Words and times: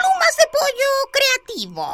Plumas 0.00 0.34
de 0.38 0.46
pollo 0.56 0.90
creativo. 1.12 1.86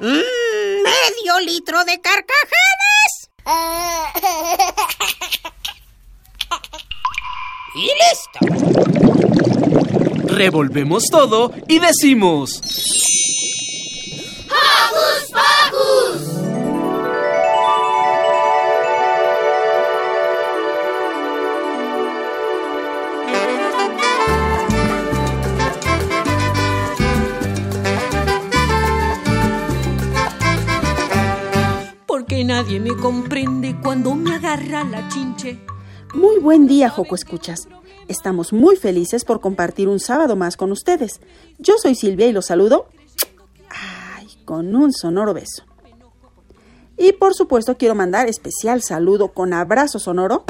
Mm, 0.00 0.82
medio 0.82 1.40
litro 1.40 1.84
de 1.84 2.00
carcajadas. 2.00 3.12
Y 7.74 7.90
listo. 7.94 8.38
Revolvemos 10.34 11.04
todo 11.10 11.52
y 11.66 11.78
decimos... 11.78 12.60
¡Hocus 14.50 15.30
Pocus! 15.32 16.47
Porque 32.38 32.44
nadie 32.44 32.78
me 32.78 32.94
comprende 32.94 33.76
cuando 33.82 34.14
me 34.14 34.36
agarra 34.36 34.84
la 34.84 35.08
chinche. 35.08 35.58
Muy 36.14 36.38
buen 36.38 36.68
día, 36.68 36.88
Joco 36.88 37.16
Escuchas. 37.16 37.66
Estamos 38.06 38.52
muy 38.52 38.76
felices 38.76 39.24
por 39.24 39.40
compartir 39.40 39.88
un 39.88 39.98
sábado 39.98 40.36
más 40.36 40.56
con 40.56 40.70
ustedes. 40.70 41.20
Yo 41.58 41.74
soy 41.82 41.96
Silvia 41.96 42.28
y 42.28 42.32
los 42.32 42.46
saludo. 42.46 42.86
Ay, 43.70 44.28
con 44.44 44.76
un 44.76 44.92
sonoro 44.92 45.34
beso. 45.34 45.64
Y 46.96 47.10
por 47.14 47.34
supuesto 47.34 47.76
quiero 47.76 47.96
mandar 47.96 48.28
especial 48.28 48.82
saludo 48.82 49.32
con 49.32 49.52
abrazo 49.52 49.98
sonoro 49.98 50.44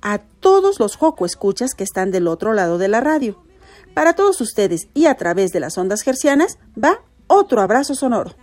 a 0.00 0.18
todos 0.38 0.78
los 0.78 0.94
Joco 0.94 1.26
Escuchas 1.26 1.74
que 1.74 1.82
están 1.82 2.12
del 2.12 2.28
otro 2.28 2.52
lado 2.52 2.78
de 2.78 2.86
la 2.86 3.00
radio. 3.00 3.42
Para 3.94 4.14
todos 4.14 4.40
ustedes 4.40 4.86
y 4.94 5.06
a 5.06 5.16
través 5.16 5.50
de 5.50 5.58
las 5.58 5.76
ondas 5.76 6.02
gercianas 6.02 6.60
va 6.80 7.00
otro 7.26 7.60
abrazo 7.62 7.96
sonoro. 7.96 8.36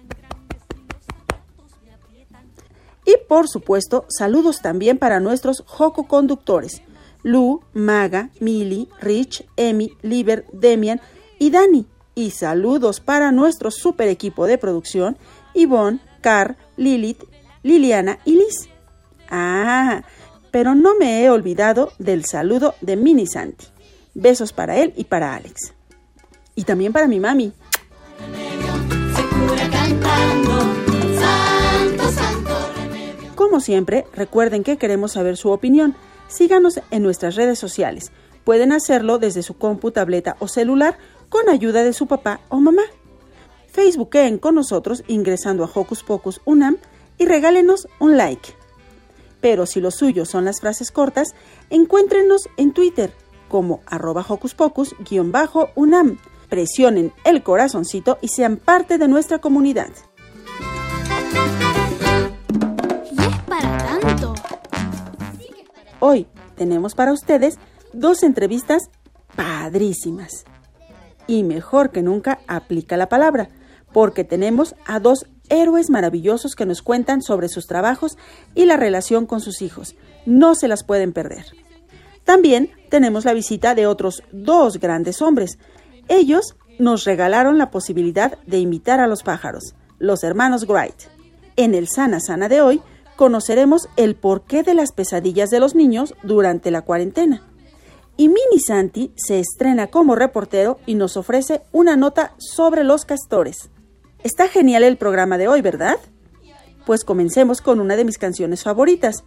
Y 3.08 3.16
por 3.30 3.48
supuesto, 3.48 4.06
saludos 4.10 4.62
también 4.62 4.98
para 4.98 5.22
nuestros 5.22 5.64
Joco 5.66 6.10
conductores, 6.10 6.82
Lu, 7.24 7.62
Maga, 7.72 8.32
Mili, 8.42 8.90
Rich, 9.00 9.48
Emi, 9.56 9.94
Liber, 10.02 10.46
Demian 10.52 11.00
y 11.40 11.50
Dani. 11.50 11.86
Y 12.16 12.32
saludos 12.32 13.00
para 13.00 13.32
nuestro 13.32 13.72
super 13.72 14.10
equipo 14.10 14.46
de 14.46 14.58
producción, 14.58 15.18
Yvonne, 15.56 16.02
Car, 16.20 16.58
Lilith, 16.76 17.24
Liliana 17.64 18.20
y 18.26 18.36
Liz. 18.36 18.68
Ah, 19.30 20.04
pero 20.52 20.76
no 20.76 20.96
me 20.96 21.24
he 21.24 21.30
olvidado 21.30 21.94
del 22.00 22.26
saludo 22.26 22.76
de 22.82 22.98
Mini 22.98 23.26
Santi. 23.26 23.68
Besos 24.16 24.52
para 24.52 24.76
él 24.76 24.94
y 24.98 25.06
para 25.06 25.34
Alex. 25.34 25.74
Y 26.56 26.66
también 26.66 26.92
para 26.92 27.08
mi 27.08 27.22
mami. 27.22 27.54
Como 33.48 33.62
siempre, 33.62 34.06
recuerden 34.14 34.62
que 34.66 34.76
queremos 34.76 35.14
saber 35.14 35.38
su 35.38 35.52
opinión. 35.52 35.96
Síganos 36.28 36.82
en 36.92 37.02
nuestras 37.02 37.36
redes 37.36 37.58
sociales. 37.58 38.12
Pueden 38.44 38.74
hacerlo 38.74 39.20
desde 39.20 39.42
su 39.42 39.54
compu, 39.54 39.92
tableta 39.92 40.36
o 40.40 40.50
celular 40.50 40.98
con 41.30 41.48
ayuda 41.48 41.82
de 41.84 41.94
su 41.94 42.08
papá 42.08 42.42
o 42.50 42.60
mamá. 42.60 42.82
Facebookeen 43.68 44.38
con 44.38 44.56
nosotros 44.56 45.06
ingresando 45.08 45.64
a 45.64 45.72
Hocus 45.74 46.04
Unam 46.44 46.76
y 47.18 47.26
regálenos 47.26 47.88
un 48.00 48.18
like. 48.18 48.50
Pero 49.40 49.66
si 49.66 49.80
lo 49.80 49.92
suyo 49.92 50.26
son 50.26 50.44
las 50.44 50.60
frases 50.60 50.92
cortas, 50.92 51.30
encuéntrenos 51.70 52.50
en 52.58 52.74
Twitter 52.74 53.14
como 53.48 53.80
arroba 53.86 54.26
Hocus 54.28 54.56
Pocus-Unam. 54.56 56.18
Presionen 56.50 57.14
el 57.24 57.44
corazoncito 57.44 58.18
y 58.20 58.28
sean 58.28 58.58
parte 58.58 58.98
de 58.98 59.08
nuestra 59.08 59.40
comunidad. 59.40 59.94
Hoy 66.00 66.28
tenemos 66.56 66.94
para 66.94 67.12
ustedes 67.12 67.58
dos 67.94 68.24
entrevistas 68.24 68.84
padrísimas. 69.36 70.46
Y 71.26 71.44
mejor 71.44 71.92
que 71.92 72.04
nunca 72.04 72.40
aplica 72.48 72.98
la 72.98 73.10
palabra, 73.10 73.50
porque 73.92 74.24
tenemos 74.24 74.76
a 74.86 75.00
dos 75.00 75.26
héroes 75.50 75.90
maravillosos 75.90 76.56
que 76.56 76.66
nos 76.66 76.82
cuentan 76.82 77.22
sobre 77.22 77.50
sus 77.50 77.68
trabajos 77.68 78.18
y 78.54 78.66
la 78.66 78.78
relación 78.78 79.26
con 79.26 79.42
sus 79.42 79.62
hijos. 79.62 79.96
No 80.26 80.56
se 80.56 80.68
las 80.68 80.84
pueden 80.84 81.14
perder. 81.14 81.46
También 82.24 82.72
tenemos 82.90 83.26
la 83.26 83.34
visita 83.34 83.74
de 83.74 83.88
otros 83.88 84.22
dos 84.32 84.80
grandes 84.80 85.22
hombres. 85.22 85.58
Ellos 86.10 86.56
nos 86.78 87.06
regalaron 87.06 87.58
la 87.58 87.72
posibilidad 87.72 88.38
de 88.46 88.60
invitar 88.60 89.00
a 89.00 89.08
los 89.08 89.24
pájaros, 89.24 89.74
los 89.98 90.24
hermanos 90.24 90.68
Wright. 90.68 91.04
En 91.56 91.74
el 91.74 91.88
Sana 91.88 92.20
Sana 92.20 92.50
de 92.50 92.62
hoy 92.62 92.82
conoceremos 93.18 93.90
el 93.98 94.16
porqué 94.16 94.64
de 94.64 94.74
las 94.74 94.94
pesadillas 94.94 95.50
de 95.50 95.60
los 95.60 95.76
niños 95.76 96.14
durante 96.24 96.72
la 96.72 96.84
cuarentena. 96.84 97.42
Y 98.16 98.30
Mini 98.30 98.60
Santi 98.66 99.12
se 99.18 99.40
estrena 99.40 99.88
como 99.88 100.16
reportero 100.16 100.80
y 100.86 100.96
nos 100.96 101.18
ofrece 101.18 101.64
una 101.74 101.98
nota 101.98 102.34
sobre 102.38 102.86
los 102.86 103.04
castores. 103.04 103.70
Está 104.24 104.48
genial 104.48 104.84
el 104.84 104.98
programa 104.98 105.38
de 105.38 105.48
hoy, 105.48 105.62
¿verdad? 105.62 105.98
Pues 106.86 107.04
comencemos 107.04 107.62
con 107.62 107.80
una 107.82 107.96
de 107.98 108.06
mis 108.06 108.18
canciones 108.18 108.64
favoritas, 108.64 109.24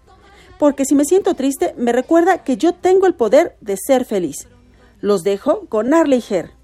porque 0.58 0.84
si 0.84 0.94
me 0.94 1.04
siento 1.04 1.34
triste 1.34 1.74
me 1.76 1.92
recuerda 1.92 2.42
que 2.42 2.56
yo 2.56 2.74
tengo 2.74 3.06
el 3.06 3.14
poder 3.14 3.56
de 3.60 3.76
ser 3.76 4.04
feliz. 4.04 4.48
Los 5.00 5.22
dejo 5.22 5.66
con 5.68 5.92
Arley 5.94 6.22
Her. 6.28 6.59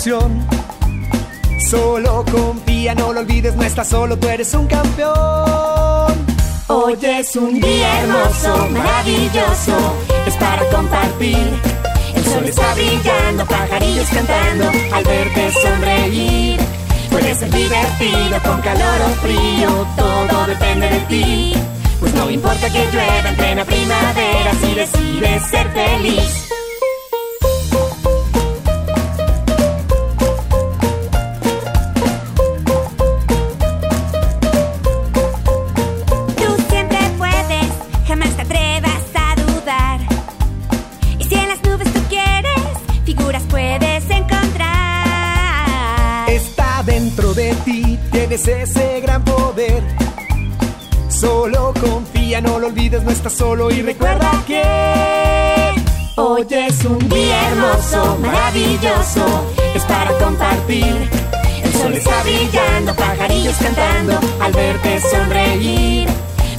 Solución. 0.00 0.46
Solo 1.68 2.24
confía, 2.30 2.94
no 2.94 3.12
lo 3.12 3.20
olvides, 3.20 3.54
no 3.54 3.62
estás 3.62 3.88
solo, 3.88 4.18
tú 4.18 4.28
eres 4.28 4.52
un 4.54 4.66
campeón. 4.66 5.10
Hoy 6.68 6.98
es 7.02 7.36
un 7.36 7.60
día 7.60 8.00
hermoso, 8.00 8.68
maravilloso, 8.70 9.94
es 10.26 10.36
para 10.36 10.64
compartir 10.70 11.36
el 12.14 12.24
sol 12.24 12.44
está 12.44 12.74
brillando, 12.74 13.44
pajarillos 13.46 14.08
cantando 14.08 14.70
al 14.92 15.04
verte 15.04 15.52
sonreír. 15.52 16.60
Puede 17.10 17.34
ser 17.34 17.50
divertido 17.50 18.38
con 18.44 18.60
calor 18.60 19.00
o 19.06 19.08
frío, 19.20 19.86
todo 19.96 20.46
depende 20.46 20.88
de 20.88 21.00
ti. 21.00 21.54
Pues 21.98 22.14
no 22.14 22.30
importa 22.30 22.70
que 22.70 22.86
llueva 22.92 23.28
en 23.28 23.66
primavera 23.66 24.52
si 24.60 24.74
decides 24.74 25.42
ser 25.50 25.70
feliz. 25.70 26.49
Solo 53.30 53.70
y 53.70 53.82
recuerda 53.82 54.30
que 54.46 54.62
hoy 56.16 56.46
es 56.50 56.84
un 56.84 56.98
día 57.08 57.48
hermoso, 57.48 58.18
maravilloso, 58.20 59.24
es 59.74 59.82
para 59.84 60.10
compartir. 60.18 61.08
El 61.62 61.72
sol 61.72 61.94
está 61.94 62.22
brillando, 62.22 62.94
pajarillos 62.94 63.56
cantando, 63.56 64.18
al 64.40 64.52
verte 64.52 65.00
sonreír. 65.00 66.08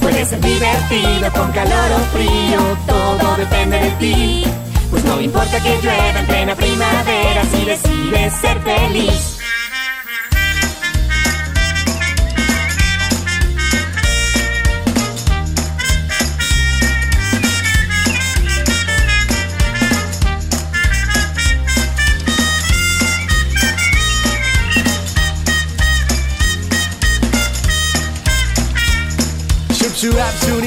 Puede 0.00 0.24
ser 0.24 0.40
divertido, 0.40 1.32
con 1.32 1.52
calor 1.52 1.92
o 1.92 2.16
frío, 2.16 2.60
todo 2.86 3.36
depende 3.36 3.78
de 3.78 3.90
ti. 3.92 4.44
Pues 4.90 5.04
no 5.04 5.20
importa 5.20 5.60
que 5.62 5.78
llueva 5.82 6.20
en 6.20 6.26
plena 6.26 6.54
primavera 6.54 7.44
si 7.52 7.64
decides 7.64 8.32
ser 8.34 8.60
feliz. 8.62 9.31
to 30.02 30.61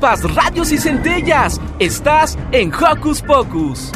Chispas, 0.00 0.34
radios 0.34 0.72
y 0.72 0.78
centellas. 0.78 1.60
Estás 1.78 2.38
en 2.52 2.72
Hocus 2.72 3.20
Pocus. 3.20 3.92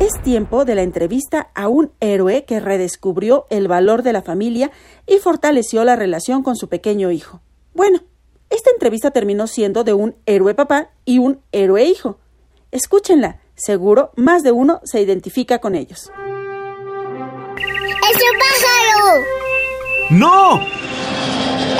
Es 0.00 0.22
tiempo 0.22 0.64
de 0.64 0.74
la 0.74 0.80
entrevista 0.80 1.50
a 1.54 1.68
un 1.68 1.92
héroe 2.00 2.46
que 2.46 2.58
redescubrió 2.58 3.46
el 3.50 3.68
valor 3.68 4.02
de 4.02 4.14
la 4.14 4.22
familia 4.22 4.70
y 5.06 5.18
fortaleció 5.18 5.84
la 5.84 5.96
relación 5.96 6.42
con 6.42 6.56
su 6.56 6.70
pequeño 6.70 7.10
hijo. 7.10 7.42
Bueno, 7.74 8.00
esta 8.48 8.70
entrevista 8.70 9.10
terminó 9.10 9.46
siendo 9.46 9.84
de 9.84 9.92
un 9.92 10.16
héroe 10.24 10.54
papá 10.54 10.88
y 11.04 11.18
un 11.18 11.42
héroe 11.52 11.84
hijo. 11.84 12.18
Escúchenla, 12.70 13.40
seguro 13.54 14.12
más 14.16 14.42
de 14.42 14.52
uno 14.52 14.80
se 14.84 15.02
identifica 15.02 15.58
con 15.58 15.74
ellos. 15.74 16.10
¡Es 17.58 18.16
un 18.16 18.38
pájaro! 18.38 19.24
¡No! 20.08 20.60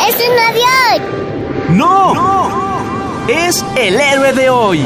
¡Es 0.06 0.28
un 0.28 0.38
avión! 0.38 1.33
¡No! 1.70 2.12
Es 3.26 3.64
el 3.78 3.94
héroe 3.94 4.32
de 4.34 4.50
hoy. 4.50 4.80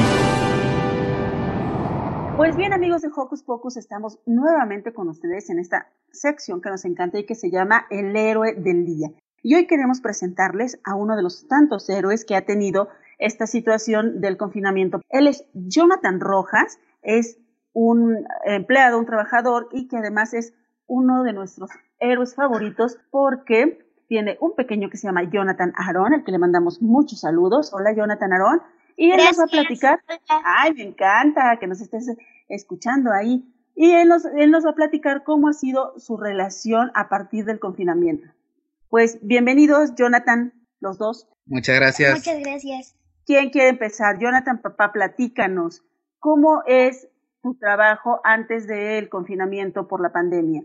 Pues 2.37 2.57
bien, 2.57 2.73
amigos 2.73 3.03
de 3.03 3.09
Hocus 3.15 3.43
Pocus, 3.43 3.77
estamos 3.77 4.21
nuevamente 4.27 4.93
con 4.93 5.09
ustedes 5.09 5.51
en 5.51 5.59
esta 5.59 5.89
sección 6.13 6.61
que 6.61 6.71
nos 6.71 6.85
encanta 6.85 7.19
y 7.19 7.27
que 7.27 7.35
se 7.35 7.51
llama 7.51 7.87
El 7.91 8.17
héroe 8.17 8.55
del 8.55 8.87
día. 8.87 9.11
Y 9.43 9.57
hoy 9.57 9.67
queremos 9.67 10.01
presentarles 10.01 10.79
a 10.85 10.95
uno 10.95 11.17
de 11.17 11.23
los 11.23 11.49
tantos 11.49 11.91
héroes 11.91 12.25
que 12.25 12.37
ha 12.37 12.47
tenido 12.47 12.89
esta 13.19 13.49
situación 13.49 14.21
del 14.21 14.37
confinamiento. 14.37 15.01
Él 15.09 15.27
es 15.27 15.45
Jonathan 15.55 16.21
Rojas, 16.21 16.79
es 17.03 17.39
un 17.73 18.25
empleado, 18.45 19.01
un 19.01 19.07
trabajador 19.07 19.69
y 19.73 19.89
que 19.89 19.97
además 19.97 20.33
es 20.33 20.55
uno 20.87 21.25
de 21.25 21.33
nuestros 21.33 21.71
héroes 21.99 22.37
favoritos 22.37 22.99
porque 23.11 23.88
tiene 24.09 24.39
un 24.41 24.55
pequeño 24.55 24.89
que 24.91 24.97
se 24.97 25.07
llama 25.07 25.31
Jonathan 25.31 25.73
Aaron, 25.77 26.15
al 26.15 26.25
que 26.25 26.33
le 26.33 26.39
mandamos 26.39 26.81
muchos 26.83 27.21
saludos. 27.21 27.73
Hola 27.73 27.93
Jonathan 27.95 28.33
Aaron. 28.33 28.63
Y 28.97 29.13
él 29.13 29.19
nos 29.19 29.39
va 29.39 29.45
a 29.45 29.47
platicar. 29.47 30.01
Ay, 30.45 30.75
me 30.75 30.83
encanta 30.83 31.57
que 31.61 31.69
nos 31.69 31.81
estés 31.81 32.11
escuchando 32.49 33.13
ahí. 33.13 33.45
Y 33.77 33.93
él 33.93 34.09
nos, 34.09 34.25
él 34.25 34.51
nos 34.51 34.67
va 34.67 34.71
a 34.71 34.75
platicar 34.75 35.23
cómo 35.23 35.49
ha 35.49 35.53
sido 35.53 35.97
su 35.99 36.17
relación 36.17 36.91
a 36.95 37.09
partir 37.09 37.45
del 37.45 37.61
confinamiento. 37.61 38.27
Pues 38.89 39.19
bienvenidos, 39.23 39.95
Jonathan, 39.95 40.53
los 40.81 40.99
dos. 40.99 41.29
Muchas 41.47 41.77
gracias. 41.77 42.15
Muchas 42.15 42.41
gracias. 42.41 42.97
¿Quién 43.25 43.51
quiere 43.51 43.69
empezar? 43.69 44.19
Jonathan, 44.19 44.61
papá, 44.63 44.91
platícanos. 44.91 45.85
¿Cómo 46.19 46.63
es 46.67 47.09
tu 47.43 47.57
trabajo 47.57 48.21
antes 48.25 48.67
del 48.67 49.09
confinamiento 49.09 49.87
por 49.87 50.01
la 50.01 50.11
pandemia? 50.13 50.65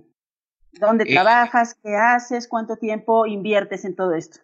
¿Dónde 0.80 1.06
Eh, 1.06 1.14
trabajas? 1.14 1.76
¿Qué 1.82 1.96
haces? 1.96 2.48
¿Cuánto 2.48 2.76
tiempo 2.78 3.26
inviertes 3.26 3.86
en 3.86 3.96
todo 3.96 4.14
esto? 4.14 4.40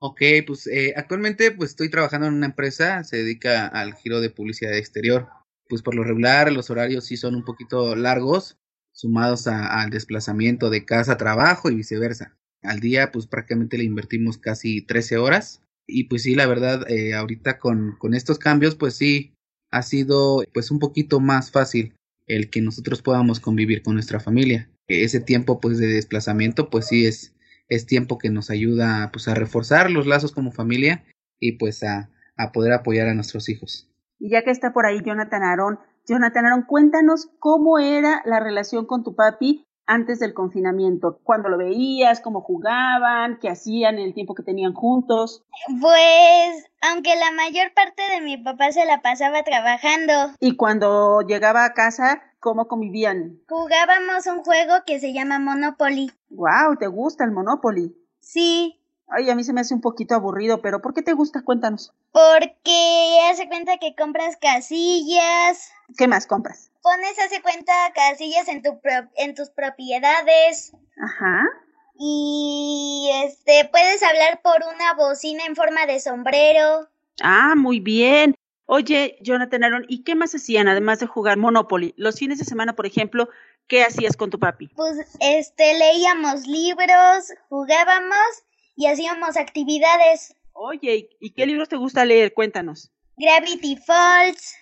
Ok, 0.00 0.20
pues 0.46 0.66
eh, 0.66 0.92
actualmente 0.96 1.50
pues 1.50 1.70
estoy 1.70 1.88
trabajando 1.88 2.26
en 2.26 2.34
una 2.34 2.46
empresa, 2.46 3.02
se 3.04 3.18
dedica 3.18 3.66
al 3.66 3.94
giro 3.94 4.20
de 4.20 4.30
publicidad 4.30 4.76
exterior. 4.76 5.28
Pues 5.68 5.82
por 5.82 5.94
lo 5.94 6.04
regular 6.04 6.52
los 6.52 6.68
horarios 6.70 7.06
sí 7.06 7.16
son 7.16 7.34
un 7.34 7.44
poquito 7.44 7.96
largos, 7.96 8.58
sumados 8.92 9.46
a- 9.46 9.80
al 9.80 9.90
desplazamiento 9.90 10.68
de 10.68 10.84
casa 10.84 11.12
a 11.12 11.16
trabajo 11.16 11.70
y 11.70 11.74
viceversa. 11.76 12.36
Al 12.62 12.80
día 12.80 13.12
pues 13.12 13.26
prácticamente 13.26 13.78
le 13.78 13.84
invertimos 13.84 14.36
casi 14.38 14.82
13 14.82 15.16
horas 15.16 15.62
y 15.86 16.04
pues 16.04 16.22
sí, 16.22 16.34
la 16.34 16.46
verdad, 16.46 16.90
eh, 16.90 17.14
ahorita 17.14 17.58
con, 17.58 17.96
con 17.98 18.14
estos 18.14 18.38
cambios 18.38 18.74
pues 18.74 18.94
sí 18.94 19.32
ha 19.70 19.82
sido 19.82 20.42
pues 20.52 20.70
un 20.70 20.78
poquito 20.78 21.18
más 21.20 21.50
fácil 21.50 21.94
el 22.26 22.50
que 22.50 22.60
nosotros 22.60 23.00
podamos 23.02 23.40
convivir 23.40 23.82
con 23.82 23.94
nuestra 23.94 24.20
familia. 24.20 24.68
Ese 24.88 25.20
tiempo 25.20 25.60
pues 25.60 25.78
de 25.78 25.86
desplazamiento 25.86 26.70
pues 26.70 26.88
sí 26.88 27.06
es, 27.06 27.34
es 27.68 27.86
tiempo 27.86 28.18
que 28.18 28.30
nos 28.30 28.50
ayuda 28.50 29.10
pues 29.12 29.28
a 29.28 29.34
reforzar 29.34 29.90
los 29.90 30.06
lazos 30.06 30.32
como 30.32 30.52
familia 30.52 31.04
y 31.40 31.52
pues 31.52 31.82
a, 31.82 32.10
a 32.36 32.52
poder 32.52 32.72
apoyar 32.72 33.08
a 33.08 33.14
nuestros 33.14 33.48
hijos. 33.48 33.90
Y 34.18 34.30
ya 34.30 34.42
que 34.42 34.50
está 34.50 34.72
por 34.72 34.86
ahí 34.86 35.00
Jonathan 35.04 35.42
Aaron, 35.42 35.78
Jonathan 36.06 36.46
Aaron, 36.46 36.62
cuéntanos 36.62 37.30
cómo 37.38 37.78
era 37.78 38.22
la 38.26 38.40
relación 38.40 38.86
con 38.86 39.02
tu 39.02 39.14
papi 39.14 39.66
antes 39.86 40.18
del 40.18 40.34
confinamiento. 40.34 41.20
¿Cuándo 41.22 41.48
lo 41.48 41.58
veías? 41.58 42.20
¿Cómo 42.20 42.40
jugaban? 42.40 43.38
¿Qué 43.40 43.48
hacían 43.48 43.96
en 43.96 44.06
el 44.06 44.14
tiempo 44.14 44.34
que 44.34 44.42
tenían 44.42 44.72
juntos? 44.72 45.44
Pues, 45.80 46.64
aunque 46.80 47.14
la 47.16 47.32
mayor 47.32 47.72
parte 47.74 48.02
de 48.14 48.20
mi 48.20 48.36
papá 48.36 48.72
se 48.72 48.84
la 48.86 49.02
pasaba 49.02 49.42
trabajando, 49.42 50.12
Y 50.40 50.56
cuando 50.56 51.22
llegaba 51.22 51.64
a 51.64 51.74
casa, 51.74 52.22
¿cómo 52.44 52.68
convivían? 52.68 53.40
jugábamos 53.48 54.26
un 54.26 54.44
juego 54.44 54.74
que 54.86 55.00
se 55.00 55.14
llama 55.14 55.38
Monopoly. 55.38 56.12
¡Wow! 56.28 56.76
¿Te 56.78 56.86
gusta 56.88 57.24
el 57.24 57.30
Monopoly? 57.32 57.96
Sí, 58.20 58.78
Ay, 59.06 59.28
a 59.30 59.34
mí 59.34 59.44
se 59.44 59.52
me 59.52 59.60
hace 59.60 59.74
un 59.74 59.80
poquito 59.82 60.14
aburrido, 60.14 60.60
pero 60.62 60.80
¿por 60.80 60.92
qué 60.94 61.02
te 61.02 61.12
gusta? 61.12 61.42
Cuéntanos. 61.42 61.92
porque 62.12 63.18
hace 63.30 63.48
cuenta 63.48 63.76
que 63.78 63.94
compras 63.94 64.36
casillas, 64.38 65.70
¿Qué 65.96 66.06
más 66.08 66.26
compras? 66.26 66.70
pones 66.82 67.18
hace 67.18 67.40
cuenta 67.42 67.72
casillas 67.94 68.48
en 68.48 68.62
tu 68.62 68.78
pro- 68.80 69.08
en 69.16 69.34
tus 69.34 69.48
propiedades 69.50 70.72
Ajá. 71.02 71.44
y 71.98 73.10
este 73.24 73.68
puedes 73.70 74.02
hablar 74.02 74.40
por 74.42 74.56
una 74.74 74.94
bocina 74.94 75.44
en 75.46 75.54
forma 75.56 75.86
de 75.86 76.00
sombrero. 76.00 76.88
Ah, 77.22 77.54
muy 77.56 77.80
bien. 77.80 78.34
Oye, 78.66 79.18
Jonathan 79.20 79.64
Aaron, 79.64 79.84
¿y 79.88 80.04
qué 80.04 80.14
más 80.14 80.34
hacían 80.34 80.68
además 80.68 80.98
de 81.00 81.06
jugar 81.06 81.36
Monopoly? 81.36 81.94
Los 81.96 82.18
fines 82.18 82.38
de 82.38 82.44
semana, 82.44 82.74
por 82.74 82.86
ejemplo, 82.86 83.28
¿qué 83.66 83.82
hacías 83.82 84.16
con 84.16 84.30
tu 84.30 84.38
papi? 84.38 84.68
Pues 84.68 84.96
este 85.20 85.78
leíamos 85.78 86.46
libros, 86.46 87.32
jugábamos 87.48 88.44
y 88.74 88.86
hacíamos 88.86 89.36
actividades. 89.36 90.34
Oye, 90.52 91.10
¿y 91.20 91.30
qué 91.34 91.46
libros 91.46 91.68
te 91.68 91.76
gusta 91.76 92.04
leer? 92.04 92.32
Cuéntanos. 92.32 92.90
Gravity 93.16 93.76
Falls. 93.76 94.54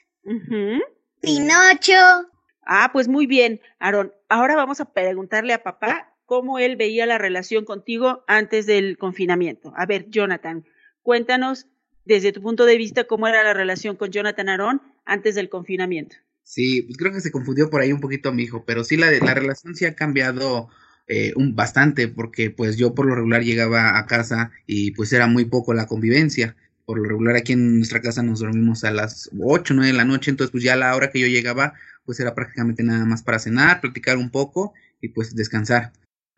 Pinocho. 1.20 2.28
Ah, 2.64 2.90
pues 2.92 3.08
muy 3.08 3.26
bien, 3.26 3.60
Aaron. 3.78 4.12
Ahora 4.28 4.56
vamos 4.56 4.80
a 4.80 4.92
preguntarle 4.92 5.52
a 5.52 5.62
papá 5.62 6.14
cómo 6.26 6.58
él 6.58 6.76
veía 6.76 7.06
la 7.06 7.18
relación 7.18 7.64
contigo 7.64 8.24
antes 8.26 8.66
del 8.66 8.98
confinamiento. 8.98 9.72
A 9.76 9.86
ver, 9.86 10.08
Jonathan, 10.10 10.64
cuéntanos 11.02 11.66
desde 12.04 12.32
tu 12.32 12.42
punto 12.42 12.64
de 12.64 12.76
vista 12.76 13.04
cómo 13.04 13.28
era 13.28 13.42
la 13.42 13.54
relación 13.54 13.96
con 13.96 14.10
Jonathan 14.10 14.48
Aaron 14.48 14.82
antes 15.04 15.34
del 15.34 15.48
confinamiento. 15.48 16.16
Sí, 16.42 16.82
pues 16.82 16.96
creo 16.96 17.12
que 17.12 17.20
se 17.20 17.30
confundió 17.30 17.70
por 17.70 17.80
ahí 17.80 17.92
un 17.92 18.00
poquito 18.00 18.32
mi 18.32 18.42
hijo, 18.42 18.64
pero 18.66 18.84
sí 18.84 18.96
la, 18.96 19.10
la 19.10 19.34
relación 19.34 19.74
sí 19.74 19.84
ha 19.84 19.94
cambiado 19.94 20.68
eh, 21.08 21.32
un, 21.36 21.54
bastante 21.54 22.08
porque 22.08 22.50
pues 22.50 22.76
yo 22.76 22.94
por 22.94 23.06
lo 23.06 23.14
regular 23.14 23.42
llegaba 23.42 23.98
a 23.98 24.06
casa 24.06 24.50
y 24.66 24.92
pues 24.92 25.12
era 25.12 25.26
muy 25.26 25.44
poco 25.44 25.74
la 25.74 25.86
convivencia. 25.86 26.56
Por 26.84 26.98
lo 26.98 27.04
regular 27.04 27.36
aquí 27.36 27.52
en 27.52 27.76
nuestra 27.76 28.00
casa 28.00 28.22
nos 28.22 28.40
dormimos 28.40 28.84
a 28.84 28.90
las 28.90 29.30
8, 29.38 29.74
9 29.74 29.92
de 29.92 29.96
la 29.96 30.04
noche, 30.04 30.30
entonces 30.30 30.50
pues 30.50 30.64
ya 30.64 30.74
a 30.74 30.76
la 30.76 30.96
hora 30.96 31.10
que 31.10 31.20
yo 31.20 31.26
llegaba 31.26 31.74
pues 32.04 32.18
era 32.18 32.34
prácticamente 32.34 32.82
nada 32.82 33.04
más 33.04 33.22
para 33.22 33.38
cenar, 33.38 33.80
platicar 33.80 34.16
un 34.16 34.30
poco 34.30 34.72
y 35.00 35.08
pues 35.08 35.34
descansar. 35.34 35.92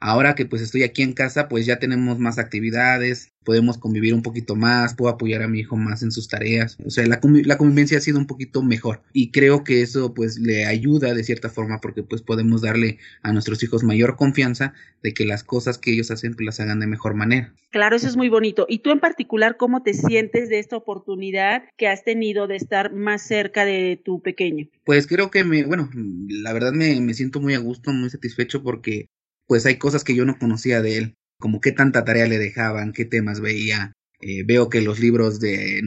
Ahora 0.07 0.35
que 0.35 0.45
pues 0.45 0.61
estoy 0.61 0.83
aquí 0.83 1.01
en 1.01 1.15
casa, 1.15 1.49
pues 1.49 1.65
ya 1.65 1.79
tenemos 1.79 2.19
más 2.19 2.39
actividades, 2.39 3.33
podemos 3.43 3.79
convivir 3.79 4.13
un 4.13 4.21
poquito 4.21 4.55
más, 4.55 4.95
puedo 4.95 5.11
apoyar 5.11 5.41
a 5.41 5.49
mi 5.49 5.61
hijo 5.61 5.77
más 5.77 6.03
en 6.03 6.13
sus 6.13 6.29
tareas. 6.29 6.77
O 6.85 6.91
sea, 6.91 7.07
la, 7.07 7.21
la 7.23 7.57
convivencia 7.57 7.97
ha 7.97 8.03
sido 8.03 8.19
un 8.19 8.27
poquito 8.27 8.63
mejor 8.63 9.01
y 9.15 9.31
creo 9.31 9.65
que 9.65 9.81
eso 9.81 10.13
pues 10.13 10.39
le 10.39 10.67
ayuda 10.67 11.15
de 11.15 11.25
cierta 11.25 11.49
forma 11.49 11.81
porque 11.81 12.03
pues 12.03 12.21
podemos 12.21 12.61
darle 12.61 12.99
a 13.23 13.33
nuestros 13.33 13.63
hijos 13.63 13.83
mayor 13.83 14.17
confianza 14.17 14.75
de 15.03 15.15
que 15.15 15.25
las 15.25 15.43
cosas 15.43 15.79
que 15.79 15.93
ellos 15.93 16.11
hacen 16.11 16.35
pues 16.35 16.45
las 16.45 16.61
hagan 16.61 16.81
de 16.81 16.87
mejor 16.87 17.15
manera. 17.15 17.55
Claro, 17.71 17.97
eso 17.97 18.07
es 18.07 18.19
muy 18.19 18.29
bonito. 18.29 18.67
¿Y 18.69 18.81
tú 18.81 18.91
en 18.91 19.01
particular 19.01 19.57
cómo 19.57 19.83
te 19.83 19.95
sientes 19.95 20.51
de 20.51 20.59
esta 20.59 20.77
oportunidad 20.77 21.63
que 21.79 21.89
has 21.89 22.05
tenido 22.05 22.47
de 22.47 22.57
estar 22.57 22.93
más 22.93 23.23
cerca 23.23 23.65
de 23.65 23.99
tu 24.05 24.21
pequeño? 24.21 24.69
Pues 24.85 25.07
creo 25.07 25.31
que 25.31 25.45
me, 25.45 25.65
bueno, 25.65 25.89
la 26.29 26.53
verdad 26.53 26.73
me, 26.73 27.01
me 27.01 27.15
siento 27.15 27.41
muy 27.41 27.55
a 27.55 27.59
gusto, 27.59 27.91
muy 27.91 28.11
satisfecho 28.11 28.63
porque 28.63 29.09
pues 29.47 29.67
hay 29.67 29.77
cosas 29.77 30.05
que 30.05 30.15
yo 30.15 30.25
no 30.25 30.39
conocía 30.39 30.83
de 30.83 30.97
él, 30.99 31.15
como 31.39 31.61
qué 31.61 31.73
tanta 31.73 32.05
tarea 32.05 32.27
le 32.27 32.39
dejaban, 32.39 32.93
qué 32.93 33.05
temas 33.05 33.41
veía. 33.41 33.93
Eh, 34.21 34.43
veo 34.45 34.71
que 34.71 34.81
los 34.81 35.01
libros 35.01 35.41
de, 35.41 35.83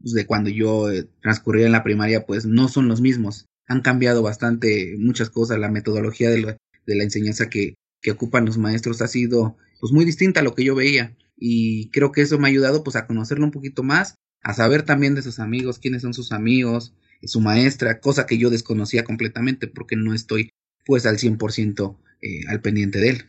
pues, 0.00 0.12
de 0.12 0.26
cuando 0.26 0.50
yo 0.50 0.90
eh, 0.90 1.08
transcurría 1.22 1.66
en 1.66 1.72
la 1.72 1.84
primaria 1.84 2.26
pues 2.26 2.46
no 2.46 2.68
son 2.68 2.88
los 2.88 3.00
mismos. 3.00 3.46
Han 3.68 3.82
cambiado 3.82 4.22
bastante 4.22 4.96
muchas 4.98 5.30
cosas, 5.30 5.58
la 5.58 5.70
metodología 5.70 6.30
de, 6.30 6.56
de 6.86 6.96
la 6.96 7.04
enseñanza 7.04 7.48
que, 7.48 7.74
que 8.00 8.10
ocupan 8.10 8.46
los 8.46 8.58
maestros 8.58 9.02
ha 9.02 9.08
sido 9.08 9.56
pues 9.80 9.92
muy 9.92 10.04
distinta 10.04 10.40
a 10.40 10.42
lo 10.42 10.54
que 10.54 10.64
yo 10.64 10.74
veía 10.74 11.16
y 11.36 11.90
creo 11.90 12.10
que 12.10 12.22
eso 12.22 12.38
me 12.38 12.48
ha 12.48 12.50
ayudado 12.50 12.82
pues 12.82 12.96
a 12.96 13.06
conocerlo 13.06 13.44
un 13.44 13.52
poquito 13.52 13.82
más, 13.82 14.16
a 14.42 14.54
saber 14.54 14.82
también 14.82 15.14
de 15.14 15.22
sus 15.22 15.38
amigos, 15.38 15.78
quiénes 15.78 16.02
son 16.02 16.14
sus 16.14 16.32
amigos, 16.32 16.94
su 17.22 17.40
maestra, 17.40 18.00
cosa 18.00 18.26
que 18.26 18.38
yo 18.38 18.50
desconocía 18.50 19.04
completamente 19.04 19.68
porque 19.68 19.96
no 19.96 20.14
estoy 20.14 20.50
pues 20.84 21.06
al 21.06 21.18
100% 21.18 21.96
eh, 22.22 22.40
al 22.48 22.60
pendiente 22.60 22.98
de 22.98 23.10
él. 23.10 23.24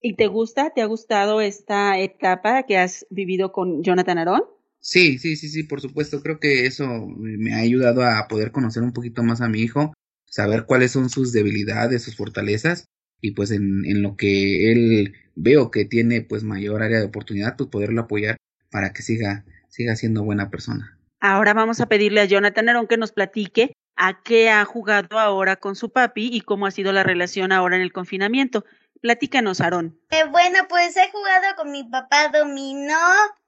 ¿Y 0.00 0.16
te 0.16 0.26
gusta, 0.26 0.72
te 0.74 0.82
ha 0.82 0.86
gustado 0.86 1.40
esta 1.40 1.98
etapa 1.98 2.64
que 2.64 2.76
has 2.76 3.06
vivido 3.10 3.52
con 3.52 3.82
Jonathan 3.82 4.18
Arón? 4.18 4.42
Sí, 4.80 5.18
sí, 5.18 5.36
sí, 5.36 5.48
sí, 5.48 5.62
por 5.62 5.80
supuesto. 5.80 6.22
Creo 6.22 6.38
que 6.38 6.66
eso 6.66 6.86
me 7.16 7.54
ha 7.54 7.58
ayudado 7.58 8.02
a 8.02 8.28
poder 8.28 8.52
conocer 8.52 8.82
un 8.82 8.92
poquito 8.92 9.22
más 9.22 9.40
a 9.40 9.48
mi 9.48 9.60
hijo, 9.60 9.94
saber 10.26 10.66
cuáles 10.66 10.90
son 10.90 11.08
sus 11.08 11.32
debilidades, 11.32 12.02
sus 12.02 12.16
fortalezas 12.16 12.84
y 13.22 13.30
pues 13.30 13.50
en, 13.50 13.86
en 13.86 14.02
lo 14.02 14.16
que 14.16 14.70
él 14.70 15.14
veo 15.34 15.70
que 15.70 15.86
tiene 15.86 16.20
pues 16.20 16.42
mayor 16.42 16.82
área 16.82 16.98
de 16.98 17.06
oportunidad, 17.06 17.56
pues 17.56 17.70
poderlo 17.70 18.02
apoyar 18.02 18.36
para 18.70 18.92
que 18.92 19.00
siga, 19.00 19.46
siga 19.68 19.96
siendo 19.96 20.22
buena 20.22 20.50
persona. 20.50 20.98
Ahora 21.20 21.54
vamos 21.54 21.80
a 21.80 21.86
pedirle 21.86 22.20
a 22.20 22.26
Jonathan 22.26 22.68
Arón 22.68 22.86
que 22.86 22.98
nos 22.98 23.12
platique 23.12 23.72
a 23.96 24.22
qué 24.22 24.50
ha 24.50 24.64
jugado 24.64 25.18
ahora 25.18 25.56
con 25.56 25.76
su 25.76 25.90
papi 25.90 26.28
y 26.32 26.40
cómo 26.40 26.66
ha 26.66 26.70
sido 26.70 26.92
la 26.92 27.02
relación 27.02 27.52
ahora 27.52 27.76
en 27.76 27.82
el 27.82 27.92
confinamiento. 27.92 28.64
Platícanos, 29.00 29.60
Aarón. 29.60 30.00
Eh, 30.10 30.24
bueno, 30.30 30.60
pues 30.68 30.96
he 30.96 31.10
jugado 31.10 31.56
con 31.56 31.70
mi 31.70 31.84
papá 31.84 32.28
dominó, 32.28 32.98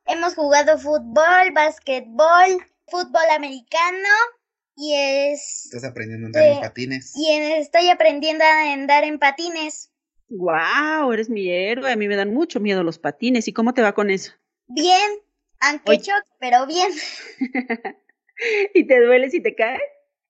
hemos 0.04 0.34
jugado 0.34 0.78
fútbol, 0.78 1.52
básquetbol, 1.54 2.64
fútbol 2.86 3.30
americano 3.34 4.08
y 4.76 4.94
es... 4.94 5.64
Estás 5.64 5.84
aprendiendo 5.84 6.26
a 6.26 6.28
andar 6.28 6.52
en 6.52 6.60
patines. 6.60 7.12
Y 7.16 7.30
estoy 7.30 7.88
aprendiendo 7.88 8.44
a 8.44 8.72
andar 8.72 9.04
en 9.04 9.18
patines. 9.18 9.90
¡Wow! 10.28 11.12
Eres 11.12 11.30
mi 11.30 11.48
héroe. 11.50 11.90
A 11.90 11.96
mí 11.96 12.08
me 12.08 12.16
dan 12.16 12.34
mucho 12.34 12.60
miedo 12.60 12.82
los 12.82 12.98
patines. 12.98 13.48
¿Y 13.48 13.52
cómo 13.52 13.72
te 13.74 13.82
va 13.82 13.94
con 13.94 14.10
eso? 14.10 14.32
Bien, 14.66 15.10
aunque 15.60 16.00
pero 16.38 16.66
bien. 16.66 16.90
¿Y 18.74 18.86
te 18.86 19.00
duele 19.00 19.30
si 19.30 19.40
te 19.40 19.54
caes? 19.54 19.80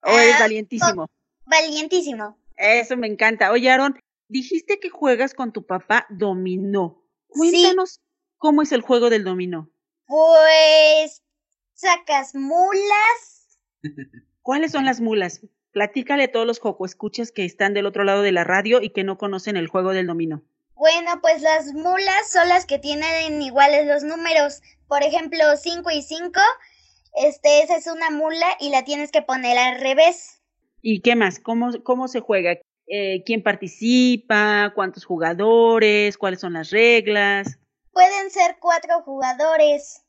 ¿O 0.03 0.11
eres 0.11 0.37
ah, 0.37 0.41
valientísimo? 0.41 1.09
valientísimo. 1.47 2.39
Eso 2.57 2.97
me 2.97 3.07
encanta. 3.07 3.51
Oye, 3.51 3.71
Aaron, 3.71 3.99
dijiste 4.29 4.79
que 4.81 4.91
juegas 4.91 5.35
con 5.35 5.53
tu 5.53 5.67
papá 5.67 6.07
dominó. 6.11 7.05
Cuéntanos 7.29 8.01
cómo 8.39 8.63
es 8.63 8.73
el 8.73 8.81
juego 8.81 9.11
del 9.11 9.25
dominó. 9.25 9.71
Pues 10.07 11.23
sacas 11.75 12.35
mulas. 12.35 13.59
¿Cuáles 14.43 14.73
son 14.73 14.85
las 14.85 15.01
mulas? 15.01 15.41
Platícale 15.73 16.25
a 16.25 16.33
todos 16.33 16.47
los 16.47 16.61
joco 16.61 16.87
escuchas 16.87 17.33
que 17.33 17.45
están 17.45 17.75
del 17.75 17.87
otro 17.87 18.05
lado 18.05 18.23
de 18.23 18.33
la 18.33 18.45
radio 18.45 18.81
y 18.81 18.91
que 18.91 19.05
no 19.05 19.19
conocen 19.19 19.57
el 19.57 19.69
juego 19.69 19.93
del 19.93 20.07
dominó. 20.07 20.43
Bueno, 20.75 21.21
pues 21.21 21.43
las 21.43 21.73
mulas 21.73 22.31
son 22.31 22.49
las 22.49 22.67
que 22.67 22.79
tienen 22.79 23.43
iguales 23.43 23.87
los 23.87 24.03
números. 24.03 24.63
Por 24.87 25.03
ejemplo, 25.03 25.45
5 25.57 25.91
y 25.91 26.03
5 26.03 26.41
este, 27.17 27.63
esa 27.63 27.77
es 27.77 27.87
una 27.87 28.11
mula 28.11 28.47
y 28.61 28.71
la 28.71 28.85
tienes 28.85 29.11
que 29.11 29.23
poner 29.23 29.59
al 29.59 29.81
revés. 29.81 30.43
¿Y 30.83 31.01
qué 31.01 31.17
más? 31.17 31.41
¿Cómo, 31.41 31.83
cómo 31.83 32.09
se 32.09 32.21
juega? 32.21 32.59
Eh, 32.87 33.25
¿Quién 33.25 33.43
participa? 33.43 34.73
¿Cuántos 34.75 35.05
jugadores? 35.05 36.17
¿Cuáles 36.17 36.41
son 36.41 36.53
las 36.53 36.71
reglas? 36.71 37.59
Pueden 37.93 38.31
ser 38.31 38.59
cuatro 38.61 39.03
jugadores. 39.03 40.05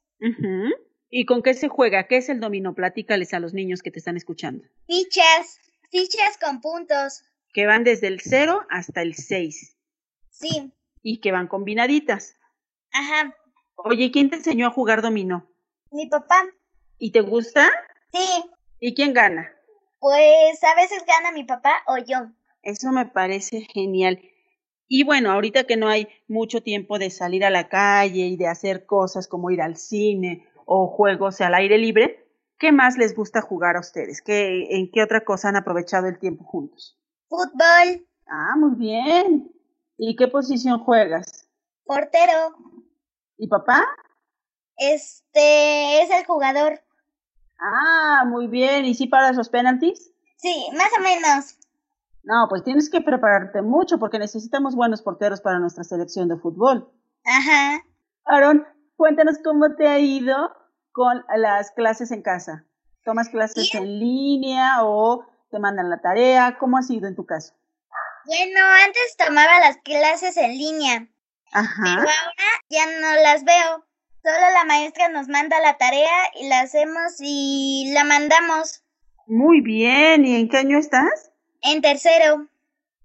¿Y 1.10 1.26
con 1.26 1.42
qué 1.42 1.54
se 1.54 1.70
juega? 1.70 2.08
¿Qué 2.08 2.18
es 2.18 2.30
el 2.30 2.40
dominó? 2.40 2.76
Platícales 2.76 3.34
a 3.34 3.40
los 3.40 3.54
niños 3.54 3.82
que 3.82 3.92
te 3.92 4.00
están 4.00 4.18
escuchando. 4.18 4.66
Fichas, 4.86 5.60
fichas 5.90 6.38
con 6.38 6.62
puntos. 6.62 7.24
Que 7.54 7.66
van 7.66 7.84
desde 7.84 8.08
el 8.08 8.20
cero 8.20 8.62
hasta 8.70 9.02
el 9.02 9.16
seis. 9.16 9.78
Sí. 10.30 10.74
Y 11.02 11.22
que 11.22 11.32
van 11.32 11.48
combinaditas. 11.48 12.36
Ajá. 12.92 13.34
Oye, 13.76 14.12
¿quién 14.12 14.30
te 14.30 14.36
enseñó 14.36 14.68
a 14.68 14.72
jugar 14.72 15.02
dominó? 15.02 15.50
Mi 15.90 16.08
papá. 16.08 16.44
¿Y 17.00 17.12
te 17.12 17.22
gusta? 17.22 17.70
Sí. 18.12 18.44
¿Y 18.80 18.96
quién 18.96 19.14
gana? 19.14 19.52
Pues 20.00 20.64
a 20.64 20.76
veces 20.76 21.04
gana 21.06 21.32
mi 21.32 21.44
papá 21.44 21.84
o 21.88 21.98
yo. 21.98 22.28
Eso 22.64 22.92
me 22.92 23.06
parece 23.06 23.62
genial. 23.74 24.20
Y 24.88 25.04
bueno, 25.04 25.32
ahorita 25.32 25.66
que 25.66 25.78
no 25.78 25.90
hay 25.90 26.08
mucho 26.28 26.62
tiempo 26.62 26.98
de 26.98 27.10
salir 27.10 27.44
a 27.44 27.50
la 27.50 27.68
calle 27.68 28.28
y 28.28 28.38
de 28.38 28.48
hacer 28.48 28.86
cosas 28.86 29.28
como 29.28 29.52
ir 29.52 29.62
al 29.62 29.76
cine 29.76 30.48
o 30.66 30.88
juegos 30.88 31.42
al 31.42 31.56
aire 31.56 31.78
libre, 31.78 32.26
¿qué 32.58 32.72
más 32.72 32.98
les 32.98 33.16
gusta 33.16 33.42
jugar 33.42 33.76
a 33.76 33.82
ustedes? 33.82 34.22
¿Qué, 34.22 34.68
¿En 34.76 34.92
qué 34.92 35.04
otra 35.04 35.24
cosa 35.24 35.50
han 35.50 35.56
aprovechado 35.56 36.08
el 36.08 36.20
tiempo 36.20 36.46
juntos? 36.46 36.98
Fútbol. 37.28 38.08
Ah, 38.28 38.56
muy 38.58 38.76
bien. 38.76 39.52
¿Y 39.98 40.16
qué 40.16 40.28
posición 40.28 40.80
juegas? 40.80 41.50
Portero. 41.86 42.56
¿Y 43.38 43.48
papá? 43.48 43.86
Este 44.78 46.02
es 46.02 46.12
el 46.12 46.26
jugador. 46.26 46.82
Ah, 47.60 48.24
muy 48.26 48.48
bien. 48.48 48.86
¿Y 48.86 48.94
si 48.94 49.08
paras 49.08 49.36
los 49.36 49.50
penaltis? 49.50 50.12
Sí, 50.38 50.68
más 50.74 50.90
o 50.98 51.02
menos. 51.02 51.58
No, 52.24 52.48
pues 52.50 52.64
tienes 52.64 52.90
que 52.90 53.02
prepararte 53.02 53.62
mucho 53.62 54.00
porque 54.00 54.20
necesitamos 54.20 54.76
buenos 54.76 55.02
porteros 55.02 55.42
para 55.42 55.60
nuestra 55.60 55.84
selección 55.84 56.28
de 56.28 56.38
fútbol. 56.38 56.92
Ajá. 57.26 57.84
Aaron, 58.26 58.68
cuéntanos 58.98 59.38
cómo 59.44 59.76
te 59.76 59.88
ha 59.88 60.00
ido 60.00 60.56
con 60.92 61.24
las 61.36 61.72
clases 61.72 62.12
en 62.12 62.22
casa. 62.22 62.66
¿Tomas 63.06 63.30
clases 63.30 63.74
en 63.74 64.00
línea 64.00 64.84
o 64.84 65.26
te 65.50 65.60
mandan 65.60 65.90
la 65.90 66.02
tarea? 66.02 66.58
¿Cómo 66.60 66.78
ha 66.78 66.82
sido 66.82 67.08
en 67.08 67.16
tu 67.16 67.26
caso? 67.26 67.54
Bueno, 68.26 68.60
antes 68.86 69.16
tomaba 69.18 69.60
las 69.62 69.78
clases 69.78 70.36
en 70.36 70.52
línea. 70.58 71.08
Ajá. 71.54 71.96
Pero 71.96 72.10
ahora 72.10 72.64
ya 72.70 72.86
no 73.00 73.22
las 73.22 73.46
veo. 73.46 73.87
Solo 74.24 74.52
la 74.54 74.66
maestra 74.66 75.10
nos 75.10 75.28
manda 75.28 75.60
la 75.62 75.78
tarea 75.78 76.32
y 76.40 76.50
la 76.50 76.62
hacemos 76.62 77.16
y 77.20 77.92
la 77.94 78.04
mandamos. 78.04 78.84
Muy 79.26 79.62
bien. 79.62 80.26
¿Y 80.26 80.36
en 80.36 80.50
qué 80.50 80.58
año 80.58 80.78
estás? 80.78 81.32
En 81.62 81.82
tercero. 81.82 82.48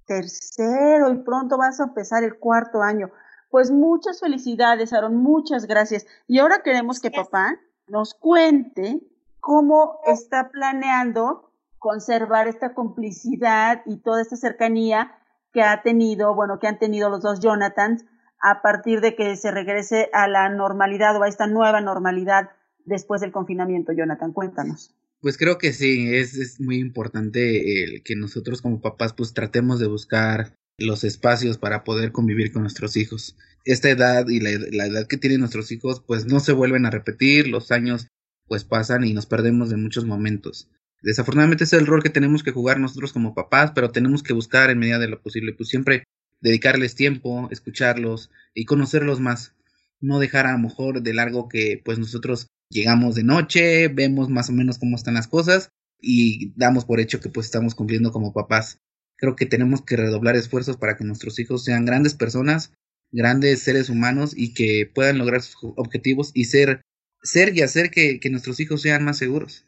Tercero 0.07 1.13
y 1.13 1.19
pronto 1.19 1.57
vas 1.59 1.81
a 1.81 1.85
empezar 1.85 2.25
el 2.25 2.39
cuarto 2.39 2.83
año. 2.83 3.11
Pues 3.51 3.71
muchas 3.71 4.21
felicidades, 4.21 4.93
Aaron, 4.93 5.17
muchas 5.17 5.67
gracias. 5.67 6.07
Y 6.27 6.39
ahora 6.39 6.63
queremos 6.63 7.01
que 7.01 7.11
papá 7.11 7.59
nos 7.87 8.15
cuente 8.15 9.01
cómo 9.41 10.01
está 10.07 10.49
planeando 10.51 11.53
conservar 11.79 12.49
esta 12.49 12.75
complicidad 12.75 13.83
y 13.85 13.99
toda 13.99 14.23
esta 14.23 14.37
cercanía 14.37 15.19
que 15.53 15.63
ha 15.63 15.83
tenido, 15.83 16.35
bueno, 16.35 16.59
que 16.59 16.69
han 16.69 16.79
tenido 16.79 17.11
los 17.11 17.23
dos 17.23 17.41
Jonathans 17.41 18.05
a 18.43 18.61
partir 18.61 19.01
de 19.01 19.15
que 19.15 19.37
se 19.37 19.51
regrese 19.53 20.11
a 20.13 20.29
la 20.29 20.49
normalidad 20.49 21.17
o 21.17 21.23
a 21.23 21.29
esta 21.29 21.47
nueva 21.47 21.81
normalidad 21.81 22.51
después 22.85 23.21
del 23.21 23.33
confinamiento, 23.33 23.93
Jonathan? 23.93 24.33
Cuéntanos. 24.33 24.95
Pues 25.21 25.39
creo 25.39 25.57
que 25.57 25.73
sí, 25.73 26.15
es, 26.17 26.35
es 26.35 26.61
muy 26.61 26.79
importante 26.79 27.85
el 27.85 28.03
que 28.03 28.17
nosotros 28.17 28.61
como 28.61 28.81
papás 28.81 29.13
pues 29.13 29.33
tratemos 29.33 29.79
de 29.79 29.87
buscar 29.87 30.55
los 30.79 31.05
espacios 31.05 31.59
para 31.59 31.85
poder 31.85 32.11
convivir 32.11 32.53
con 32.53 32.63
nuestros 32.63 32.97
hijos. 32.97 33.37
Esta 33.65 33.89
edad 33.89 34.27
y 34.29 34.41
la, 34.41 34.51
la, 34.73 34.87
edad 34.87 35.07
que 35.07 35.17
tienen 35.17 35.39
nuestros 35.39 35.71
hijos 35.71 36.03
pues 36.05 36.27
no 36.27 36.41
se 36.41 36.53
vuelven 36.53 36.85
a 36.87 36.91
repetir, 36.91 37.47
los 37.47 37.71
años 37.71 38.09
pues 38.49 38.65
pasan 38.65 39.05
y 39.05 39.13
nos 39.13 39.27
perdemos 39.27 39.71
de 39.71 39.77
muchos 39.77 40.05
momentos. 40.05 40.69
Desafortunadamente 41.03 41.65
es 41.65 41.73
el 41.73 41.87
rol 41.87 42.03
que 42.03 42.11
tenemos 42.11 42.43
que 42.43 42.51
jugar 42.51 42.81
nosotros 42.81 43.13
como 43.13 43.35
papás, 43.35 43.71
pero 43.73 43.91
tenemos 43.91 44.25
que 44.25 44.33
buscar 44.33 44.71
en 44.71 44.81
medida 44.81 44.99
de 44.99 45.09
lo 45.09 45.23
posible 45.23 45.53
pues 45.53 45.69
siempre 45.69 46.03
dedicarles 46.43 46.95
tiempo, 46.95 47.49
escucharlos 47.51 48.31
y 48.53 48.67
conocerlos 48.67 49.21
más. 49.21 49.55
No 50.01 50.19
dejar 50.19 50.47
a 50.47 50.53
lo 50.53 50.59
mejor 50.59 51.03
de 51.03 51.15
largo 51.15 51.49
que 51.49 51.81
pues 51.83 51.99
nosotros 51.99 52.49
llegamos 52.69 53.15
de 53.15 53.23
noche, 53.23 53.89
vemos 53.89 54.29
más 54.29 54.51
o 54.51 54.53
menos 54.53 54.79
cómo 54.79 54.97
están 54.97 55.15
las 55.15 55.29
cosas 55.29 55.71
y 56.01 56.53
damos 56.57 56.85
por 56.85 57.01
hecho 57.01 57.21
que 57.21 57.29
pues 57.29 57.47
estamos 57.47 57.75
cumpliendo 57.75 58.13
como 58.13 58.33
papás. 58.33 58.79
creo 59.17 59.37
que 59.37 59.47
tenemos 59.47 59.83
que 59.83 59.97
redoblar 59.97 60.35
esfuerzos 60.35 60.77
para 60.77 60.97
que 60.97 61.05
nuestros 61.05 61.39
hijos 61.39 61.65
sean 61.65 61.85
grandes 61.85 62.15
personas, 62.15 62.73
grandes 63.13 63.63
seres 63.63 63.89
humanos 63.89 64.35
y 64.37 64.53
que 64.53 64.91
puedan 64.93 65.19
lograr 65.19 65.43
sus 65.43 65.57
objetivos 65.77 66.33
y 66.35 66.47
ser, 66.47 66.83
ser 67.23 67.57
y 67.57 67.63
hacer 67.63 67.93
que, 67.93 68.19
que 68.19 68.31
nuestros 68.31 68.59
hijos 68.59 68.83
sean 68.83 69.05
más 69.05 69.19
seguros. 69.19 69.65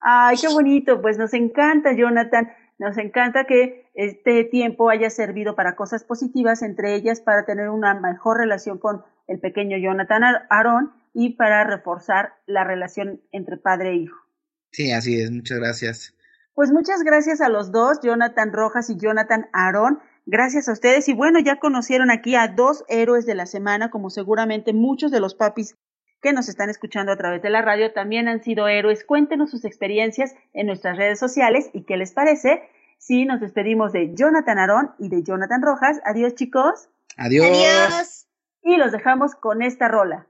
Ay, 0.00 0.36
qué 0.38 0.48
bonito, 0.48 1.00
pues 1.00 1.16
nos 1.16 1.32
encanta, 1.32 1.94
Jonathan. 1.96 2.50
Nos 2.78 2.96
encanta 2.96 3.44
que 3.44 3.90
este 3.94 4.44
tiempo 4.44 4.88
haya 4.88 5.10
servido 5.10 5.56
para 5.56 5.74
cosas 5.74 6.04
positivas, 6.04 6.62
entre 6.62 6.94
ellas 6.94 7.20
para 7.20 7.44
tener 7.44 7.70
una 7.70 7.94
mejor 7.94 8.38
relación 8.38 8.78
con 8.78 9.02
el 9.26 9.40
pequeño 9.40 9.76
Jonathan 9.78 10.22
Aarón 10.48 10.92
y 11.12 11.36
para 11.36 11.64
reforzar 11.64 12.34
la 12.46 12.62
relación 12.64 13.20
entre 13.32 13.56
padre 13.56 13.90
e 13.90 13.96
hijo. 13.96 14.16
Sí, 14.70 14.92
así 14.92 15.20
es, 15.20 15.30
muchas 15.32 15.58
gracias. 15.58 16.14
Pues 16.54 16.70
muchas 16.70 17.02
gracias 17.02 17.40
a 17.40 17.48
los 17.48 17.72
dos, 17.72 18.00
Jonathan 18.02 18.52
Rojas 18.52 18.90
y 18.90 18.96
Jonathan 18.96 19.46
Aarón. 19.52 20.00
Gracias 20.26 20.68
a 20.68 20.72
ustedes. 20.72 21.08
Y 21.08 21.14
bueno, 21.14 21.38
ya 21.40 21.58
conocieron 21.58 22.10
aquí 22.10 22.34
a 22.34 22.48
dos 22.48 22.84
héroes 22.88 23.26
de 23.26 23.34
la 23.34 23.46
semana, 23.46 23.90
como 23.90 24.10
seguramente 24.10 24.72
muchos 24.72 25.10
de 25.10 25.20
los 25.20 25.34
papis 25.34 25.74
que 26.20 26.32
nos 26.32 26.48
están 26.48 26.70
escuchando 26.70 27.12
a 27.12 27.16
través 27.16 27.42
de 27.42 27.50
la 27.50 27.62
radio 27.62 27.92
también 27.92 28.28
han 28.28 28.42
sido 28.42 28.68
héroes. 28.68 29.04
Cuéntenos 29.04 29.50
sus 29.50 29.64
experiencias 29.64 30.34
en 30.52 30.66
nuestras 30.66 30.96
redes 30.96 31.18
sociales 31.18 31.70
y 31.72 31.82
qué 31.82 31.96
les 31.96 32.12
parece 32.12 32.62
si 32.98 33.24
nos 33.24 33.40
despedimos 33.40 33.92
de 33.92 34.14
Jonathan 34.14 34.58
Arón 34.58 34.90
y 34.98 35.08
de 35.08 35.22
Jonathan 35.22 35.62
Rojas. 35.62 36.00
Adiós 36.04 36.34
chicos. 36.34 36.88
Adiós. 37.16 37.46
Adiós. 37.46 38.26
Y 38.62 38.76
los 38.76 38.92
dejamos 38.92 39.34
con 39.34 39.62
esta 39.62 39.88
rola. 39.88 40.27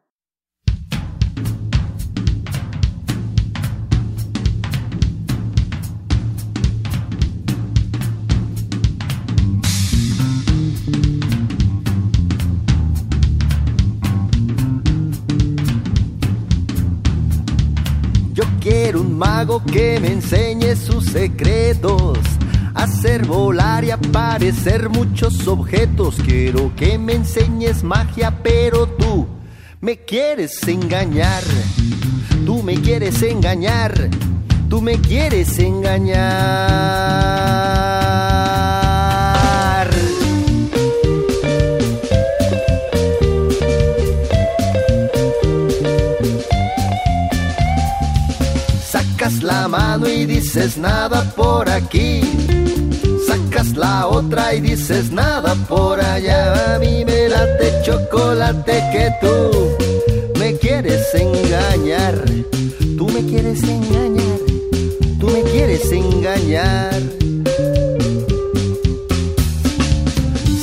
Mago 19.18 19.62
que 19.64 19.98
me 20.00 20.12
enseñe 20.12 20.76
sus 20.76 21.04
secretos. 21.06 22.18
Hacer 22.75 23.26
volar 23.26 23.84
y 23.84 23.90
aparecer 23.90 24.88
muchos 24.88 25.48
objetos. 25.48 26.16
Quiero 26.25 26.72
que 26.76 26.96
me 26.96 27.14
enseñes 27.14 27.82
magia, 27.82 28.42
pero 28.42 28.87
tú 28.87 29.26
me 29.80 29.96
quieres 29.96 30.66
engañar. 30.66 31.42
Tú 32.46 32.62
me 32.62 32.80
quieres 32.80 33.20
engañar. 33.22 34.08
Tú 34.68 34.80
me 34.80 35.00
quieres 35.00 35.58
engañar. 35.58 36.18
Y 50.18 50.26
dices 50.26 50.76
nada 50.76 51.22
por 51.37 51.68
aquí. 51.68 52.20
Sacas 53.26 53.76
la 53.76 54.06
otra 54.08 54.54
y 54.54 54.60
dices 54.60 55.12
nada 55.12 55.54
por 55.68 56.00
allá. 56.00 56.75
A 56.75 56.78
mí 56.78 57.04
me 57.04 57.28
late 57.28 57.72
chocolate 57.84 58.82
que 58.92 59.06
tú 59.20 60.38
me 60.38 60.54
quieres 60.56 61.14
engañar. 61.14 62.16
Tú 62.96 63.08
me 63.08 63.25
quieres 63.26 63.62
engañar. 63.62 64.40
Tú 65.20 65.26
me 65.28 65.42
quieres 65.42 65.92
engañar. 65.92 67.00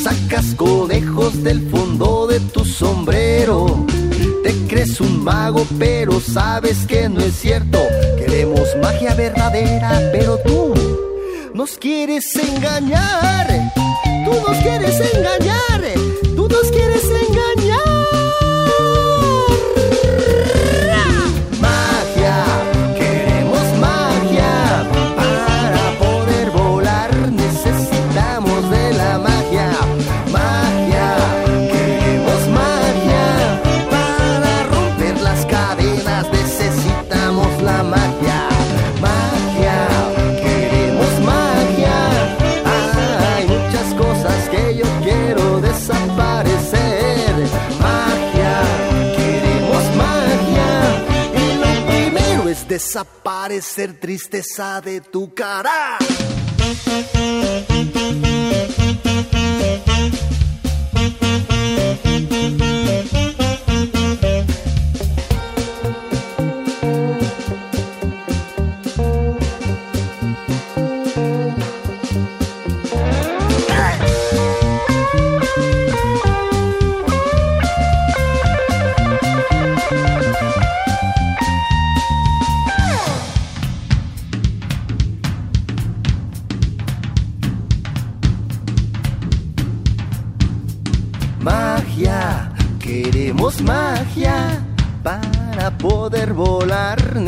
Sacas 0.03 0.53
conejos 0.55 1.43
del 1.43 1.62
fondo 1.69 2.27
de 2.27 2.39
tu 2.41 2.65
sombrero. 2.65 3.85
Te 4.44 4.53
crees 4.68 5.00
un 5.00 5.24
mago, 5.24 5.65
pero 5.79 6.20
sabes 6.20 6.85
que 6.87 7.07
no 7.07 7.22
es 7.22 7.35
cierto. 7.35 7.79
Queremos 8.46 8.75
magia 8.77 9.16
verdadera, 9.16 10.00
pero 10.12 10.38
tú 10.38 10.75
nos 11.55 11.79
quieres 11.79 12.25
engañar. 12.36 13.48
Tú 14.24 14.34
nos 14.48 14.58
quieres 14.60 15.01
engañar. 15.16 15.81
Tú 16.36 16.48
nos 16.48 16.70
quieres 16.70 17.05
engañar. 17.05 17.54
Desaparecer 52.75 53.94
tristeza 53.94 54.81
de 54.81 55.00
tu 55.00 55.29
cara. 55.33 55.98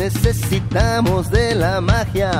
Necesitamos 0.08 1.30
de 1.30 1.54
la 1.54 1.80
magia. 1.82 2.30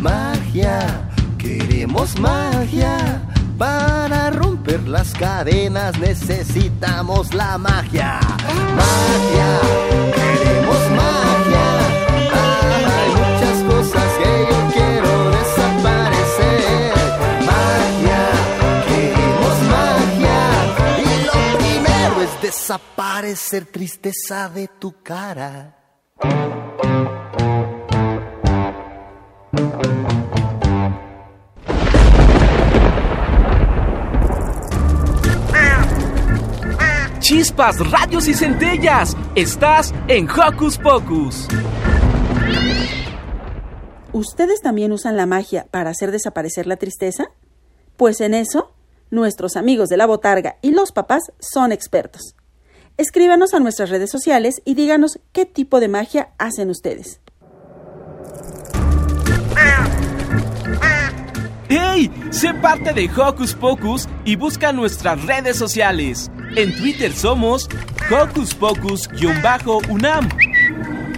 Magia, 0.00 1.10
queremos 1.36 2.18
magia. 2.20 3.22
Para 3.58 4.30
romper 4.30 4.86
las 4.86 5.12
cadenas 5.14 5.98
necesitamos 5.98 7.34
la 7.34 7.58
magia. 7.58 8.20
Magia, 8.82 9.50
queremos 10.14 10.80
magia. 11.02 11.68
Hay 12.94 13.10
muchas 13.20 13.58
cosas 13.72 14.08
que 14.20 14.32
yo 14.50 14.58
quiero 14.76 15.12
desaparecer. 15.38 16.92
Magia, 17.50 18.22
queremos 18.86 19.56
magia. 19.74 20.40
Y 21.02 21.26
lo 21.26 21.58
primero 21.58 22.22
es 22.22 22.42
desaparecer 22.42 23.66
tristeza 23.66 24.48
de 24.48 24.68
tu 24.68 25.02
cara. 25.02 25.78
Chispas, 37.28 37.78
radios 37.90 38.26
y 38.26 38.32
centellas. 38.32 39.14
Estás 39.34 39.92
en 40.08 40.26
Hocus 40.30 40.78
Pocus. 40.78 41.46
¿Ustedes 44.14 44.62
también 44.62 44.92
usan 44.92 45.18
la 45.18 45.26
magia 45.26 45.66
para 45.70 45.90
hacer 45.90 46.10
desaparecer 46.10 46.66
la 46.66 46.76
tristeza? 46.76 47.26
Pues 47.98 48.22
en 48.22 48.32
eso, 48.32 48.72
nuestros 49.10 49.56
amigos 49.56 49.90
de 49.90 49.98
la 49.98 50.06
botarga 50.06 50.56
y 50.62 50.70
los 50.70 50.90
papás 50.92 51.24
son 51.38 51.70
expertos. 51.70 52.34
Escríbanos 52.98 53.54
a 53.54 53.60
nuestras 53.60 53.90
redes 53.90 54.10
sociales 54.10 54.60
y 54.64 54.74
díganos 54.74 55.20
qué 55.30 55.46
tipo 55.46 55.78
de 55.78 55.86
magia 55.86 56.30
hacen 56.36 56.68
ustedes. 56.68 57.20
¡Hey! 61.68 62.10
Sé 62.32 62.54
parte 62.54 62.92
de 62.92 63.08
Hocus 63.08 63.54
Pocus 63.54 64.08
y 64.24 64.34
busca 64.34 64.72
nuestras 64.72 65.24
redes 65.26 65.56
sociales. 65.56 66.28
En 66.56 66.76
Twitter 66.76 67.12
somos 67.12 67.68
Hocus 68.10 68.52
Pocus-UNAM 68.56 70.28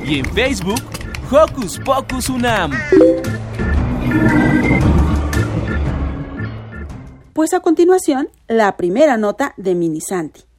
y 0.04 0.18
en 0.18 0.26
Facebook 0.34 0.82
Hocus 1.30 1.78
Pocus 1.78 2.28
UNAM. 2.28 2.72
Pues 7.32 7.54
a 7.54 7.60
continuación, 7.60 8.28
la 8.48 8.76
primera 8.76 9.16
nota 9.16 9.54
de 9.56 9.74
Mini 9.74 10.02
Santi. 10.02 10.49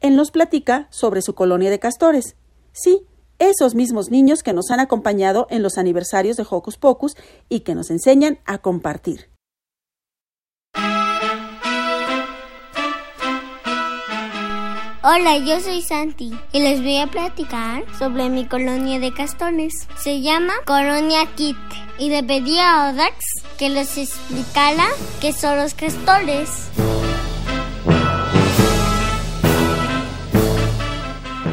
Él 0.00 0.16
nos 0.16 0.30
platica 0.30 0.88
sobre 0.90 1.22
su 1.22 1.34
colonia 1.34 1.70
de 1.70 1.78
castores. 1.78 2.36
Sí, 2.72 3.02
esos 3.38 3.74
mismos 3.74 4.10
niños 4.10 4.42
que 4.42 4.52
nos 4.52 4.70
han 4.70 4.80
acompañado 4.80 5.46
en 5.50 5.62
los 5.62 5.78
aniversarios 5.78 6.36
de 6.36 6.46
Hocus 6.48 6.76
Pocus 6.76 7.16
y 7.48 7.60
que 7.60 7.74
nos 7.74 7.90
enseñan 7.90 8.38
a 8.44 8.58
compartir. 8.58 9.30
Hola, 15.10 15.38
yo 15.38 15.58
soy 15.60 15.80
Santi 15.80 16.32
y 16.52 16.60
les 16.60 16.82
voy 16.82 16.98
a 16.98 17.06
platicar 17.06 17.84
sobre 17.98 18.28
mi 18.28 18.46
colonia 18.46 19.00
de 19.00 19.14
castores. 19.14 19.88
Se 19.96 20.20
llama 20.20 20.52
Colonia 20.66 21.24
Kit 21.34 21.56
y 21.98 22.10
le 22.10 22.22
pedí 22.22 22.58
a 22.58 22.90
Odax 22.90 23.16
que 23.58 23.70
les 23.70 23.96
explicara 23.96 24.84
qué 25.20 25.32
son 25.32 25.56
los 25.56 25.72
castores. 25.74 26.68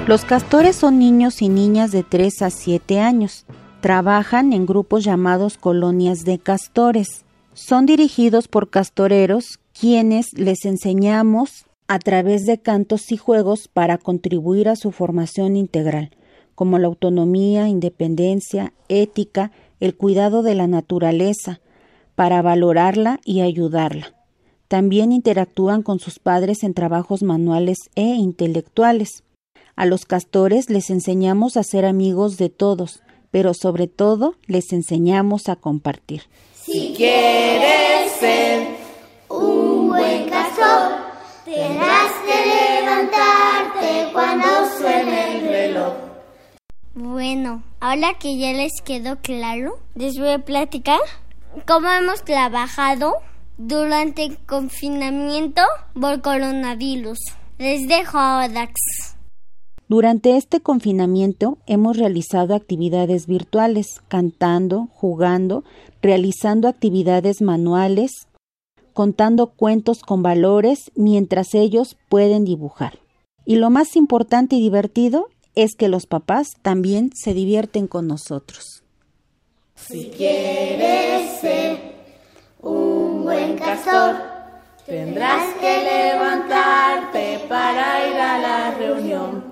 Los 0.07 0.23
castores 0.23 0.75
son 0.75 0.99
niños 0.99 1.41
y 1.41 1.49
niñas 1.49 1.91
de 1.91 2.03
3 2.03 2.43
a 2.43 2.51
7 2.51 2.99
años. 2.99 3.47
Trabajan 3.81 4.53
en 4.53 4.67
grupos 4.67 5.03
llamados 5.03 5.57
colonias 5.57 6.25
de 6.25 6.37
castores. 6.37 7.25
Son 7.55 7.87
dirigidos 7.87 8.47
por 8.47 8.69
castoreros 8.69 9.59
quienes 9.73 10.31
les 10.33 10.63
enseñamos 10.65 11.65
a 11.87 11.97
través 11.97 12.45
de 12.45 12.59
cantos 12.59 13.11
y 13.11 13.17
juegos 13.17 13.67
para 13.67 13.97
contribuir 13.97 14.69
a 14.69 14.75
su 14.75 14.91
formación 14.91 15.55
integral, 15.55 16.11
como 16.53 16.77
la 16.77 16.85
autonomía, 16.85 17.67
independencia, 17.67 18.73
ética, 18.89 19.51
el 19.79 19.95
cuidado 19.95 20.43
de 20.43 20.53
la 20.53 20.67
naturaleza, 20.67 21.61
para 22.13 22.43
valorarla 22.43 23.19
y 23.25 23.41
ayudarla. 23.41 24.13
También 24.67 25.11
interactúan 25.11 25.81
con 25.81 25.97
sus 25.97 26.19
padres 26.19 26.63
en 26.63 26.75
trabajos 26.75 27.23
manuales 27.23 27.77
e 27.95 28.03
intelectuales. 28.03 29.23
A 29.75 29.85
los 29.85 30.05
castores 30.05 30.69
les 30.69 30.89
enseñamos 30.89 31.57
a 31.57 31.63
ser 31.63 31.85
amigos 31.85 32.37
de 32.37 32.49
todos, 32.49 33.01
pero 33.31 33.53
sobre 33.53 33.87
todo 33.87 34.35
les 34.47 34.71
enseñamos 34.71 35.49
a 35.49 35.55
compartir. 35.55 36.23
Si 36.53 36.93
quieres 36.95 38.11
ser 38.13 38.67
un 39.29 39.89
buen 39.89 40.29
castor, 40.29 41.05
Tendrás 41.45 42.11
que 42.25 42.81
levantarte 42.81 44.11
cuando 44.13 44.47
suene 44.79 45.37
el 45.37 45.47
reloj. 45.47 45.93
Bueno, 46.95 47.61
ahora 47.79 48.15
que 48.17 48.35
ya 48.39 48.51
les 48.51 48.81
quedó 48.83 49.17
claro, 49.21 49.77
les 49.93 50.17
voy 50.17 50.29
a 50.29 50.39
platicar 50.39 50.99
cómo 51.67 51.87
hemos 51.91 52.23
trabajado 52.23 53.13
durante 53.59 54.25
el 54.25 54.37
confinamiento 54.39 55.61
por 55.93 56.23
coronavirus. 56.23 57.19
Les 57.59 57.87
dejo 57.87 58.17
a 58.17 58.47
Odax. 58.47 59.14
Durante 59.87 60.35
este 60.35 60.61
confinamiento 60.61 61.59
hemos 61.67 61.97
realizado 61.97 62.55
actividades 62.55 63.27
virtuales, 63.27 64.01
cantando, 64.07 64.87
jugando, 64.91 65.63
realizando 66.01 66.67
actividades 66.67 67.41
manuales, 67.41 68.27
contando 68.93 69.47
cuentos 69.47 70.01
con 70.01 70.23
valores 70.23 70.91
mientras 70.95 71.53
ellos 71.53 71.97
pueden 72.09 72.45
dibujar. 72.45 72.97
Y 73.45 73.57
lo 73.57 73.69
más 73.69 73.95
importante 73.95 74.55
y 74.55 74.59
divertido 74.59 75.27
es 75.53 75.75
que 75.75 75.87
los 75.87 76.07
papás 76.07 76.53
también 76.63 77.11
se 77.13 77.35
divierten 77.35 77.85
con 77.85 78.07
nosotros. 78.07 78.83
Si 79.75 80.09
quieres 80.17 81.39
ser 81.39 81.77
un 82.59 83.23
buen 83.23 83.55
castor, 83.55 84.15
tendrás 84.87 85.53
que 85.59 85.83
levantarte 85.83 87.45
para 87.47 88.09
ir 88.09 88.15
a 88.15 88.39
la 88.39 88.71
reunión. 88.71 89.44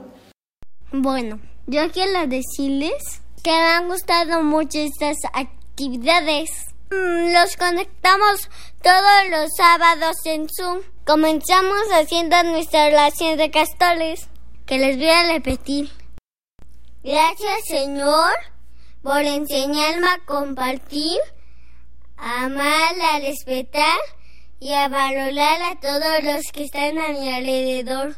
Bueno, 0.96 1.40
yo 1.66 1.92
quiero 1.92 2.28
decirles 2.28 3.24
que 3.44 3.50
me 3.50 3.58
han 3.58 3.88
gustado 3.88 4.44
mucho 4.44 4.78
estas 4.78 5.18
actividades. 5.34 6.52
Mm, 6.92 7.34
los 7.34 7.58
conectamos 7.58 8.48
todos 8.84 9.30
los 9.32 9.50
sábados 9.58 10.18
en 10.26 10.48
Zoom. 10.56 10.82
Comenzamos 11.04 11.82
haciendo 11.94 12.44
nuestra 12.44 12.90
relación 12.90 13.40
de 13.40 13.50
castores, 13.50 14.30
que 14.68 14.78
les 14.78 14.98
voy 14.98 15.10
a 15.10 15.34
repetir. 15.34 15.90
Gracias 17.04 17.66
Señor 17.66 18.36
por 19.02 19.22
enseñarme 19.22 20.06
a 20.06 20.24
compartir, 20.28 21.18
a 22.18 22.46
amar, 22.46 22.94
a 23.14 23.18
respetar 23.18 23.98
y 24.60 24.74
a 24.74 24.90
valorar 24.90 25.60
a 25.64 25.80
todos 25.80 26.24
los 26.24 26.52
que 26.54 26.66
están 26.66 27.00
a 27.00 27.10
mi 27.10 27.34
alrededor. 27.34 28.16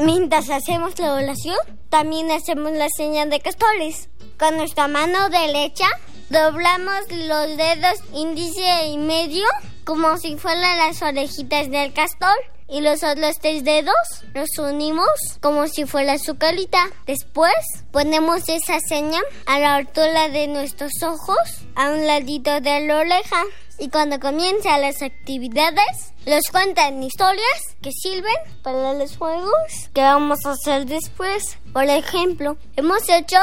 Mientras 0.00 0.48
hacemos 0.48 0.98
la 0.98 1.14
oración, 1.14 1.56
también 1.90 2.30
hacemos 2.30 2.72
la 2.72 2.88
señal 2.96 3.28
de 3.28 3.40
castores. 3.40 4.08
Con 4.38 4.56
nuestra 4.56 4.88
mano 4.88 5.28
derecha 5.28 5.86
doblamos 6.30 7.00
los 7.10 7.56
dedos 7.56 7.98
índice 8.14 8.86
y 8.86 8.96
medio 8.96 9.44
como 9.84 10.16
si 10.16 10.36
fueran 10.36 10.78
las 10.78 11.02
orejitas 11.02 11.70
del 11.70 11.92
castor 11.92 12.34
y 12.68 12.80
los 12.80 13.02
otros 13.02 13.36
tres 13.38 13.64
dedos 13.64 13.94
los 14.32 14.48
unimos 14.58 15.10
como 15.40 15.68
si 15.68 15.84
fuera 15.84 16.18
su 16.18 16.38
carita. 16.38 16.88
Después 17.06 17.54
ponemos 17.90 18.48
esa 18.48 18.80
seña 18.80 19.20
a 19.44 19.58
la 19.58 19.74
altura 19.74 20.30
de 20.30 20.48
nuestros 20.48 20.92
ojos, 21.02 21.38
a 21.74 21.90
un 21.90 22.06
ladito 22.06 22.60
de 22.60 22.86
la 22.86 23.00
oreja. 23.00 23.42
Y 23.78 23.88
cuando 23.88 24.20
comienzan 24.20 24.82
las 24.82 25.02
actividades, 25.02 26.12
los 26.26 26.42
cuentan 26.50 27.02
historias 27.02 27.76
que 27.80 27.90
sirven 27.90 28.34
para 28.62 28.94
los 28.94 29.16
juegos 29.16 29.52
que 29.92 30.02
vamos 30.02 30.44
a 30.46 30.52
hacer 30.52 30.86
después. 30.86 31.58
Por 31.72 31.84
ejemplo, 31.84 32.56
hemos 32.76 33.08
hecho 33.08 33.38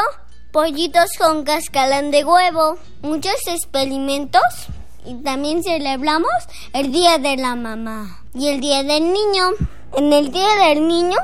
pollitos 0.52 1.10
con 1.18 1.44
cascalán 1.44 2.12
de 2.12 2.24
huevo, 2.24 2.78
muchos 3.02 3.36
experimentos 3.48 4.42
y 5.06 5.16
también 5.24 5.64
celebramos 5.64 6.32
el 6.74 6.92
Día 6.92 7.18
de 7.18 7.38
la 7.38 7.56
Mamá 7.56 8.24
y 8.34 8.48
el 8.48 8.62
Día 8.62 8.84
del 8.84 9.12
Niño. 9.12 9.52
En 9.98 10.14
el 10.14 10.32
Día 10.32 10.56
del 10.68 10.88
Niño 10.88 11.18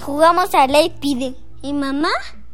jugamos 0.00 0.54
a 0.54 0.66
ley 0.66 0.94
pide 1.00 1.34
y 1.62 1.72
mamá 1.72 2.10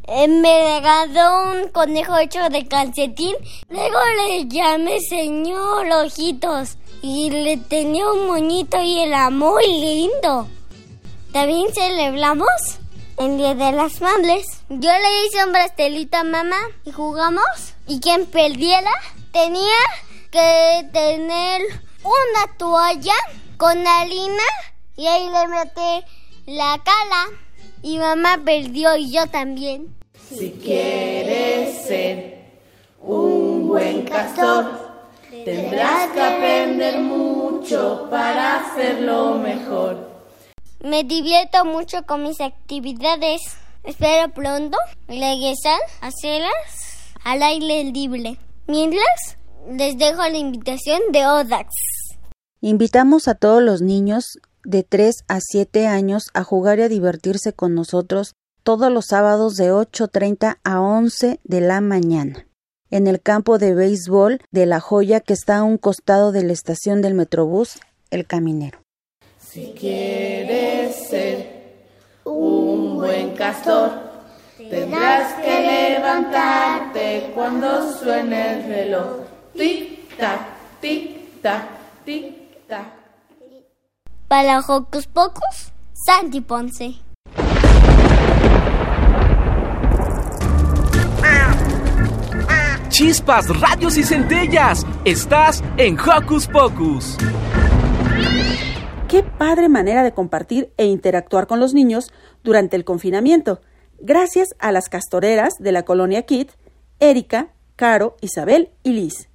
eh, 0.06 0.28
me 0.28 0.80
regaló 0.80 1.52
un 1.52 1.68
conejo 1.68 2.16
hecho 2.18 2.48
de 2.50 2.66
calcetín. 2.66 3.34
Luego 3.68 3.98
le 4.16 4.46
llamé 4.48 5.00
señor 5.00 5.86
Ojitos 5.90 6.76
y 7.00 7.30
le 7.30 7.56
tenía 7.56 8.10
un 8.10 8.26
moñito 8.26 8.80
y 8.80 9.00
era 9.00 9.30
muy 9.30 9.66
lindo. 9.66 10.48
También 11.32 11.72
celebramos 11.74 12.78
el 13.16 13.38
Día 13.38 13.54
de 13.54 13.72
las 13.72 14.00
Madres. 14.00 14.46
Yo 14.68 14.90
le 14.90 15.26
hice 15.26 15.44
un 15.44 15.52
brastelito 15.52 16.18
a 16.18 16.24
mamá 16.24 16.58
y 16.84 16.92
jugamos. 16.92 17.74
Y 17.86 18.00
quien 18.00 18.26
perdiera 18.26 18.90
tenía 19.32 19.78
que 20.30 20.88
tener 20.92 21.62
una 22.02 22.56
toalla 22.58 23.14
con 23.56 23.86
harina 23.86 24.42
y 24.96 25.06
ahí 25.06 25.28
le 25.28 25.48
metí 25.48 26.06
la 26.46 26.80
cala. 26.84 27.43
Y 27.84 27.98
mamá 27.98 28.40
perdió 28.42 28.96
y 28.96 29.10
yo 29.10 29.26
también. 29.26 29.94
Si 30.30 30.52
quieres 30.52 31.86
ser 31.86 32.38
un 33.02 33.68
buen 33.68 34.06
castor, 34.06 34.64
tendrás 35.44 36.10
que 36.12 36.22
aprender 36.22 36.98
mucho 36.98 38.06
para 38.08 38.60
hacerlo 38.60 39.34
mejor. 39.34 40.08
Me 40.80 41.04
divierto 41.04 41.66
mucho 41.66 42.06
con 42.06 42.22
mis 42.22 42.40
actividades. 42.40 43.42
Espero 43.82 44.32
pronto 44.32 44.78
regresar 45.06 45.78
a 46.00 46.06
hacerlas 46.06 47.12
al 47.22 47.42
aire 47.42 47.84
libre. 47.84 48.38
Mientras, 48.66 49.36
les 49.70 49.98
dejo 49.98 50.22
la 50.22 50.38
invitación 50.38 51.02
de 51.12 51.26
Odax. 51.26 51.68
Invitamos 52.62 53.28
a 53.28 53.34
todos 53.34 53.62
los 53.62 53.82
niños 53.82 54.38
de 54.64 54.82
3 54.82 55.24
a 55.28 55.38
7 55.40 55.86
años 55.86 56.24
a 56.34 56.44
jugar 56.44 56.78
y 56.78 56.82
a 56.82 56.88
divertirse 56.88 57.52
con 57.52 57.74
nosotros 57.74 58.34
todos 58.62 58.90
los 58.90 59.06
sábados 59.06 59.56
de 59.56 59.72
8.30 59.72 60.58
a 60.64 60.80
11 60.80 61.40
de 61.42 61.60
la 61.60 61.80
mañana 61.80 62.46
en 62.94 63.08
el 63.08 63.20
campo 63.20 63.58
de 63.58 63.74
béisbol 63.74 64.40
de 64.52 64.66
La 64.66 64.78
Joya 64.78 65.18
que 65.18 65.32
está 65.32 65.58
a 65.58 65.62
un 65.64 65.78
costado 65.78 66.30
de 66.30 66.44
la 66.44 66.52
estación 66.52 67.02
del 67.02 67.14
Metrobús 67.14 67.80
El 68.10 68.24
Caminero. 68.24 68.78
Si 69.40 69.74
quieres 69.76 71.08
ser 71.08 71.64
un 72.24 72.96
buen 72.96 73.34
castor, 73.34 73.90
tendrás 74.56 75.34
que 75.42 75.94
levantarte 75.96 77.32
cuando 77.34 77.92
suene 77.98 78.52
el 78.52 78.68
reloj. 78.68 79.06
Tic 79.54 80.16
tac, 80.16 80.40
tic 80.80 81.42
tac, 81.42 81.64
tic 82.04 82.66
tac. 82.68 83.03
Para 84.28 84.60
Hocus 84.60 85.06
Pocus, 85.06 85.72
Santi 85.92 86.40
Ponce. 86.40 87.04
chispas, 92.94 93.48
radios 93.60 93.96
y 93.96 94.04
centellas. 94.04 94.86
Estás 95.04 95.64
en 95.78 95.98
Hocus 95.98 96.46
Pocus. 96.46 97.16
Qué 99.08 99.24
padre 99.24 99.68
manera 99.68 100.04
de 100.04 100.12
compartir 100.12 100.72
e 100.76 100.86
interactuar 100.86 101.48
con 101.48 101.58
los 101.58 101.74
niños 101.74 102.12
durante 102.44 102.76
el 102.76 102.84
confinamiento, 102.84 103.60
gracias 103.98 104.54
a 104.60 104.70
las 104.70 104.88
castoreras 104.88 105.54
de 105.58 105.72
la 105.72 105.82
colonia 105.82 106.22
Kit, 106.22 106.52
Erika, 107.00 107.48
Caro, 107.74 108.14
Isabel 108.20 108.70
y 108.84 108.92
Liz. 108.92 109.28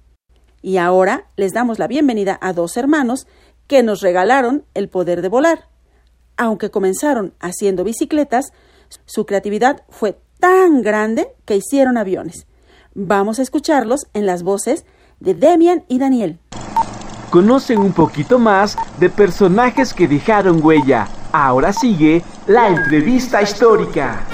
Y 0.62 0.78
ahora 0.78 1.26
les 1.36 1.52
damos 1.52 1.78
la 1.78 1.86
bienvenida 1.86 2.38
a 2.40 2.54
dos 2.54 2.78
hermanos 2.78 3.26
que 3.70 3.84
nos 3.84 4.00
regalaron 4.00 4.64
el 4.74 4.88
poder 4.88 5.22
de 5.22 5.28
volar. 5.28 5.68
Aunque 6.36 6.72
comenzaron 6.72 7.34
haciendo 7.38 7.84
bicicletas, 7.84 8.52
su 9.06 9.26
creatividad 9.26 9.84
fue 9.90 10.18
tan 10.40 10.82
grande 10.82 11.28
que 11.44 11.54
hicieron 11.54 11.96
aviones. 11.96 12.48
Vamos 12.94 13.38
a 13.38 13.42
escucharlos 13.42 14.08
en 14.12 14.26
las 14.26 14.42
voces 14.42 14.86
de 15.20 15.34
Demian 15.34 15.84
y 15.86 16.00
Daniel. 16.00 16.40
Conocen 17.30 17.78
un 17.78 17.92
poquito 17.92 18.40
más 18.40 18.76
de 18.98 19.08
personajes 19.08 19.94
que 19.94 20.08
dejaron 20.08 20.60
huella. 20.64 21.06
Ahora 21.30 21.72
sigue 21.72 22.24
la 22.48 22.70
entrevista 22.70 23.40
histórica. 23.40 24.26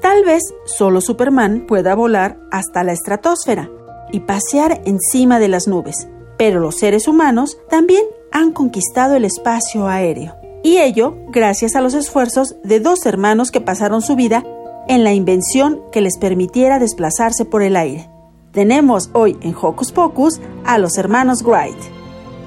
Tal 0.00 0.24
vez 0.24 0.42
solo 0.64 1.00
Superman 1.00 1.64
pueda 1.68 1.94
volar 1.94 2.40
hasta 2.50 2.82
la 2.82 2.90
estratosfera 2.90 3.70
y 4.12 4.20
pasear 4.20 4.80
encima 4.84 5.40
de 5.40 5.48
las 5.48 5.66
nubes, 5.66 6.06
pero 6.38 6.60
los 6.60 6.76
seres 6.76 7.08
humanos 7.08 7.58
también 7.68 8.04
han 8.30 8.52
conquistado 8.52 9.16
el 9.16 9.24
espacio 9.24 9.88
aéreo. 9.88 10.36
Y 10.62 10.78
ello 10.78 11.16
gracias 11.28 11.74
a 11.74 11.80
los 11.80 11.94
esfuerzos 11.94 12.54
de 12.62 12.78
dos 12.78 13.04
hermanos 13.06 13.50
que 13.50 13.60
pasaron 13.60 14.00
su 14.00 14.14
vida 14.14 14.44
en 14.88 15.02
la 15.02 15.12
invención 15.12 15.80
que 15.90 16.00
les 16.00 16.18
permitiera 16.18 16.78
desplazarse 16.78 17.44
por 17.44 17.62
el 17.62 17.76
aire. 17.76 18.08
Tenemos 18.52 19.10
hoy 19.12 19.36
en 19.40 19.54
Hocus 19.60 19.92
Pocus 19.92 20.40
a 20.64 20.78
los 20.78 20.98
hermanos 20.98 21.42
Wright. 21.42 21.78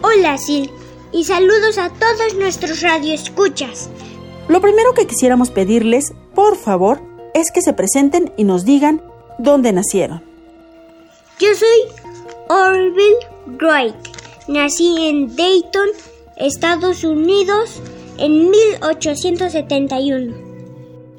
Hola 0.01 0.37
Sil 0.37 0.69
y 1.11 1.23
saludos 1.23 1.77
a 1.77 1.89
todos 1.89 2.35
nuestros 2.37 2.81
radioescuchas. 2.81 3.89
Lo 4.47 4.61
primero 4.61 4.93
que 4.93 5.07
quisiéramos 5.07 5.49
pedirles, 5.49 6.13
por 6.35 6.55
favor, 6.55 7.01
es 7.33 7.51
que 7.51 7.61
se 7.61 7.73
presenten 7.73 8.31
y 8.37 8.43
nos 8.43 8.65
digan 8.65 9.01
dónde 9.39 9.73
nacieron. 9.73 10.34
Yo 11.39 11.49
soy 11.53 11.77
Orville 12.49 13.27
Wright. 13.59 13.95
Nací 14.47 14.95
en 15.07 15.35
Dayton, 15.35 15.89
Estados 16.37 17.03
Unidos, 17.03 17.81
en 18.17 18.49
1871. 18.49 20.33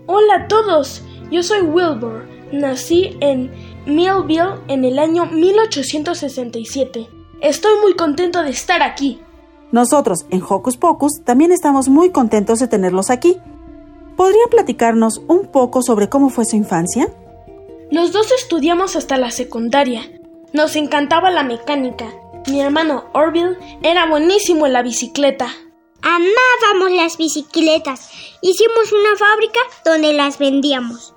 Hola 0.06 0.34
a 0.34 0.48
todos, 0.48 1.02
yo 1.30 1.42
soy 1.42 1.62
Wilbur. 1.62 2.26
Nací 2.52 3.16
en 3.20 3.50
Millville 3.86 4.60
en 4.68 4.84
el 4.84 4.98
año 4.98 5.26
1867. 5.26 7.08
Estoy 7.40 7.78
muy 7.82 7.94
contento 7.94 8.42
de 8.42 8.50
estar 8.50 8.82
aquí. 8.82 9.20
Nosotros 9.72 10.26
en 10.30 10.42
Hocus 10.48 10.76
Pocus 10.76 11.22
también 11.24 11.52
estamos 11.52 11.88
muy 11.88 12.10
contentos 12.10 12.58
de 12.60 12.68
tenerlos 12.68 13.10
aquí 13.10 13.36
¿Podría 14.16 14.46
platicarnos 14.50 15.22
un 15.28 15.46
poco 15.48 15.82
sobre 15.82 16.08
cómo 16.08 16.30
fue 16.30 16.46
su 16.46 16.56
infancia? 16.56 17.12
Los 17.88 18.10
dos 18.10 18.32
estudiamos 18.32 18.96
hasta 18.96 19.16
la 19.16 19.30
secundaria. 19.30 20.10
Nos 20.52 20.74
encantaba 20.74 21.30
la 21.30 21.44
mecánica. 21.44 22.12
Mi 22.48 22.60
hermano 22.60 23.04
Orville 23.12 23.56
era 23.82 24.06
buenísimo 24.06 24.66
en 24.66 24.72
la 24.72 24.82
bicicleta. 24.82 25.48
Amábamos 26.02 26.90
las 26.96 27.16
bicicletas. 27.16 28.10
Hicimos 28.42 28.92
una 28.92 29.16
fábrica 29.16 29.60
donde 29.84 30.12
las 30.14 30.38
vendíamos. 30.38 31.14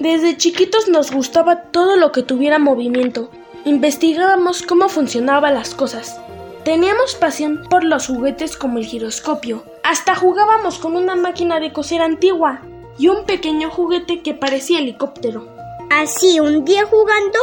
Desde 0.00 0.36
chiquitos 0.36 0.88
nos 0.88 1.12
gustaba 1.12 1.70
todo 1.70 1.96
lo 1.96 2.10
que 2.10 2.24
tuviera 2.24 2.58
movimiento. 2.58 3.30
Investigábamos 3.64 4.62
cómo 4.62 4.88
funcionaban 4.88 5.54
las 5.54 5.72
cosas. 5.76 6.20
Teníamos 6.64 7.14
pasión 7.14 7.62
por 7.70 7.84
los 7.84 8.08
juguetes 8.08 8.56
como 8.56 8.78
el 8.78 8.86
giroscopio, 8.86 9.64
hasta 9.84 10.16
jugábamos 10.16 10.78
con 10.78 10.96
una 10.96 11.14
máquina 11.14 11.60
de 11.60 11.72
coser 11.72 12.02
antigua 12.02 12.62
y 12.98 13.06
un 13.06 13.24
pequeño 13.24 13.70
juguete 13.70 14.22
que 14.22 14.34
parecía 14.34 14.80
helicóptero. 14.80 15.57
Así, 15.90 16.38
un 16.40 16.64
día 16.64 16.84
jugando, 16.86 17.38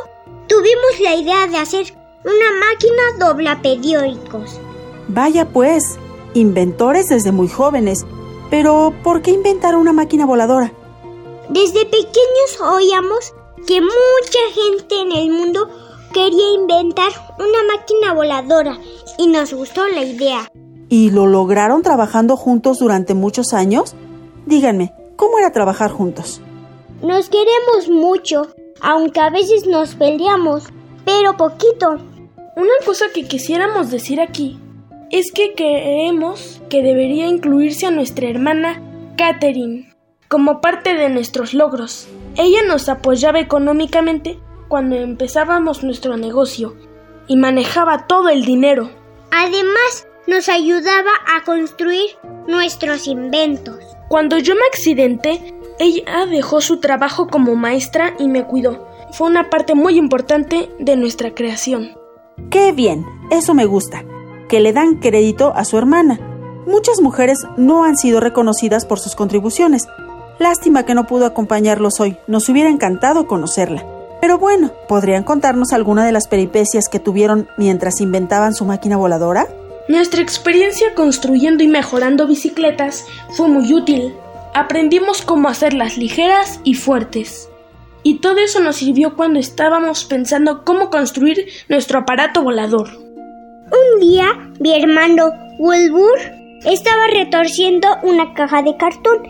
tuvimos 0.47 0.99
la 1.01 1.15
idea 1.15 1.47
de 1.47 1.57
hacer 1.57 1.93
una 2.23 2.59
máquina 2.59 3.03
dobla 3.19 3.61
periódicos. 3.61 4.59
Vaya 5.07 5.45
pues, 5.45 5.97
inventores 6.33 7.09
desde 7.09 7.31
muy 7.31 7.47
jóvenes. 7.47 8.05
Pero, 8.49 8.93
¿por 9.03 9.21
qué 9.21 9.31
inventar 9.31 9.75
una 9.75 9.93
máquina 9.93 10.25
voladora? 10.25 10.71
Desde 11.49 11.85
pequeños 11.85 12.61
oíamos 12.61 13.33
que 13.67 13.81
mucha 13.81 14.39
gente 14.53 15.01
en 15.01 15.11
el 15.11 15.31
mundo 15.31 15.67
quería 16.13 16.51
inventar 16.53 17.11
una 17.39 17.75
máquina 17.75 18.13
voladora 18.13 18.77
y 19.17 19.27
nos 19.27 19.53
gustó 19.53 19.87
la 19.87 20.03
idea. 20.03 20.51
¿Y 20.89 21.09
lo 21.09 21.25
lograron 21.25 21.81
trabajando 21.81 22.37
juntos 22.37 22.79
durante 22.79 23.15
muchos 23.15 23.53
años? 23.53 23.95
Díganme, 24.45 24.93
¿cómo 25.15 25.39
era 25.39 25.51
trabajar 25.51 25.91
juntos? 25.91 26.41
Nos 27.05 27.29
queremos 27.29 27.87
mucho, 27.87 28.47
aunque 28.81 29.19
a 29.19 29.29
veces 29.29 29.67
nos 29.67 29.93
peleamos, 29.93 30.63
pero 31.05 31.37
poquito. 31.37 31.99
Una 32.55 32.73
cosa 32.83 33.05
que 33.13 33.27
quisiéramos 33.27 33.91
decir 33.91 34.19
aquí 34.19 34.57
es 35.11 35.31
que 35.31 35.53
creemos 35.53 36.63
que 36.67 36.81
debería 36.81 37.27
incluirse 37.27 37.85
a 37.85 37.91
nuestra 37.91 38.27
hermana 38.27 38.81
Catherine 39.19 39.93
como 40.29 40.61
parte 40.61 40.95
de 40.95 41.09
nuestros 41.09 41.53
logros. 41.53 42.07
Ella 42.37 42.63
nos 42.67 42.89
apoyaba 42.89 43.39
económicamente 43.39 44.39
cuando 44.67 44.95
empezábamos 44.95 45.83
nuestro 45.83 46.17
negocio 46.17 46.75
y 47.27 47.37
manejaba 47.37 48.07
todo 48.07 48.29
el 48.29 48.45
dinero. 48.45 48.89
Además, 49.29 50.07
nos 50.25 50.49
ayudaba 50.49 51.11
a 51.37 51.43
construir 51.43 52.17
nuestros 52.47 53.05
inventos. 53.05 53.77
Cuando 54.07 54.39
yo 54.39 54.55
me 54.55 54.65
accidenté, 54.71 55.53
ella 55.79 56.25
dejó 56.25 56.61
su 56.61 56.79
trabajo 56.79 57.27
como 57.27 57.55
maestra 57.55 58.15
y 58.17 58.27
me 58.27 58.45
cuidó. 58.45 58.87
Fue 59.11 59.27
una 59.27 59.49
parte 59.49 59.75
muy 59.75 59.97
importante 59.97 60.69
de 60.79 60.95
nuestra 60.95 61.33
creación. 61.33 61.91
¡Qué 62.49 62.71
bien! 62.71 63.05
Eso 63.31 63.53
me 63.53 63.65
gusta. 63.65 64.03
Que 64.49 64.59
le 64.59 64.73
dan 64.73 64.95
crédito 64.95 65.53
a 65.55 65.65
su 65.65 65.77
hermana. 65.77 66.19
Muchas 66.67 67.01
mujeres 67.01 67.39
no 67.57 67.83
han 67.83 67.97
sido 67.97 68.19
reconocidas 68.19 68.85
por 68.85 68.99
sus 68.99 69.15
contribuciones. 69.15 69.87
Lástima 70.39 70.85
que 70.85 70.95
no 70.95 71.07
pudo 71.07 71.25
acompañarlos 71.25 71.99
hoy. 71.99 72.17
Nos 72.27 72.49
hubiera 72.49 72.69
encantado 72.69 73.27
conocerla. 73.27 73.85
Pero 74.21 74.37
bueno, 74.37 74.71
¿podrían 74.87 75.23
contarnos 75.23 75.71
alguna 75.71 76.05
de 76.05 76.11
las 76.11 76.27
peripecias 76.27 76.89
que 76.89 76.99
tuvieron 76.99 77.47
mientras 77.57 78.01
inventaban 78.01 78.53
su 78.53 78.65
máquina 78.65 78.97
voladora? 78.97 79.47
Nuestra 79.87 80.21
experiencia 80.21 80.95
construyendo 80.95 81.63
y 81.63 81.67
mejorando 81.67 82.25
bicicletas 82.25 83.05
fue 83.29 83.47
muy 83.47 83.71
útil. 83.71 84.15
Aprendimos 84.55 85.21
cómo 85.21 85.49
hacerlas 85.49 85.97
ligeras 85.97 86.61
y 86.63 86.75
fuertes. 86.75 87.49
Y 88.03 88.19
todo 88.19 88.37
eso 88.37 88.61
nos 88.61 88.77
sirvió 88.77 89.17
cuando 89.17 89.37
estábamos 89.37 90.05
pensando 90.05 90.63
cómo 90.63 90.89
construir 90.89 91.47
nuestro 91.67 91.99
aparato 91.99 92.41
volador. 92.41 92.87
Un 92.95 93.99
día, 93.99 94.27
mi 94.61 94.71
hermano 94.71 95.33
Wilbur 95.59 96.17
estaba 96.63 97.07
retorciendo 97.07 97.89
una 98.03 98.33
caja 98.33 98.61
de 98.61 98.77
cartón 98.77 99.23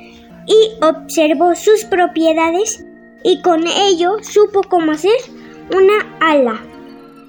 y 0.45 0.83
observó 0.83 1.55
sus 1.55 1.85
propiedades 1.85 2.85
y 3.23 3.41
con 3.41 3.65
ello 3.65 4.17
supo 4.21 4.61
cómo 4.69 4.91
hacer 4.91 5.17
una 5.71 6.19
ala. 6.19 6.61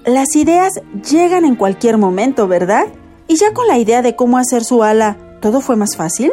Las 0.05 0.35
ideas 0.35 0.73
llegan 1.09 1.45
en 1.45 1.55
cualquier 1.55 1.97
momento, 1.97 2.47
¿verdad? 2.47 2.89
¿Y 3.27 3.37
ya 3.37 3.53
con 3.53 3.65
la 3.65 3.79
idea 3.79 4.03
de 4.03 4.15
cómo 4.15 4.37
hacer 4.37 4.63
su 4.63 4.83
ala, 4.83 5.17
todo 5.41 5.61
fue 5.61 5.75
más 5.75 5.97
fácil? 5.97 6.31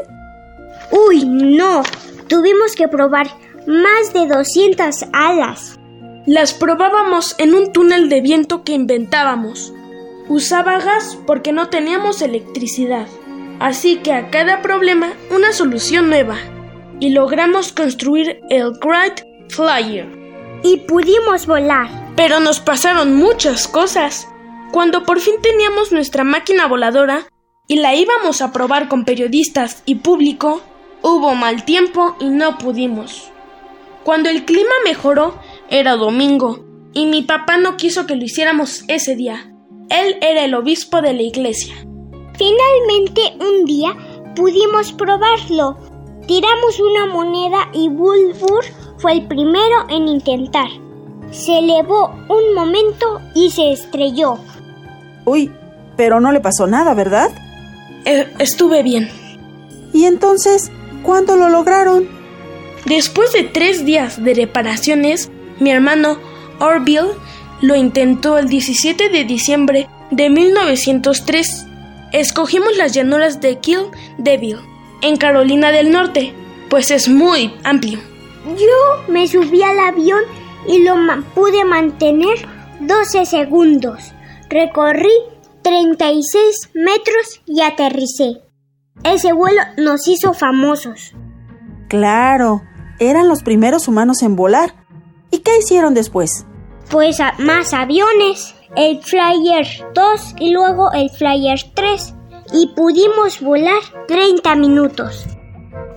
Uy, 0.90 1.24
no. 1.24 1.82
Tuvimos 2.28 2.74
que 2.74 2.88
probar 2.88 3.28
más 3.66 4.12
de 4.12 4.26
200 4.26 5.06
alas. 5.12 5.78
Las 6.26 6.54
probábamos 6.54 7.34
en 7.38 7.54
un 7.54 7.72
túnel 7.72 8.08
de 8.08 8.20
viento 8.20 8.64
que 8.64 8.72
inventábamos. 8.72 9.72
Usaba 10.28 10.78
gas 10.78 11.18
porque 11.26 11.52
no 11.52 11.68
teníamos 11.68 12.22
electricidad. 12.22 13.06
Así 13.60 13.96
que 13.96 14.12
a 14.12 14.30
cada 14.30 14.62
problema 14.62 15.12
una 15.30 15.52
solución 15.52 16.08
nueva. 16.08 16.36
Y 17.00 17.10
logramos 17.10 17.72
construir 17.72 18.40
el 18.48 18.72
Great 18.80 19.22
Flyer. 19.50 20.08
Y 20.62 20.78
pudimos 20.78 21.46
volar. 21.46 21.88
Pero 22.16 22.40
nos 22.40 22.60
pasaron 22.60 23.14
muchas 23.16 23.68
cosas. 23.68 24.28
Cuando 24.72 25.04
por 25.04 25.20
fin 25.20 25.34
teníamos 25.42 25.92
nuestra 25.92 26.24
máquina 26.24 26.66
voladora 26.66 27.26
y 27.66 27.76
la 27.76 27.94
íbamos 27.94 28.40
a 28.40 28.52
probar 28.52 28.88
con 28.88 29.04
periodistas 29.04 29.82
y 29.86 29.96
público, 29.96 30.62
hubo 31.04 31.34
mal 31.34 31.64
tiempo 31.64 32.16
y 32.18 32.30
no 32.30 32.56
pudimos. 32.56 33.30
Cuando 34.04 34.30
el 34.30 34.44
clima 34.44 34.72
mejoró, 34.84 35.34
era 35.68 35.96
domingo, 35.96 36.64
y 36.94 37.06
mi 37.06 37.22
papá 37.22 37.58
no 37.58 37.76
quiso 37.76 38.06
que 38.06 38.16
lo 38.16 38.24
hiciéramos 38.24 38.84
ese 38.88 39.14
día. 39.14 39.54
Él 39.90 40.16
era 40.22 40.44
el 40.44 40.54
obispo 40.54 41.02
de 41.02 41.12
la 41.12 41.22
iglesia. 41.22 41.74
Finalmente 42.36 43.36
un 43.38 43.66
día 43.66 43.94
pudimos 44.34 44.92
probarlo. 44.92 45.76
Tiramos 46.26 46.80
una 46.80 47.06
moneda 47.06 47.68
y 47.74 47.90
Bulbur 47.90 48.64
fue 48.96 49.12
el 49.12 49.26
primero 49.28 49.86
en 49.90 50.08
intentar. 50.08 50.68
Se 51.30 51.58
elevó 51.58 52.14
un 52.28 52.54
momento 52.54 53.20
y 53.34 53.50
se 53.50 53.72
estrelló. 53.72 54.38
Uy, 55.26 55.52
pero 55.96 56.18
no 56.20 56.32
le 56.32 56.40
pasó 56.40 56.66
nada, 56.66 56.94
¿verdad? 56.94 57.30
Eh, 58.06 58.32
estuve 58.38 58.82
bien. 58.82 59.10
¿Y 59.92 60.06
entonces 60.06 60.70
cuándo 61.04 61.36
lo 61.36 61.48
lograron? 61.48 62.08
Después 62.86 63.32
de 63.32 63.44
tres 63.44 63.84
días 63.84 64.22
de 64.22 64.34
reparaciones, 64.34 65.30
mi 65.60 65.70
hermano 65.70 66.18
Orville 66.58 67.12
lo 67.60 67.76
intentó 67.76 68.38
el 68.38 68.48
17 68.48 69.08
de 69.08 69.24
diciembre 69.24 69.88
de 70.10 70.28
1903. 70.30 71.66
Escogimos 72.12 72.76
las 72.76 72.92
llanuras 72.92 73.40
de 73.40 73.58
Kill 73.58 73.86
Devil, 74.18 74.58
en 75.02 75.16
Carolina 75.16 75.70
del 75.70 75.90
Norte, 75.90 76.34
pues 76.68 76.90
es 76.90 77.08
muy 77.08 77.54
amplio. 77.62 78.00
Yo 78.46 79.12
me 79.12 79.26
subí 79.26 79.62
al 79.62 79.78
avión 79.78 80.20
y 80.66 80.82
lo 80.82 80.96
pude 81.34 81.64
mantener 81.64 82.46
12 82.80 83.26
segundos. 83.26 84.12
Recorrí 84.50 85.12
36 85.62 86.70
metros 86.74 87.40
y 87.46 87.62
aterricé. 87.62 88.42
Ese 89.04 89.32
vuelo 89.32 89.60
nos 89.76 90.08
hizo 90.08 90.32
famosos. 90.32 91.14
Claro, 91.88 92.62
eran 92.98 93.28
los 93.28 93.42
primeros 93.42 93.86
humanos 93.86 94.22
en 94.22 94.34
volar. 94.34 94.74
¿Y 95.30 95.38
qué 95.38 95.58
hicieron 95.58 95.94
después? 95.94 96.46
Pues 96.90 97.18
más 97.38 97.74
aviones, 97.74 98.54
el 98.76 99.02
Flyer 99.02 99.66
2 99.94 100.34
y 100.40 100.50
luego 100.52 100.92
el 100.92 101.10
Flyer 101.10 101.58
3. 101.74 102.14
Y 102.52 102.68
pudimos 102.74 103.40
volar 103.40 103.80
30 104.08 104.54
minutos. 104.56 105.26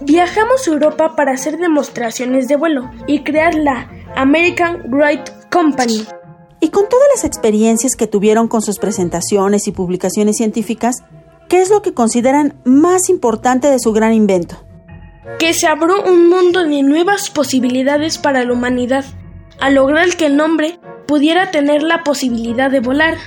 Viajamos 0.01 0.67
a 0.67 0.71
Europa 0.71 1.15
para 1.15 1.33
hacer 1.33 1.57
demostraciones 1.57 2.47
de 2.47 2.55
vuelo 2.55 2.89
y 3.07 3.23
crear 3.23 3.55
la 3.55 3.89
American 4.15 4.83
Great 4.89 5.29
Company. 5.49 6.05
Y 6.59 6.69
con 6.69 6.89
todas 6.89 7.07
las 7.15 7.23
experiencias 7.23 7.95
que 7.95 8.07
tuvieron 8.07 8.47
con 8.47 8.61
sus 8.61 8.79
presentaciones 8.79 9.67
y 9.67 9.71
publicaciones 9.71 10.37
científicas, 10.37 11.03
¿qué 11.47 11.61
es 11.61 11.69
lo 11.69 11.81
que 11.81 11.93
consideran 11.93 12.59
más 12.65 13.09
importante 13.09 13.69
de 13.69 13.79
su 13.79 13.93
gran 13.93 14.13
invento? 14.13 14.63
Que 15.39 15.53
se 15.53 15.67
abrió 15.67 16.03
un 16.03 16.29
mundo 16.29 16.63
de 16.63 16.83
nuevas 16.83 17.29
posibilidades 17.29 18.17
para 18.17 18.43
la 18.43 18.53
humanidad, 18.53 19.05
al 19.59 19.75
lograr 19.75 20.15
que 20.15 20.27
el 20.27 20.39
hombre 20.39 20.79
pudiera 21.07 21.51
tener 21.51 21.83
la 21.83 22.03
posibilidad 22.03 22.69
de 22.69 22.79
volar, 22.79 23.17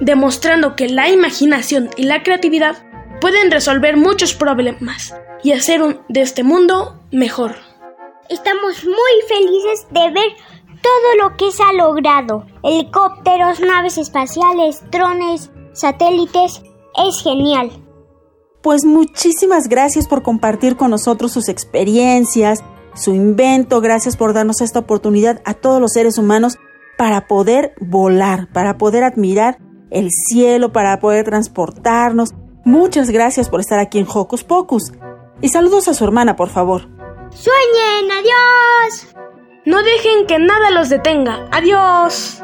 demostrando 0.00 0.76
que 0.76 0.88
la 0.88 1.08
imaginación 1.08 1.90
y 1.96 2.04
la 2.04 2.22
creatividad 2.22 2.76
pueden 3.20 3.50
resolver 3.50 3.96
muchos 3.96 4.34
problemas 4.34 5.14
y 5.42 5.52
hacer 5.52 5.82
un, 5.82 6.00
de 6.08 6.22
este 6.22 6.42
mundo 6.42 7.00
mejor. 7.10 7.56
Estamos 8.28 8.84
muy 8.84 9.28
felices 9.28 9.86
de 9.90 10.10
ver 10.10 10.32
todo 10.82 11.16
lo 11.28 11.36
que 11.36 11.50
se 11.50 11.62
ha 11.62 11.72
logrado. 11.72 12.46
Helicópteros, 12.62 13.60
naves 13.60 13.98
espaciales, 13.98 14.82
drones, 14.90 15.50
satélites. 15.72 16.62
Es 16.96 17.22
genial. 17.22 17.70
Pues 18.62 18.84
muchísimas 18.84 19.68
gracias 19.68 20.06
por 20.06 20.22
compartir 20.22 20.76
con 20.76 20.90
nosotros 20.90 21.32
sus 21.32 21.48
experiencias, 21.48 22.62
su 22.94 23.14
invento. 23.14 23.80
Gracias 23.80 24.16
por 24.16 24.34
darnos 24.34 24.60
esta 24.60 24.80
oportunidad 24.80 25.40
a 25.44 25.54
todos 25.54 25.80
los 25.80 25.92
seres 25.92 26.18
humanos 26.18 26.58
para 26.98 27.26
poder 27.26 27.74
volar, 27.80 28.48
para 28.52 28.76
poder 28.76 29.04
admirar 29.04 29.58
el 29.90 30.10
cielo, 30.10 30.72
para 30.72 31.00
poder 31.00 31.24
transportarnos. 31.24 32.34
Muchas 32.64 33.10
gracias 33.10 33.48
por 33.48 33.60
estar 33.60 33.78
aquí 33.78 33.98
en 33.98 34.06
Hocus 34.12 34.44
Pocus. 34.44 34.92
Y 35.40 35.48
saludos 35.48 35.88
a 35.88 35.94
su 35.94 36.04
hermana, 36.04 36.36
por 36.36 36.50
favor. 36.50 36.82
¡Sueñen! 37.30 38.10
¡Adiós! 38.12 39.14
No 39.64 39.82
dejen 39.82 40.26
que 40.26 40.38
nada 40.38 40.70
los 40.70 40.90
detenga. 40.90 41.48
¡Adiós! 41.50 42.42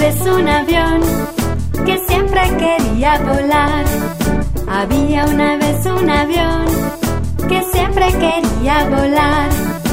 Una 0.00 0.08
vez 0.08 0.26
un 0.26 0.48
avión 0.48 1.00
que 1.84 1.98
siempre 2.08 2.40
quería 2.56 3.18
volar. 3.18 3.84
Había 4.66 5.26
una 5.26 5.58
vez 5.58 5.84
un 5.84 6.08
avión 6.08 6.64
que 7.46 7.62
siempre 7.70 8.06
quería 8.12 8.84
volar. 8.88 9.50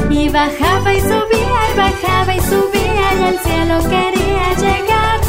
Y 0.10 0.30
bajaba 0.30 0.94
y 0.94 1.02
subía 1.02 1.60
y 1.74 1.78
bajaba 1.78 2.36
y 2.36 2.40
subía 2.40 3.08
y 3.20 3.24
al 3.26 3.40
cielo 3.40 3.78
quería 3.90 4.48
llegar. 4.66 5.20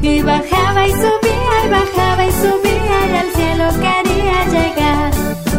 Y 0.00 0.22
bajaba 0.22 0.86
y 0.86 0.92
subía 0.92 1.54
y 1.66 1.68
bajaba 1.68 2.24
y 2.24 2.32
subía 2.32 2.98
y 3.12 3.16
al 3.22 3.30
cielo 3.36 3.66
quería 3.84 4.44
llegar. 4.56 5.12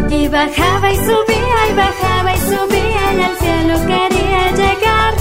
Y 0.09 0.27
bajaba 0.29 0.91
y 0.91 0.95
subía 0.95 1.59
y 1.69 1.73
bajaba 1.75 2.33
y 2.33 2.39
subía 2.39 3.13
y 3.17 3.21
al 3.21 3.37
cielo 3.37 3.75
quería 3.85 4.51
llegar. 4.51 5.13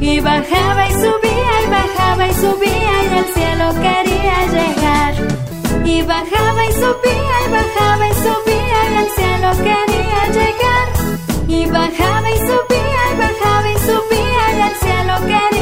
Y 0.00 0.20
bajaba 0.20 0.88
y 0.88 0.92
subía 0.92 1.52
y 1.66 1.70
bajaba 1.70 2.28
y 2.28 2.34
subía 2.34 2.83
cielo 3.32 3.66
quería 3.74 4.36
llegar. 4.56 5.14
Y 5.84 6.02
bajaba 6.02 6.64
y 6.66 6.72
subía 6.72 7.36
y 7.46 7.50
bajaba 7.50 8.08
y 8.08 8.14
subía 8.14 8.80
y 8.92 8.96
al 9.02 9.10
cielo 9.18 9.50
quería 9.68 10.20
llegar. 10.38 10.88
Y 11.48 11.66
bajaba 11.66 12.30
y 12.30 12.38
subía 12.38 13.02
y 13.12 13.18
bajaba 13.18 13.70
y 13.70 13.78
subía 13.78 14.44
y 14.56 14.60
al 14.60 14.74
cielo 14.76 15.14
quería 15.26 15.53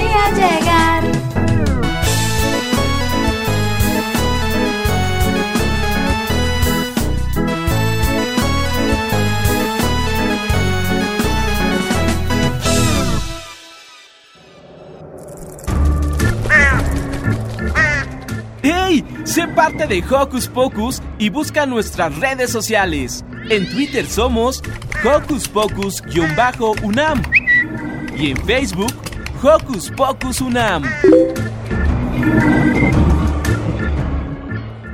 parte 19.63 19.87
de 19.87 20.03
Hocus 20.03 20.49
Pocus 20.49 21.01
y 21.19 21.31
busca 21.31 21.67
nuestras 21.67 22.19
redes 22.19 22.51
sociales. 22.51 23.25
En 23.49 23.71
Twitter 23.71 24.05
somos 24.07 24.61
Hocus 25.05 25.49
Pocus-UNAM 25.49 27.23
y 28.17 28.33
en 28.33 28.37
Facebook 28.39 28.93
Hocus 29.41 29.93
Pocus 29.93 30.41
UNAM. 30.41 30.83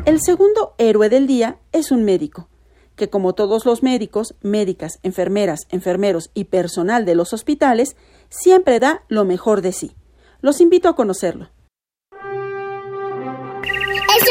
El 0.04 0.20
segundo 0.20 0.74
héroe 0.76 1.08
del 1.08 1.26
día 1.26 1.56
es 1.72 1.90
un 1.90 2.04
médico, 2.04 2.50
que 2.94 3.08
como 3.08 3.32
todos 3.32 3.64
los 3.64 3.82
médicos, 3.82 4.34
médicas, 4.42 4.98
enfermeras, 5.02 5.66
enfermeros 5.70 6.30
y 6.34 6.44
personal 6.44 7.06
de 7.06 7.14
los 7.14 7.32
hospitales, 7.32 7.96
siempre 8.28 8.80
da 8.80 9.02
lo 9.08 9.24
mejor 9.24 9.62
de 9.62 9.72
sí. 9.72 9.96
Los 10.42 10.60
invito 10.60 10.90
a 10.90 10.94
conocerlo. 10.94 11.48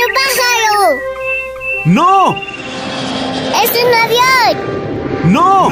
¡Es 0.08 0.14
un 0.14 0.14
pájaro! 0.14 1.00
¡No! 1.86 2.36
¡Es 3.64 3.72
un 3.84 3.94
avión! 3.94 5.34
¡No! 5.34 5.68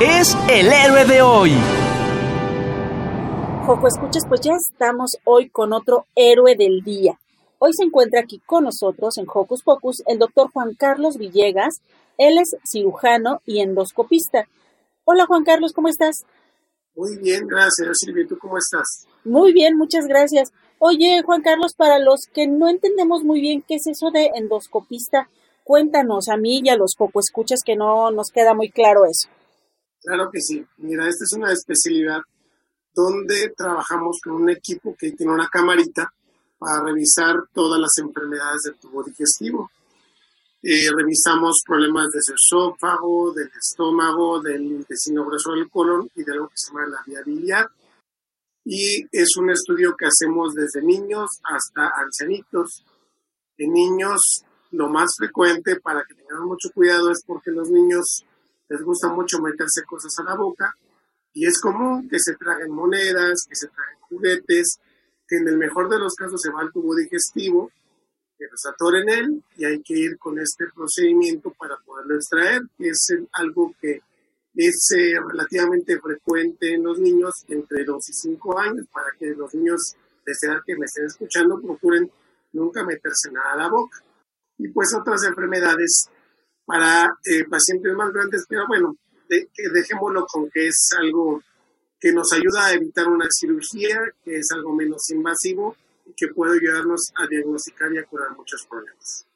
Es 0.00 0.36
el 0.50 0.66
héroe 0.66 1.04
de 1.06 1.22
hoy. 1.22 1.52
Joco, 3.66 3.86
escuchas, 3.88 4.24
pues 4.28 4.40
ya 4.42 4.52
estamos 4.54 5.16
hoy 5.24 5.48
con 5.48 5.72
otro 5.72 6.06
héroe 6.14 6.54
del 6.56 6.82
día. 6.82 7.18
Hoy 7.58 7.70
se 7.72 7.84
encuentra 7.84 8.20
aquí 8.20 8.42
con 8.44 8.64
nosotros 8.64 9.16
en 9.16 9.24
Hocus 9.32 9.62
Pocus 9.62 10.02
el 10.06 10.18
doctor 10.18 10.50
Juan 10.52 10.74
Carlos 10.74 11.16
Villegas. 11.16 11.80
Él 12.18 12.36
es 12.38 12.56
cirujano 12.70 13.40
y 13.46 13.60
endoscopista. 13.60 14.46
Hola 15.04 15.24
Juan 15.26 15.44
Carlos, 15.44 15.72
¿cómo 15.72 15.88
estás? 15.88 16.24
Muy 16.94 17.16
bien, 17.18 17.46
gracias 17.46 17.88
Silvia. 18.00 18.26
¿Tú 18.28 18.36
cómo 18.38 18.58
estás? 18.58 19.06
Muy 19.24 19.52
bien, 19.54 19.76
muchas 19.78 20.06
gracias. 20.06 20.52
Oye, 20.78 21.22
Juan 21.24 21.42
Carlos, 21.42 21.74
para 21.74 21.98
los 21.98 22.26
que 22.32 22.46
no 22.46 22.68
entendemos 22.68 23.22
muy 23.22 23.40
bien 23.40 23.62
qué 23.66 23.76
es 23.76 23.86
eso 23.86 24.10
de 24.10 24.30
endoscopista, 24.34 25.28
cuéntanos 25.62 26.28
a 26.28 26.36
mí 26.36 26.60
y 26.62 26.68
a 26.68 26.76
los 26.76 26.94
poco 26.96 27.20
escuchas 27.20 27.60
que 27.64 27.76
no 27.76 28.10
nos 28.10 28.30
queda 28.30 28.54
muy 28.54 28.70
claro 28.70 29.04
eso. 29.04 29.28
Claro 30.02 30.30
que 30.30 30.40
sí. 30.40 30.64
Mira, 30.78 31.08
esta 31.08 31.24
es 31.24 31.32
una 31.32 31.52
especialidad 31.52 32.20
donde 32.94 33.52
trabajamos 33.56 34.20
con 34.22 34.34
un 34.34 34.50
equipo 34.50 34.94
que 34.96 35.12
tiene 35.12 35.32
una 35.32 35.48
camarita 35.48 36.12
para 36.58 36.84
revisar 36.84 37.36
todas 37.52 37.80
las 37.80 37.96
enfermedades 37.98 38.62
del 38.64 38.76
tubo 38.76 39.02
digestivo. 39.02 39.70
Eh, 40.62 40.88
revisamos 40.96 41.62
problemas 41.66 42.10
del 42.10 42.22
esófago, 42.34 43.32
del 43.32 43.50
estómago, 43.58 44.40
del 44.40 44.62
intestino 44.62 45.24
grueso 45.24 45.52
del 45.52 45.68
colon 45.68 46.08
y 46.14 46.22
de 46.22 46.32
algo 46.32 46.48
que 46.48 46.56
se 46.56 46.68
llama 46.68 46.86
la 46.86 47.02
vía 47.06 47.20
biliar. 47.24 47.68
Y 48.64 49.06
es 49.12 49.36
un 49.36 49.50
estudio 49.50 49.94
que 49.96 50.06
hacemos 50.06 50.54
desde 50.54 50.82
niños 50.82 51.28
hasta 51.44 51.92
ancianitos. 52.02 52.84
En 53.58 53.72
niños 53.72 54.44
lo 54.70 54.88
más 54.88 55.14
frecuente 55.16 55.76
para 55.80 56.02
que 56.04 56.14
tengamos 56.14 56.46
mucho 56.46 56.70
cuidado 56.74 57.10
es 57.10 57.22
porque 57.26 57.50
los 57.50 57.70
niños 57.70 58.24
les 58.68 58.82
gusta 58.82 59.08
mucho 59.08 59.38
meterse 59.40 59.84
cosas 59.84 60.12
a 60.18 60.24
la 60.24 60.34
boca 60.34 60.74
y 61.32 61.46
es 61.46 61.60
común 61.60 62.08
que 62.08 62.18
se 62.18 62.34
traguen 62.36 62.70
monedas, 62.70 63.44
que 63.48 63.54
se 63.54 63.68
traguen 63.68 63.98
juguetes, 64.08 64.78
que 65.28 65.36
en 65.36 65.48
el 65.48 65.58
mejor 65.58 65.88
de 65.88 65.98
los 65.98 66.14
casos 66.14 66.40
se 66.40 66.50
va 66.50 66.60
al 66.60 66.72
tubo 66.72 66.94
digestivo, 66.94 67.70
que 68.38 68.46
los 68.50 68.64
atoren 68.66 69.08
él 69.08 69.44
y 69.56 69.64
hay 69.64 69.82
que 69.82 69.94
ir 69.94 70.18
con 70.18 70.38
este 70.38 70.66
procedimiento 70.74 71.52
para 71.58 71.76
poderlo 71.84 72.16
extraer, 72.16 72.62
que 72.78 72.88
es 72.88 73.14
algo 73.32 73.74
que 73.80 74.00
es 74.54 74.90
eh, 74.96 75.14
relativamente 75.30 75.98
frecuente 75.98 76.74
en 76.74 76.84
los 76.84 76.98
niños 76.98 77.32
entre 77.48 77.84
2 77.84 78.08
y 78.08 78.12
5 78.12 78.58
años, 78.58 78.86
para 78.92 79.06
que 79.18 79.26
los 79.34 79.54
niños 79.54 79.96
desear 80.24 80.62
que 80.64 80.76
me 80.76 80.86
estén 80.86 81.06
escuchando 81.06 81.60
procuren 81.60 82.10
nunca 82.52 82.84
meterse 82.84 83.30
nada 83.32 83.52
a 83.52 83.56
la 83.56 83.68
boca. 83.68 83.98
Y 84.58 84.68
pues 84.68 84.94
otras 84.94 85.24
enfermedades 85.24 86.08
para 86.64 87.06
eh, 87.24 87.44
pacientes 87.48 87.92
más 87.94 88.12
grandes, 88.12 88.44
pero 88.48 88.66
bueno, 88.68 88.96
dejémoslo 89.28 90.24
con 90.26 90.48
que 90.50 90.68
es 90.68 90.90
algo 90.98 91.42
que 91.98 92.12
nos 92.12 92.32
ayuda 92.32 92.66
a 92.66 92.72
evitar 92.72 93.08
una 93.08 93.26
cirugía, 93.30 93.98
que 94.24 94.36
es 94.36 94.48
algo 94.54 94.74
menos 94.74 95.10
invasivo 95.10 95.76
y 96.06 96.12
que 96.14 96.28
puede 96.28 96.58
ayudarnos 96.58 97.12
a 97.16 97.26
diagnosticar 97.26 97.92
y 97.92 97.98
a 97.98 98.04
curar 98.04 98.36
muchos 98.36 98.66
problemas. 98.68 99.26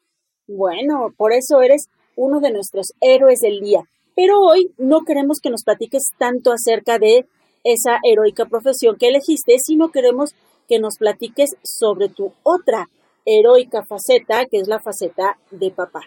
Bueno, 0.47 1.13
por 1.17 1.33
eso 1.33 1.61
eres 1.61 1.87
uno 2.15 2.39
de 2.39 2.51
nuestros 2.51 2.93
héroes 3.01 3.39
del 3.39 3.59
día. 3.59 3.81
Pero 4.21 4.41
hoy 4.41 4.75
no 4.77 5.05
queremos 5.05 5.39
que 5.41 5.49
nos 5.49 5.63
platiques 5.63 6.11
tanto 6.17 6.51
acerca 6.51 6.99
de 6.99 7.25
esa 7.63 7.99
heroica 8.03 8.47
profesión 8.47 8.97
que 8.97 9.07
elegiste, 9.07 9.55
sino 9.65 9.91
queremos 9.91 10.35
que 10.67 10.77
nos 10.77 10.97
platiques 10.97 11.51
sobre 11.63 12.09
tu 12.09 12.33
otra 12.43 12.89
heroica 13.23 13.85
faceta, 13.85 14.45
que 14.51 14.57
es 14.59 14.67
la 14.67 14.81
faceta 14.81 15.39
de 15.51 15.71
papá. 15.71 16.01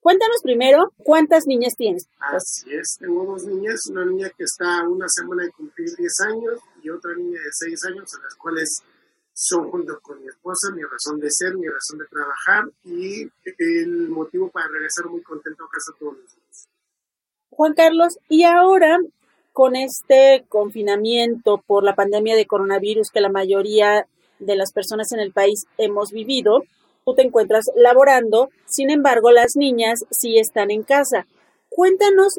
Cuéntanos 0.00 0.40
primero, 0.42 0.92
¿cuántas 0.96 1.46
niñas 1.46 1.76
tienes? 1.76 2.08
Así 2.18 2.74
es, 2.74 2.96
tengo 2.98 3.24
dos 3.24 3.44
niñas, 3.44 3.86
una 3.88 4.04
niña 4.04 4.30
que 4.36 4.42
está 4.42 4.80
a 4.80 4.88
una 4.88 5.06
semana 5.06 5.44
de 5.44 5.52
cumplir 5.52 5.94
10 5.96 6.20
años 6.32 6.58
y 6.82 6.90
otra 6.90 7.14
niña 7.14 7.38
de 7.38 7.50
6 7.52 7.84
años, 7.84 8.14
a 8.14 8.22
las 8.24 8.34
cuales 8.34 8.82
son 9.32 9.70
junto 9.70 9.96
con 10.00 10.20
mi 10.20 10.26
esposa 10.26 10.72
mi 10.74 10.82
razón 10.82 11.20
de 11.20 11.30
ser, 11.30 11.54
mi 11.54 11.68
razón 11.68 11.98
de 11.98 12.06
trabajar 12.06 12.64
y 12.82 13.30
el 13.58 14.08
motivo 14.08 14.50
para 14.50 14.66
regresar 14.66 15.06
muy 15.06 15.22
contento 15.22 15.62
a 15.62 15.68
casa 15.70 15.92
todos 16.00 16.14
los 16.18 16.34
días. 16.34 16.37
Juan 17.58 17.74
Carlos, 17.74 18.20
y 18.28 18.44
ahora 18.44 19.00
con 19.52 19.74
este 19.74 20.44
confinamiento 20.48 21.60
por 21.66 21.82
la 21.82 21.96
pandemia 21.96 22.36
de 22.36 22.46
coronavirus 22.46 23.10
que 23.10 23.20
la 23.20 23.30
mayoría 23.30 24.06
de 24.38 24.54
las 24.54 24.72
personas 24.72 25.10
en 25.10 25.18
el 25.18 25.32
país 25.32 25.66
hemos 25.76 26.12
vivido, 26.12 26.62
tú 27.04 27.16
te 27.16 27.22
encuentras 27.22 27.64
laborando, 27.74 28.48
sin 28.64 28.90
embargo 28.90 29.32
las 29.32 29.56
niñas 29.56 30.04
sí 30.12 30.38
están 30.38 30.70
en 30.70 30.84
casa. 30.84 31.26
Cuéntanos 31.68 32.38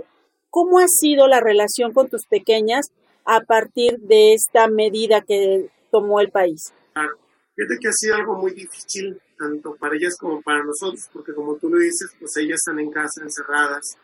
cómo 0.49 0.80
ha 0.80 0.88
sido 0.88 1.28
la 1.28 1.41
relación 1.41 1.91
con 1.91 2.07
tus 2.07 2.26
pequeñas 2.26 2.93
a 3.26 3.41
partir 3.41 3.99
de 3.99 4.34
esta 4.34 4.70
medida 4.70 5.20
que 5.20 5.70
tomó 5.91 6.22
el 6.22 6.32
país. 6.32 6.72
Claro, 6.93 7.17
fíjate 7.57 7.78
que 7.82 7.89
ha 7.89 7.93
sido 7.93 8.15
algo 8.15 8.36
muy 8.38 8.51
difícil 8.51 9.22
tanto 9.38 9.76
para 9.76 9.97
ellas 9.97 10.15
como 10.17 10.41
para 10.41 10.63
nosotros, 10.63 11.09
porque 11.11 11.34
como 11.34 11.55
tú 11.55 11.67
lo 11.67 11.78
dices, 11.78 12.09
pues 12.17 12.38
ellas 12.38 12.61
están 12.65 12.80
en 12.80 12.89
casa 12.89 13.22
encerradas. 13.22 13.97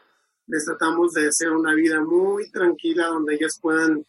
Les 0.48 0.64
tratamos 0.64 1.12
de 1.14 1.28
hacer 1.28 1.52
una 1.52 1.74
vida 1.74 2.02
muy 2.02 2.50
tranquila 2.52 3.08
donde 3.08 3.36
ellas 3.36 3.58
puedan 3.62 4.06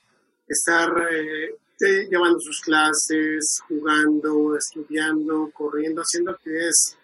estar 0.46 0.90
eh, 1.10 1.56
llevando 2.10 2.38
sus 2.40 2.60
clases, 2.60 3.60
jugando, 3.68 4.56
estudiando, 4.56 5.50
corriendo, 5.52 6.02
haciendo 6.02 6.32
actividades 6.32 6.96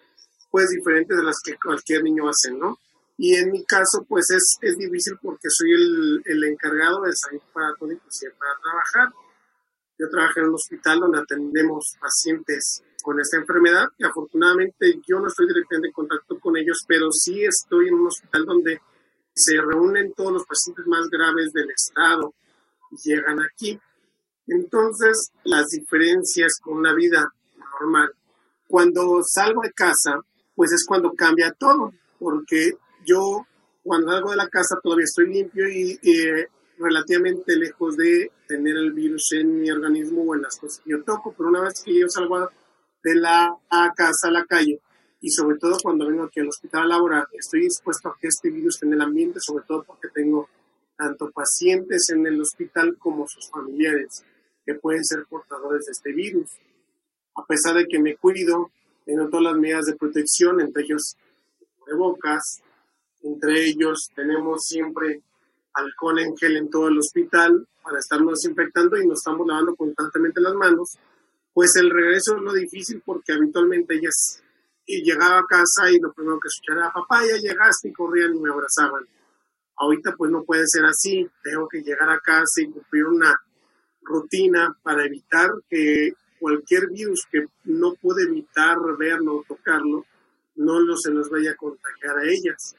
pues 0.51 0.69
diferentes 0.69 1.17
de 1.17 1.23
las 1.23 1.37
que 1.43 1.55
cualquier 1.57 2.03
niño 2.03 2.29
hace, 2.29 2.51
¿no? 2.51 2.77
Y 3.17 3.35
en 3.35 3.51
mi 3.51 3.63
caso, 3.65 4.05
pues 4.07 4.29
es, 4.29 4.57
es 4.61 4.77
difícil 4.77 5.13
porque 5.21 5.47
soy 5.49 5.71
el, 5.71 6.21
el 6.25 6.43
encargado 6.43 7.01
de 7.01 7.11
salir 7.13 7.41
para 7.51 7.73
todo 7.75 7.91
y 7.91 7.95
para 7.95 8.53
trabajar. 8.61 9.13
Yo 9.97 10.09
trabajo 10.09 10.39
en 10.39 10.45
un 10.49 10.55
hospital 10.55 10.99
donde 10.99 11.19
atendemos 11.19 11.95
pacientes 11.99 12.83
con 13.01 13.19
esta 13.19 13.37
enfermedad 13.37 13.87
y 13.97 14.05
afortunadamente 14.05 14.99
yo 15.07 15.19
no 15.19 15.27
estoy 15.27 15.47
directamente 15.47 15.87
en 15.87 15.93
contacto 15.93 16.39
con 16.39 16.57
ellos, 16.57 16.79
pero 16.87 17.11
sí 17.11 17.43
estoy 17.43 17.89
en 17.89 17.95
un 17.95 18.07
hospital 18.07 18.45
donde 18.45 18.81
se 19.33 19.59
reúnen 19.59 20.13
todos 20.13 20.33
los 20.33 20.45
pacientes 20.45 20.85
más 20.87 21.09
graves 21.09 21.51
del 21.53 21.69
estado 21.69 22.33
y 22.91 23.09
llegan 23.09 23.39
aquí. 23.41 23.79
Entonces, 24.47 25.31
las 25.43 25.69
diferencias 25.69 26.59
con 26.61 26.77
una 26.77 26.93
vida 26.93 27.27
normal. 27.79 28.11
Cuando 28.67 29.21
salgo 29.23 29.61
de 29.61 29.71
casa, 29.71 30.19
pues 30.55 30.71
es 30.71 30.85
cuando 30.85 31.13
cambia 31.13 31.51
todo, 31.51 31.93
porque 32.19 32.73
yo 33.05 33.45
cuando 33.83 34.11
salgo 34.11 34.31
de 34.31 34.37
la 34.37 34.49
casa 34.49 34.79
todavía 34.81 35.05
estoy 35.05 35.33
limpio 35.33 35.67
y 35.69 35.99
relativamente 36.77 37.55
lejos 37.55 37.97
de 37.97 38.31
tener 38.47 38.75
el 38.77 38.91
virus 38.93 39.31
en 39.33 39.61
mi 39.61 39.71
organismo 39.71 40.23
o 40.23 40.35
en 40.35 40.41
las 40.41 40.57
cosas 40.57 40.81
que 40.83 40.91
yo 40.91 41.03
toco, 41.03 41.33
pero 41.37 41.49
una 41.49 41.61
vez 41.61 41.81
que 41.83 41.99
yo 41.99 42.07
salgo 42.09 42.49
de 43.03 43.15
la 43.15 43.55
casa 43.95 44.27
a 44.27 44.31
la 44.31 44.45
calle 44.45 44.81
y 45.23 45.31
sobre 45.31 45.57
todo 45.57 45.77
cuando 45.81 46.05
vengo 46.05 46.23
aquí 46.23 46.41
al 46.41 46.49
hospital 46.49 46.81
a 46.83 46.87
laborar, 46.87 47.27
estoy 47.31 47.61
dispuesto 47.61 48.09
a 48.09 48.17
que 48.19 48.27
este 48.27 48.49
virus 48.49 48.75
esté 48.75 48.87
en 48.87 48.93
el 48.93 49.01
ambiente, 49.01 49.39
sobre 49.39 49.63
todo 49.65 49.81
porque 49.83 50.09
tengo 50.13 50.49
tanto 50.97 51.31
pacientes 51.31 52.09
en 52.09 52.27
el 52.27 52.41
hospital 52.41 52.97
como 52.99 53.25
sus 53.29 53.49
familiares 53.49 54.25
que 54.65 54.75
pueden 54.75 55.05
ser 55.05 55.25
portadores 55.29 55.85
de 55.85 55.93
este 55.93 56.11
virus. 56.11 56.49
A 57.35 57.45
pesar 57.45 57.75
de 57.75 57.87
que 57.87 57.99
me 57.99 58.17
cuido, 58.17 58.69
tengo 59.05 59.29
todas 59.29 59.45
las 59.45 59.55
medidas 59.55 59.85
de 59.85 59.95
protección, 59.95 60.59
entre 60.59 60.83
ellos 60.83 61.15
de 61.87 61.95
bocas, 61.95 62.61
entre 63.21 63.63
ellos 63.63 64.09
tenemos 64.13 64.63
siempre 64.65 65.21
alcohol 65.73 66.19
en 66.19 66.35
gel 66.35 66.57
en 66.57 66.69
todo 66.69 66.89
el 66.89 66.99
hospital 66.99 67.65
para 67.81 67.97
estarnos 67.97 68.41
desinfectando 68.41 68.97
y 68.97 69.07
nos 69.07 69.19
estamos 69.19 69.47
lavando 69.47 69.73
constantemente 69.77 70.41
las 70.41 70.53
manos, 70.53 70.97
pues 71.53 71.77
el 71.77 71.89
regreso 71.89 72.35
es 72.35 72.41
lo 72.41 72.51
difícil 72.51 73.01
porque 73.05 73.31
habitualmente 73.31 73.95
ellas 73.95 74.43
y 74.85 75.03
llegaba 75.03 75.39
a 75.39 75.45
casa 75.45 75.89
y 75.91 75.99
lo 75.99 76.11
primero 76.13 76.39
que 76.39 76.47
escuchaba 76.47 76.81
era, 76.81 76.93
papá, 76.93 77.21
ya 77.25 77.37
llegaste 77.37 77.89
y 77.89 77.93
corrían 77.93 78.35
y 78.35 78.39
me 78.39 78.49
abrazaban. 78.49 79.05
Ahorita 79.77 80.15
pues 80.15 80.31
no 80.31 80.43
puede 80.43 80.63
ser 80.67 80.85
así, 80.85 81.27
tengo 81.43 81.67
que 81.67 81.81
llegar 81.81 82.09
a 82.09 82.19
casa 82.19 82.61
y 82.61 82.71
cumplir 82.71 83.05
una 83.05 83.35
rutina 84.01 84.77
para 84.83 85.05
evitar 85.05 85.49
que 85.69 86.13
cualquier 86.39 86.89
virus 86.89 87.25
que 87.31 87.45
no 87.63 87.95
puede 87.95 88.23
evitar 88.23 88.77
verlo 88.97 89.37
o 89.37 89.45
tocarlo, 89.47 90.05
no 90.55 90.79
lo, 90.79 90.97
se 90.97 91.11
nos 91.11 91.29
vaya 91.29 91.51
a 91.51 91.55
contagiar 91.55 92.17
a 92.17 92.25
ellas. 92.25 92.75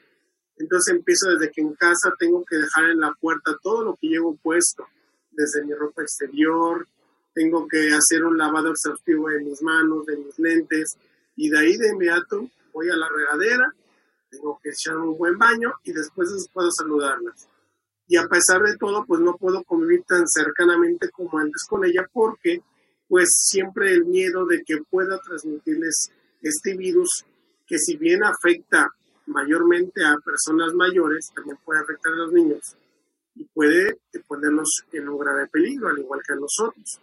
Entonces 0.57 0.95
empiezo 0.95 1.31
desde 1.31 1.51
que 1.51 1.61
en 1.61 1.73
casa 1.73 2.13
tengo 2.17 2.45
que 2.45 2.57
dejar 2.57 2.91
en 2.91 2.99
la 2.99 3.13
puerta 3.19 3.57
todo 3.61 3.83
lo 3.83 3.95
que 3.95 4.07
llevo 4.07 4.37
puesto, 4.37 4.85
desde 5.31 5.65
mi 5.65 5.73
ropa 5.73 6.01
exterior, 6.03 6.87
tengo 7.33 7.67
que 7.67 7.89
hacer 7.91 8.23
un 8.23 8.37
lavado 8.37 8.71
exhaustivo 8.71 9.27
de 9.27 9.43
mis 9.43 9.61
manos, 9.61 10.05
de 10.05 10.15
mis 10.15 10.39
lentes, 10.39 10.97
y 11.35 11.49
de 11.49 11.59
ahí 11.59 11.77
de 11.77 11.89
inmediato 11.89 12.49
voy 12.73 12.89
a 12.89 12.95
la 12.95 13.07
regadera, 13.09 13.73
tengo 14.29 14.59
que 14.61 14.69
echar 14.69 14.97
un 14.97 15.17
buen 15.17 15.37
baño 15.37 15.73
y 15.83 15.93
después 15.93 16.29
puedo 16.53 16.69
saludarlas 16.71 17.47
y 18.07 18.17
a 18.17 18.27
pesar 18.27 18.61
de 18.61 18.77
todo, 18.77 19.03
pues 19.05 19.21
no 19.21 19.35
puedo 19.35 19.63
convivir 19.63 20.03
tan 20.03 20.27
cercanamente 20.27 21.09
como 21.09 21.39
antes 21.39 21.65
con 21.67 21.85
ella 21.85 22.07
porque 22.11 22.61
pues 23.07 23.29
siempre 23.31 23.91
el 23.93 24.05
miedo 24.05 24.45
de 24.45 24.63
que 24.63 24.77
pueda 24.89 25.19
transmitirles 25.19 26.11
este 26.41 26.75
virus 26.75 27.25
que 27.65 27.77
si 27.79 27.97
bien 27.97 28.23
afecta 28.23 28.87
mayormente 29.27 30.03
a 30.03 30.15
personas 30.23 30.73
mayores, 30.73 31.31
también 31.35 31.57
puede 31.65 31.81
afectar 31.81 32.13
a 32.13 32.17
los 32.17 32.31
niños 32.31 32.75
y 33.33 33.43
puede 33.45 33.97
ponernos 34.27 34.83
en 34.91 35.09
un 35.09 35.17
grave 35.17 35.47
peligro, 35.47 35.89
al 35.89 35.97
igual 35.97 36.21
que 36.25 36.33
a 36.33 36.37
nosotros. 36.37 37.01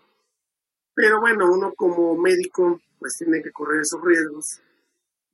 Pero 0.95 1.21
bueno, 1.21 1.51
uno 1.51 1.73
como 1.75 2.17
médico 2.17 2.81
pues 2.99 3.15
tiene 3.19 3.43
que 3.43 3.51
correr 3.51 3.81
esos 3.81 4.01
riesgos 4.03 4.61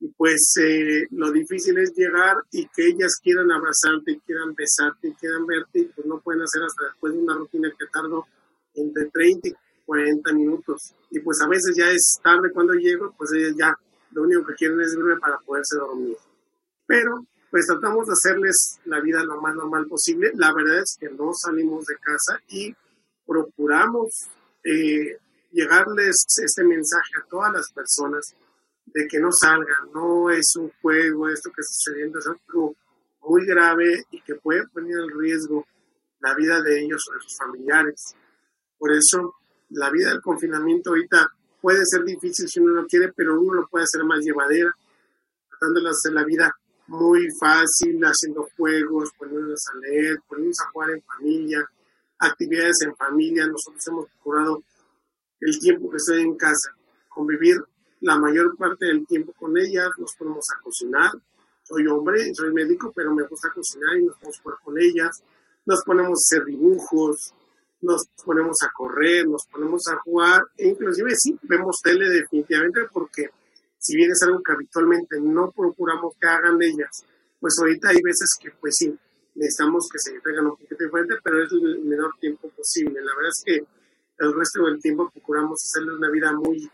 y 0.01 0.07
pues 0.09 0.53
eh, 0.61 1.07
lo 1.11 1.31
difícil 1.31 1.77
es 1.77 1.93
llegar 1.93 2.37
y 2.51 2.67
que 2.69 2.87
ellas 2.87 3.19
quieran 3.21 3.51
abrazarte, 3.51 4.11
y 4.11 4.19
quieran 4.21 4.55
besarte, 4.55 5.09
y 5.09 5.13
quieran 5.13 5.45
verte, 5.45 5.79
y 5.79 5.85
pues 5.85 6.07
no 6.07 6.21
pueden 6.21 6.41
hacer 6.41 6.61
hasta 6.63 6.85
después 6.85 7.13
de 7.13 7.19
una 7.19 7.35
rutina 7.35 7.69
que 7.77 7.85
tardo 7.87 8.25
entre 8.75 9.09
30 9.11 9.49
y 9.49 9.53
40 9.85 10.33
minutos. 10.33 10.95
Y 11.11 11.19
pues 11.19 11.41
a 11.41 11.49
veces 11.49 11.75
ya 11.75 11.91
es 11.91 12.17
tarde 12.23 12.51
cuando 12.53 12.73
llego, 12.73 13.13
pues 13.17 13.31
ellas 13.33 13.55
ya 13.57 13.75
lo 14.11 14.23
único 14.23 14.45
que 14.45 14.53
quieren 14.53 14.79
es 14.79 14.95
verme 14.95 15.19
para 15.19 15.37
poderse 15.39 15.77
dormir. 15.77 16.15
Pero 16.87 17.25
pues 17.51 17.65
tratamos 17.65 18.07
de 18.07 18.13
hacerles 18.13 18.79
la 18.85 19.01
vida 19.01 19.23
lo 19.23 19.41
más 19.41 19.55
normal 19.55 19.85
posible. 19.87 20.31
La 20.35 20.53
verdad 20.53 20.79
es 20.79 20.95
que 20.97 21.09
no 21.09 21.31
salimos 21.33 21.85
de 21.85 21.95
casa 21.97 22.39
y 22.47 22.73
procuramos 23.25 24.29
eh, 24.63 25.17
llegarles 25.51 26.25
este 26.43 26.63
mensaje 26.63 27.11
a 27.17 27.27
todas 27.29 27.53
las 27.53 27.71
personas 27.71 28.33
de 28.85 29.07
que 29.07 29.19
no 29.19 29.29
salgan, 29.31 29.91
no 29.93 30.29
es 30.29 30.55
un 30.57 30.71
juego, 30.81 31.29
esto 31.29 31.51
que 31.51 31.61
está 31.61 31.73
sucediendo 31.73 32.19
es 32.19 32.27
algo 32.27 32.75
muy 33.21 33.45
grave 33.45 34.03
y 34.11 34.21
que 34.21 34.35
puede 34.35 34.67
poner 34.67 34.97
en 34.97 35.19
riesgo 35.19 35.65
la 36.19 36.33
vida 36.35 36.61
de 36.61 36.81
ellos 36.81 37.01
o 37.09 37.13
de 37.13 37.21
sus 37.21 37.37
familiares. 37.37 38.15
Por 38.77 38.91
eso, 38.91 39.35
la 39.69 39.89
vida 39.91 40.09
del 40.09 40.21
confinamiento 40.21 40.91
ahorita 40.91 41.27
puede 41.61 41.85
ser 41.85 42.03
difícil 42.03 42.47
si 42.47 42.59
uno 42.59 42.73
lo 42.73 42.87
quiere, 42.87 43.11
pero 43.13 43.39
uno 43.39 43.61
lo 43.61 43.67
puede 43.67 43.83
hacer 43.83 44.03
más 44.03 44.19
llevadera. 44.23 44.73
dándoles 45.61 45.97
la 46.11 46.23
vida 46.23 46.51
muy 46.87 47.27
fácil, 47.39 48.01
haciendo 48.01 48.47
juegos, 48.57 49.11
poniéndoles 49.17 49.63
a 49.71 49.77
leer, 49.77 50.17
poniéndoles 50.27 50.61
a 50.61 50.69
jugar 50.71 50.89
en 50.91 51.01
familia, 51.03 51.69
actividades 52.17 52.81
en 52.81 52.95
familia. 52.95 53.45
Nosotros 53.45 53.87
hemos 53.87 54.05
procurado 54.07 54.63
el 55.41 55.59
tiempo 55.59 55.89
que 55.89 55.97
estoy 55.97 56.21
en 56.21 56.35
casa, 56.35 56.75
convivir 57.07 57.57
la 58.01 58.17
mayor 58.17 58.55
parte 58.57 58.85
del 58.85 59.05
tiempo 59.05 59.33
con 59.33 59.57
ellas, 59.57 59.89
nos 59.97 60.15
ponemos 60.15 60.45
a 60.55 60.61
cocinar. 60.61 61.11
Soy 61.63 61.85
hombre, 61.87 62.33
soy 62.33 62.53
médico, 62.53 62.91
pero 62.95 63.13
me 63.13 63.23
gusta 63.23 63.49
cocinar 63.53 63.97
y 63.97 64.03
nos 64.03 64.15
ponemos 64.17 64.39
a 64.39 64.41
jugar 64.41 64.57
con 64.63 64.79
ellas. 64.79 65.23
Nos 65.65 65.83
ponemos 65.83 66.09
a 66.09 66.37
hacer 66.37 66.45
dibujos, 66.45 67.33
nos 67.81 68.07
ponemos 68.25 68.57
a 68.63 68.71
correr, 68.71 69.27
nos 69.27 69.45
ponemos 69.45 69.87
a 69.87 69.97
jugar, 69.99 70.41
e 70.57 70.67
inclusive 70.67 71.11
sí, 71.15 71.37
vemos 71.43 71.77
tele 71.83 72.09
definitivamente 72.09 72.81
porque 72.91 73.29
si 73.77 73.95
bien 73.95 74.11
es 74.11 74.21
algo 74.23 74.41
que 74.43 74.51
habitualmente 74.51 75.19
no 75.21 75.51
procuramos 75.51 76.15
que 76.19 76.27
hagan 76.27 76.61
ellas, 76.61 77.05
pues 77.39 77.55
ahorita 77.59 77.89
hay 77.89 78.01
veces 78.03 78.35
que 78.41 78.51
pues 78.51 78.75
sí, 78.77 78.93
necesitamos 79.35 79.87
que 79.89 79.99
se 79.99 80.19
traigan 80.19 80.47
un 80.47 80.57
poquito 80.57 80.83
diferente, 80.83 81.15
pero 81.23 81.43
es 81.43 81.51
el 81.51 81.79
menor 81.85 82.13
tiempo 82.19 82.49
posible. 82.49 83.01
La 83.01 83.15
verdad 83.15 83.31
es 83.31 83.43
que 83.45 83.78
el 84.19 84.33
resto 84.33 84.65
del 84.65 84.81
tiempo 84.81 85.09
procuramos 85.09 85.57
hacerle 85.63 85.95
una 85.95 86.09
vida 86.09 86.31
muy, 86.33 86.69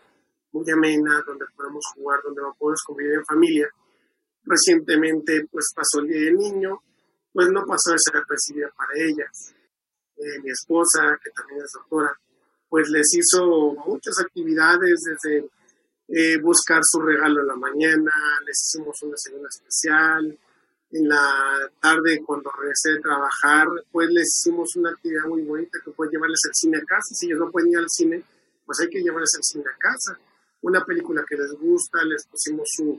muy 0.52 0.70
amena, 0.70 1.22
donde 1.26 1.46
podemos 1.56 1.84
jugar, 1.94 2.20
donde 2.24 2.42
podemos 2.58 2.82
convivir 2.84 3.14
en 3.14 3.24
familia. 3.24 3.68
Recientemente 4.44 5.46
pues 5.50 5.72
pasó 5.74 6.00
el 6.00 6.08
día 6.08 6.20
del 6.22 6.36
niño, 6.36 6.82
pues 7.32 7.48
no 7.48 7.64
pasó 7.64 7.92
de 7.92 7.98
ser 7.98 8.22
recibida 8.28 8.68
para 8.76 8.92
ellas. 8.96 9.54
Eh, 10.16 10.40
mi 10.42 10.50
esposa, 10.50 11.18
que 11.22 11.30
también 11.30 11.60
es 11.60 11.72
doctora, 11.72 12.18
pues 12.68 12.88
les 12.88 13.06
hizo 13.14 13.74
muchas 13.86 14.18
actividades 14.20 15.00
desde 15.04 15.48
eh, 16.08 16.38
buscar 16.40 16.80
su 16.82 17.00
regalo 17.00 17.40
en 17.40 17.46
la 17.46 17.56
mañana, 17.56 18.12
les 18.44 18.56
hicimos 18.66 18.96
una 19.02 19.12
desayuno 19.12 19.48
especial. 19.48 20.38
En 20.96 21.08
la 21.08 21.70
tarde, 21.78 22.22
cuando 22.24 22.50
regresé 22.58 22.92
de 22.92 23.00
trabajar, 23.00 23.68
pues 23.92 24.08
les 24.10 24.28
hicimos 24.28 24.74
una 24.76 24.90
actividad 24.90 25.24
muy 25.28 25.42
bonita 25.42 25.78
que 25.84 25.92
fue 25.92 26.08
llevarles 26.08 26.40
al 26.46 26.54
cine 26.54 26.78
a 26.78 26.84
casa. 26.84 27.14
Si 27.14 27.26
ellos 27.26 27.40
no 27.40 27.50
pueden 27.50 27.70
ir 27.70 27.78
al 27.78 27.90
cine, 27.90 28.22
pues 28.64 28.80
hay 28.80 28.88
que 28.88 29.02
llevarles 29.02 29.34
al 29.36 29.44
cine 29.44 29.64
a 29.66 29.76
casa. 29.76 30.18
Una 30.62 30.82
película 30.86 31.22
que 31.28 31.36
les 31.36 31.52
gusta, 31.52 32.02
les 32.04 32.26
pusimos 32.26 32.66
su 32.72 32.98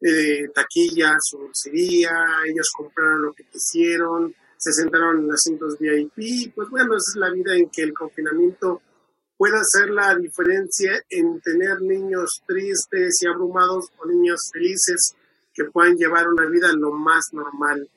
eh, 0.00 0.48
taquilla, 0.54 1.16
su 1.20 1.38
dulcería, 1.38 2.10
ellos 2.46 2.70
compraron 2.74 3.22
lo 3.22 3.32
que 3.34 3.44
quisieron, 3.44 4.34
se 4.56 4.72
sentaron 4.72 5.24
en 5.24 5.30
asientos 5.30 5.78
VIP. 5.78 6.54
Pues 6.54 6.70
bueno, 6.70 6.96
esa 6.96 7.10
es 7.12 7.16
la 7.16 7.30
vida 7.30 7.54
en 7.54 7.68
que 7.68 7.82
el 7.82 7.92
confinamiento 7.92 8.80
puede 9.36 9.58
hacer 9.58 9.90
la 9.90 10.14
diferencia 10.14 10.92
en 11.10 11.40
tener 11.42 11.82
niños 11.82 12.42
tristes 12.46 13.18
y 13.20 13.26
abrumados 13.26 13.90
o 13.98 14.06
niños 14.06 14.48
felices 14.50 15.14
que 15.54 15.64
puedan 15.64 15.96
llevar 15.96 16.28
una 16.28 16.46
vida 16.46 16.68
lo 16.74 16.92
más 16.92 17.32
normal 17.32 17.88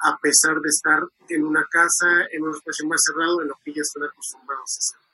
a 0.00 0.16
pesar 0.18 0.60
de 0.60 0.68
estar 0.68 1.00
en 1.28 1.44
una 1.44 1.64
casa, 1.70 2.26
en 2.30 2.42
un 2.42 2.50
espacio 2.50 2.86
más 2.86 3.00
cerrado, 3.04 3.42
en 3.42 3.48
lo 3.48 3.54
que 3.64 3.72
ya 3.72 3.80
están 3.80 4.04
acostumbrados 4.04 4.76
a 4.76 4.78
hacer. 4.78 5.06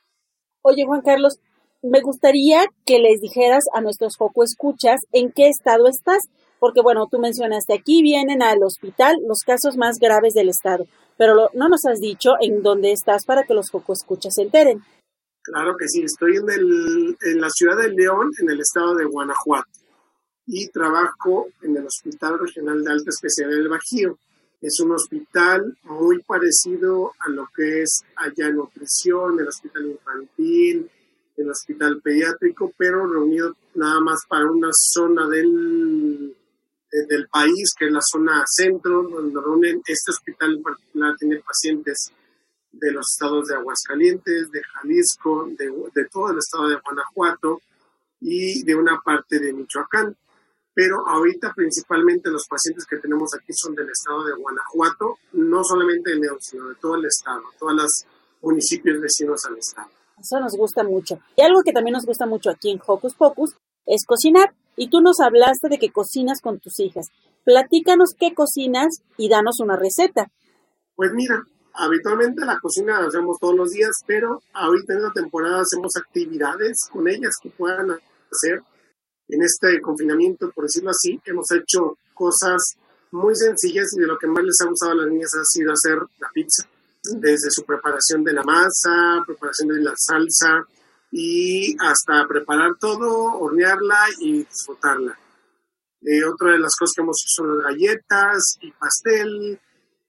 Oye, 0.63 0.85
Juan 0.85 1.03
Carlos, 1.03 1.39
me 1.83 2.01
gustaría 2.01 2.65
que 2.87 2.99
les 2.99 3.21
dijeras 3.21 3.65
a 3.75 3.81
nuestros 3.81 4.17
foco 4.17 4.45
escuchas 4.45 5.01
en 5.13 5.33
qué 5.33 5.49
estado 5.49 5.89
estás, 5.89 6.23
porque 6.59 6.81
bueno, 6.81 7.09
tú 7.11 7.19
mencionaste 7.19 7.75
aquí 7.75 8.03
vienen 8.03 8.43
al 8.43 8.63
hospital 8.63 9.17
los 9.27 9.41
casos 9.45 9.77
más 9.77 9.99
graves 9.99 10.35
del 10.35 10.49
estado, 10.49 10.87
pero 11.17 11.51
no 11.55 11.69
nos 11.69 11.85
has 11.85 11.99
dicho 11.99 12.35
en 12.41 12.63
dónde 12.63 12.93
estás 12.93 13.25
para 13.25 13.43
que 13.45 13.55
los 13.55 13.71
foco 13.71 13.93
escuchas 13.93 14.35
se 14.35 14.43
enteren. 14.43 14.83
Claro 15.43 15.75
que 15.77 15.89
sí, 15.89 16.05
estoy 16.05 16.37
en, 16.37 16.49
el, 16.51 17.17
en 17.21 17.41
la 17.41 17.51
ciudad 17.51 17.77
de 17.77 17.91
León, 17.91 18.31
en 18.41 18.49
el 18.49 18.61
estado 18.61 18.95
de 18.95 19.05
Guanajuato, 19.05 19.82
y 20.55 20.69
trabajo 20.69 21.49
en 21.63 21.79
el 21.79 21.87
Hospital 21.87 22.39
Regional 22.39 22.85
de 22.85 22.93
Alta 22.93 23.09
Especialidad 23.09 23.57
del 23.57 23.71
Bajío. 23.71 24.19
Es 24.61 24.79
un 24.81 24.93
hospital 24.93 25.79
muy 25.85 26.23
parecido 26.23 27.13
a 27.21 27.31
lo 27.31 27.49
que 27.57 27.81
es 27.81 28.03
allá 28.17 28.49
en 28.49 28.57
nutrición, 28.57 29.41
el 29.41 29.49
hospital 29.49 29.87
infantil, 29.87 30.91
el 31.39 31.51
hospital 31.51 32.03
pediátrico, 32.03 32.71
pero 32.77 33.07
reunido 33.07 33.57
nada 33.77 33.99
más 34.01 34.21
para 34.29 34.51
una 34.51 34.69
zona 34.73 35.27
del, 35.27 36.37
del 37.09 37.29
país, 37.29 37.73
que 37.77 37.87
es 37.87 37.93
la 37.93 38.03
zona 38.03 38.45
centro, 38.47 39.05
donde 39.05 39.41
reúnen 39.41 39.83
este 39.87 40.11
hospital 40.11 40.57
en 40.57 40.63
particular 40.63 41.17
tiene 41.19 41.41
pacientes 41.41 42.13
de 42.73 42.93
los 42.93 43.07
estados 43.11 43.49
de 43.49 43.55
Aguascalientes, 43.55 44.51
de 44.51 44.63
Jalisco, 44.63 45.49
de, 45.49 46.05
todo 46.11 46.31
el 46.31 46.39
estado 46.39 46.69
de 46.69 46.77
Guanajuato 46.77 47.63
y 48.21 48.63
de 48.65 48.75
una 48.75 49.01
parte 49.01 49.39
de 49.39 49.55
Michoacán. 49.55 50.15
Pero 50.75 51.07
ahorita 51.07 51.53
principalmente 51.55 52.31
los 52.31 52.47
pacientes 52.49 52.87
que 52.87 52.97
tenemos 52.97 53.31
aquí 53.35 53.53
son 53.53 53.75
del 53.75 53.91
estado 53.91 54.25
de 54.25 54.35
Guanajuato, 54.35 55.17
no 55.33 55.63
solamente 55.63 56.11
de 56.11 56.17
León, 56.17 56.39
sino 56.41 56.69
de 56.69 56.75
todo 56.77 56.95
el 56.97 57.05
estado, 57.05 57.43
todos 57.59 57.75
los 57.75 58.07
municipios 58.41 59.01
vecinos 59.01 59.45
al 59.45 59.59
estado. 59.59 59.89
Eso 60.19 60.41
nos 60.41 60.57
gusta 60.57 60.83
mucho. 60.85 61.19
Y 61.37 61.43
algo 61.43 61.63
que 61.65 61.73
también 61.73 61.95
nos 61.95 62.07
gusta 62.07 62.27
mucho 62.27 62.51
aquí 62.51 62.71
en 62.71 62.81
Hocus 62.85 63.15
Pocus 63.15 63.55
es 63.87 64.05
cocinar. 64.07 64.55
Y 64.77 64.89
tú 64.89 65.01
nos 65.01 65.21
hablaste 65.21 65.69
de 65.69 65.79
que 65.79 65.91
cocinas 65.91 66.41
con 66.41 66.59
tus 66.59 66.79
hijas. 66.81 67.07
Platícanos 67.45 68.15
qué 68.19 68.33
cocinas 68.35 69.03
y 69.19 69.29
danos 69.29 69.61
una 69.61 69.77
receta. 69.77 70.31
Pues 70.95 71.11
mira, 71.13 71.43
habitualmente 71.75 72.45
la 72.45 72.59
cocina 72.61 73.01
la 73.01 73.09
hacemos 73.09 73.39
todos 73.41 73.57
los 73.57 73.71
días, 73.71 73.91
pero 74.07 74.41
ahorita 74.55 74.95
en 74.95 75.03
la 75.03 75.13
temporada 75.13 75.61
hacemos 75.61 75.93
actividades 75.97 76.89
con 76.91 77.09
ellas 77.09 77.33
que 77.43 77.51
puedan 77.51 77.91
hacer. 77.91 78.63
En 79.33 79.43
este 79.43 79.81
confinamiento, 79.81 80.51
por 80.51 80.65
decirlo 80.65 80.91
así, 80.91 81.19
hemos 81.25 81.51
hecho 81.53 81.97
cosas 82.13 82.77
muy 83.13 83.35
sencillas 83.35 83.89
y 83.97 84.01
de 84.01 84.07
lo 84.07 84.19
que 84.19 84.27
más 84.27 84.45
les 84.45 84.61
ha 84.61 84.69
gustado 84.69 84.93
a 84.93 84.97
las 84.97 85.07
niñas 85.07 85.31
ha 85.35 85.45
sido 85.45 85.73
hacer 85.73 85.97
la 86.19 86.29
pizza, 86.35 86.69
desde 87.03 87.51
su 87.51 87.65
preparación 87.65 88.23
de 88.25 88.35
la 88.35 88.43
masa, 88.43 89.23
preparación 89.27 89.69
de 89.69 89.81
la 89.81 89.95
salsa 89.97 90.67
y 91.11 91.75
hasta 91.81 92.29
preparar 92.29 92.73
todo, 92.79 93.39
hornearla 93.39 94.01
y 94.21 94.45
disfrutarla. 94.45 95.19
Eh, 96.03 96.25
otra 96.25 96.53
de 96.53 96.59
las 96.59 96.75
cosas 96.79 96.93
que 96.95 97.01
hemos 97.01 97.17
hecho 97.23 97.43
son 97.43 97.57
las 97.57 97.67
galletas 97.69 98.59
y 98.61 98.71
pastel, 98.73 99.59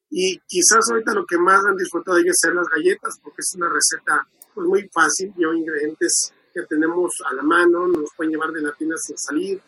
y 0.09 0.38
quizás 0.45 0.89
ahorita 0.91 1.13
lo 1.13 1.26
que 1.26 1.38
más 1.38 1.63
han 1.63 1.78
disfrutado 1.78 2.17
ellos 2.17 2.36
es 2.43 2.53
las 2.53 2.67
galletas, 2.67 3.17
porque 3.24 3.39
es 3.39 3.53
una 3.55 3.69
receta 3.69 4.28
pues, 4.53 4.67
muy 4.67 4.89
fácil, 4.93 5.34
lleva 5.38 5.55
ingredientes 5.55 6.34
que 6.54 6.64
tenemos 6.64 7.12
a 7.26 7.34
la 7.34 7.43
mano, 7.43 7.88
nos 7.88 8.12
pueden 8.16 8.32
llevar 8.32 8.51
de 8.51 8.62
la 8.62 8.72
tienda 8.74 8.95
sin 8.97 9.18
salir, 9.18 9.60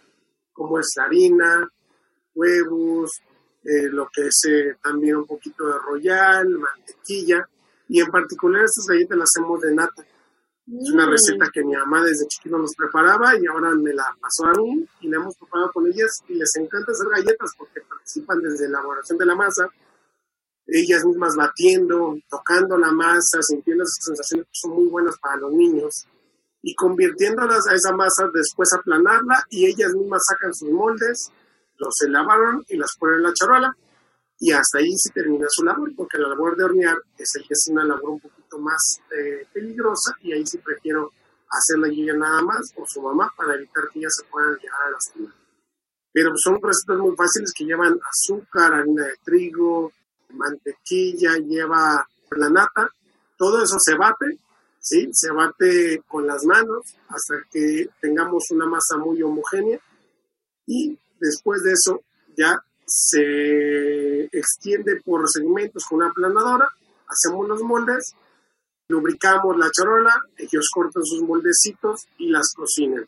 como 0.53 0.79
es 0.79 0.93
la 0.95 1.05
harina, 1.05 1.67
huevos, 2.33 3.21
eh, 3.63 3.89
lo 3.89 4.07
que 4.13 4.27
es 4.27 4.43
eh, 4.47 4.77
también 4.81 5.17
un 5.17 5.25
poquito 5.25 5.65
de 5.65 5.79
royal, 5.79 6.47
mantequilla, 6.49 7.47
y 7.87 7.99
en 7.99 8.11
particular 8.11 8.63
estas 8.63 8.85
galletas 8.87 9.17
las 9.17 9.29
hacemos 9.35 9.61
de 9.61 9.73
nata. 9.73 10.03
Es 10.03 10.91
una 10.91 11.05
mm. 11.05 11.09
receta 11.11 11.49
que 11.53 11.63
mi 11.63 11.73
mamá 11.73 12.03
desde 12.03 12.27
chiquito 12.27 12.57
nos 12.57 12.75
preparaba 12.75 13.33
y 13.39 13.45
ahora 13.45 13.71
me 13.75 13.93
la 13.93 14.05
pasó 14.19 14.45
a 14.47 14.53
mí 14.53 14.87
y 15.01 15.09
la 15.09 15.17
hemos 15.17 15.35
preparado 15.37 15.71
con 15.71 15.87
ellas 15.87 16.11
y 16.27 16.33
les 16.35 16.55
encanta 16.55 16.91
hacer 16.91 17.07
galletas 17.07 17.51
porque 17.57 17.81
participan 17.81 18.41
desde 18.41 18.69
la 18.69 18.79
elaboración 18.79 19.17
de 19.17 19.25
la 19.25 19.35
masa, 19.35 19.69
ellas 20.67 21.05
mismas 21.05 21.35
batiendo, 21.35 22.15
tocando 22.27 22.77
la 22.77 22.91
masa, 22.91 23.41
sintiendo 23.41 23.83
esas 23.83 24.05
sensaciones 24.05 24.47
que 24.47 24.53
son 24.53 24.71
muy 24.71 24.87
buenas 24.87 25.15
para 25.19 25.37
los 25.37 25.53
niños 25.53 26.07
y 26.67 26.73
convirtiéndolas 26.73 27.67
a 27.67 27.75
esa 27.75 27.95
masa, 27.95 28.27
después 28.33 28.73
aplanarla 28.73 29.45
y 29.51 29.67
ellas 29.67 29.93
mismas 29.93 30.23
sacan 30.27 30.51
sus 30.51 30.71
moldes, 30.71 31.31
los 31.77 31.93
lavaron 32.09 32.65
y 32.67 32.75
las 32.75 32.89
ponen 32.97 33.17
en 33.17 33.23
la 33.23 33.33
charola 33.33 33.77
y 34.39 34.51
hasta 34.51 34.79
ahí 34.79 34.91
se 34.97 35.11
termina 35.11 35.45
su 35.47 35.63
labor, 35.63 35.91
porque 35.95 36.17
la 36.17 36.29
labor 36.29 36.57
de 36.57 36.63
hornear 36.63 36.97
es 37.19 37.35
el 37.35 37.43
que 37.43 37.53
es 37.53 37.67
una 37.69 37.83
labor 37.83 38.09
un 38.09 38.19
poquito 38.19 38.57
más 38.57 38.99
eh, 39.15 39.45
peligrosa 39.53 40.15
y 40.23 40.33
ahí 40.33 40.43
sí 40.43 40.57
prefiero 40.57 41.11
hacerla 41.47 41.87
yo 41.93 42.17
nada 42.17 42.41
más 42.41 42.73
o 42.77 42.83
su 42.87 42.99
mamá 42.99 43.31
para 43.37 43.53
evitar 43.53 43.83
que 43.93 43.99
ellas 43.99 44.13
se 44.19 44.27
puedan 44.27 44.57
llegar 44.57 44.81
a 44.87 44.89
lastimar. 44.89 45.33
Pero 46.11 46.31
son 46.35 46.59
recetas 46.63 46.97
muy 46.97 47.15
fáciles 47.15 47.53
que 47.55 47.65
llevan 47.65 47.99
azúcar, 48.11 48.73
harina 48.73 49.03
de 49.03 49.17
trigo, 49.23 49.91
mantequilla, 50.29 51.37
lleva 51.37 52.03
la 52.31 52.49
nata, 52.49 52.89
todo 53.37 53.61
eso 53.61 53.77
se 53.77 53.95
bate, 53.95 54.39
¿sí? 54.85 55.09
Se 55.11 55.31
bate 55.31 56.01
con 56.07 56.27
las 56.27 56.45
manos 56.45 56.95
hasta 57.09 57.35
que 57.51 57.87
tengamos 57.99 58.43
una 58.51 58.67
masa 58.67 58.97
muy 58.97 59.21
homogénea 59.23 59.79
y 60.67 60.97
después 61.19 61.63
de 61.63 61.71
eso 61.73 62.01
ya 62.37 62.59
se 62.85 64.25
extiende 64.25 65.01
por 65.03 65.27
segmentos 65.27 65.85
con 65.89 65.97
una 65.97 66.09
aplanadora, 66.09 66.69
hacemos 67.07 67.47
los 67.47 67.63
moldes, 67.63 68.13
lubricamos 68.87 69.57
la 69.57 69.71
charola, 69.71 70.21
ellos 70.37 70.69
cortan 70.71 71.03
sus 71.03 71.23
moldecitos 71.23 72.05
y 72.19 72.29
las 72.29 72.53
cocinan. 72.55 73.07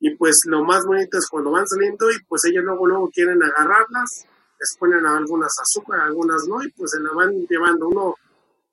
Y 0.00 0.16
pues 0.16 0.36
lo 0.46 0.64
más 0.64 0.84
bonito 0.86 1.18
es 1.18 1.28
cuando 1.30 1.50
van 1.50 1.66
saliendo 1.66 2.10
y 2.10 2.22
pues 2.26 2.44
ellos 2.46 2.64
luego 2.64 2.86
luego 2.86 3.10
quieren 3.10 3.42
agarrarlas 3.42 4.26
les 4.64 4.76
ponen 4.78 5.04
algunas 5.06 5.52
azúcar, 5.60 6.00
algunas 6.00 6.46
no, 6.48 6.62
y 6.62 6.70
pues 6.72 6.92
se 6.92 7.00
la 7.00 7.12
van 7.12 7.46
llevando. 7.46 7.88
Uno 7.88 8.14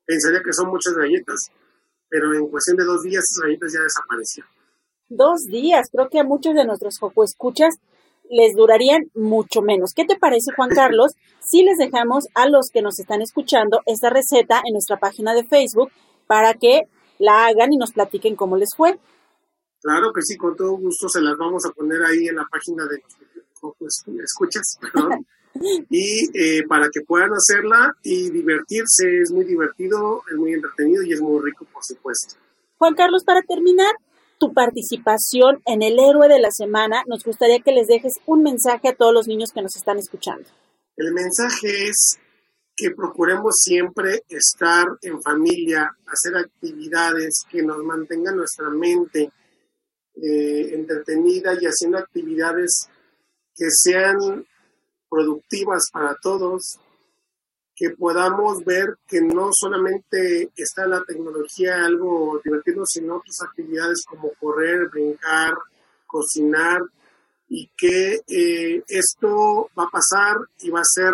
pensaría 0.06 0.42
que 0.42 0.52
son 0.52 0.68
muchas 0.68 0.94
galletas, 0.94 1.50
pero 2.12 2.34
en 2.34 2.46
cuestión 2.48 2.76
de 2.76 2.84
dos 2.84 3.02
días 3.02 3.24
esas 3.24 3.44
galletas 3.44 3.72
ya 3.72 3.80
desaparecieron. 3.80 4.50
Dos 5.08 5.46
días, 5.46 5.88
creo 5.90 6.10
que 6.10 6.20
a 6.20 6.24
muchos 6.24 6.54
de 6.54 6.66
nuestros 6.66 6.98
escuchas 7.24 7.76
les 8.28 8.54
durarían 8.54 9.10
mucho 9.14 9.62
menos. 9.62 9.94
¿Qué 9.94 10.04
te 10.04 10.18
parece, 10.18 10.52
Juan 10.54 10.68
Carlos, 10.74 11.12
si 11.40 11.64
les 11.64 11.78
dejamos 11.78 12.28
a 12.34 12.46
los 12.50 12.68
que 12.70 12.82
nos 12.82 13.00
están 13.00 13.22
escuchando 13.22 13.80
esta 13.86 14.10
receta 14.10 14.60
en 14.66 14.74
nuestra 14.74 14.98
página 14.98 15.32
de 15.32 15.44
Facebook 15.44 15.90
para 16.26 16.52
que 16.52 16.82
la 17.18 17.46
hagan 17.46 17.72
y 17.72 17.78
nos 17.78 17.92
platiquen 17.92 18.36
cómo 18.36 18.58
les 18.58 18.74
fue? 18.76 19.00
Claro 19.80 20.12
que 20.12 20.20
sí, 20.20 20.36
con 20.36 20.54
todo 20.54 20.72
gusto 20.72 21.08
se 21.08 21.22
las 21.22 21.38
vamos 21.38 21.64
a 21.64 21.70
poner 21.70 22.02
ahí 22.02 22.28
en 22.28 22.36
la 22.36 22.46
página 22.50 22.84
de 22.84 23.02
escuchas, 24.22 24.78
perdón. 24.80 25.26
y 25.88 26.38
eh, 26.38 26.62
para 26.68 26.88
que 26.92 27.00
puedan 27.02 27.30
hacerla 27.32 27.94
y 28.02 28.30
divertirse, 28.30 29.20
es 29.22 29.30
muy 29.30 29.44
divertido, 29.44 30.22
es 30.30 30.36
muy 30.36 30.52
entretenido 30.54 31.02
y 31.02 31.12
es 31.12 31.20
muy 31.20 31.40
rico, 31.42 31.66
por 31.72 31.84
supuesto. 31.84 32.36
Juan 32.78 32.94
Carlos, 32.94 33.24
para 33.24 33.42
terminar, 33.42 33.94
tu 34.38 34.52
participación 34.52 35.62
en 35.66 35.82
el 35.82 36.00
héroe 36.00 36.28
de 36.28 36.40
la 36.40 36.50
semana, 36.50 37.04
nos 37.06 37.22
gustaría 37.22 37.60
que 37.60 37.70
les 37.70 37.86
dejes 37.86 38.14
un 38.26 38.42
mensaje 38.42 38.88
a 38.88 38.94
todos 38.94 39.14
los 39.14 39.28
niños 39.28 39.52
que 39.52 39.62
nos 39.62 39.76
están 39.76 39.98
escuchando. 39.98 40.48
El 40.96 41.12
mensaje 41.12 41.88
es 41.88 42.18
que 42.76 42.90
procuremos 42.90 43.54
siempre 43.62 44.22
estar 44.28 44.86
en 45.02 45.22
familia, 45.22 45.96
hacer 46.06 46.36
actividades 46.36 47.44
que 47.48 47.62
nos 47.62 47.78
mantengan 47.84 48.36
nuestra 48.36 48.68
mente 48.70 49.30
eh, 50.16 50.74
entretenida 50.74 51.54
y 51.54 51.64
haciendo 51.64 51.98
actividades 51.98 52.88
que 53.54 53.66
sean 53.70 54.44
productivas 55.12 55.90
para 55.92 56.16
todos, 56.22 56.78
que 57.76 57.90
podamos 57.90 58.64
ver 58.64 58.96
que 59.06 59.20
no 59.20 59.50
solamente 59.52 60.50
está 60.56 60.86
la 60.86 61.04
tecnología 61.04 61.84
algo 61.84 62.40
divertido, 62.42 62.84
sino 62.86 63.16
otras 63.16 63.42
actividades 63.42 64.04
como 64.08 64.30
correr, 64.40 64.88
brincar, 64.88 65.52
cocinar, 66.06 66.80
y 67.46 67.70
que 67.76 68.20
eh, 68.26 68.82
esto 68.88 69.68
va 69.78 69.84
a 69.84 69.90
pasar 69.90 70.38
y 70.60 70.70
va 70.70 70.80
a 70.80 70.84
ser 70.84 71.12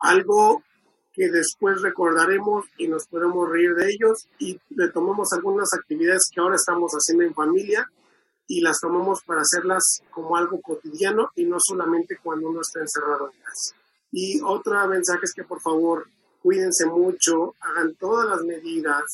algo 0.00 0.64
que 1.12 1.30
después 1.30 1.82
recordaremos 1.82 2.64
y 2.76 2.88
nos 2.88 3.06
podemos 3.06 3.48
reír 3.48 3.74
de 3.76 3.92
ellos 3.92 4.26
y 4.40 4.58
retomamos 4.70 5.32
algunas 5.32 5.72
actividades 5.72 6.28
que 6.32 6.40
ahora 6.40 6.56
estamos 6.56 6.90
haciendo 6.92 7.22
en 7.22 7.34
familia 7.34 7.88
y 8.50 8.60
las 8.60 8.80
tomamos 8.80 9.22
para 9.22 9.42
hacerlas 9.42 10.02
como 10.10 10.36
algo 10.36 10.60
cotidiano 10.60 11.30
y 11.36 11.44
no 11.44 11.58
solamente 11.60 12.18
cuando 12.20 12.48
uno 12.48 12.62
está 12.62 12.80
encerrado 12.80 13.30
en 13.30 13.40
casa. 13.40 13.76
Y 14.10 14.40
otro 14.42 14.88
mensaje 14.88 15.20
es 15.22 15.32
que 15.32 15.44
por 15.44 15.60
favor 15.60 16.08
cuídense 16.42 16.84
mucho, 16.86 17.54
hagan 17.60 17.94
todas 17.94 18.28
las 18.28 18.42
medidas, 18.42 19.04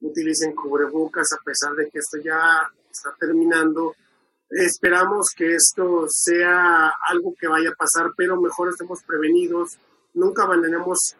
utilicen 0.00 0.54
cubrebocas 0.54 1.26
a 1.32 1.42
pesar 1.42 1.74
de 1.74 1.90
que 1.90 1.98
esto 1.98 2.18
ya 2.24 2.70
está 2.88 3.12
terminando. 3.18 3.96
Esperamos 4.48 5.26
que 5.36 5.56
esto 5.56 6.04
sea 6.08 6.92
algo 7.08 7.34
que 7.34 7.48
vaya 7.48 7.70
a 7.70 7.74
pasar, 7.74 8.12
pero 8.16 8.40
mejor 8.40 8.68
estemos 8.68 9.02
prevenidos. 9.02 9.76
Nunca 10.14 10.44
abandonemos 10.44 11.16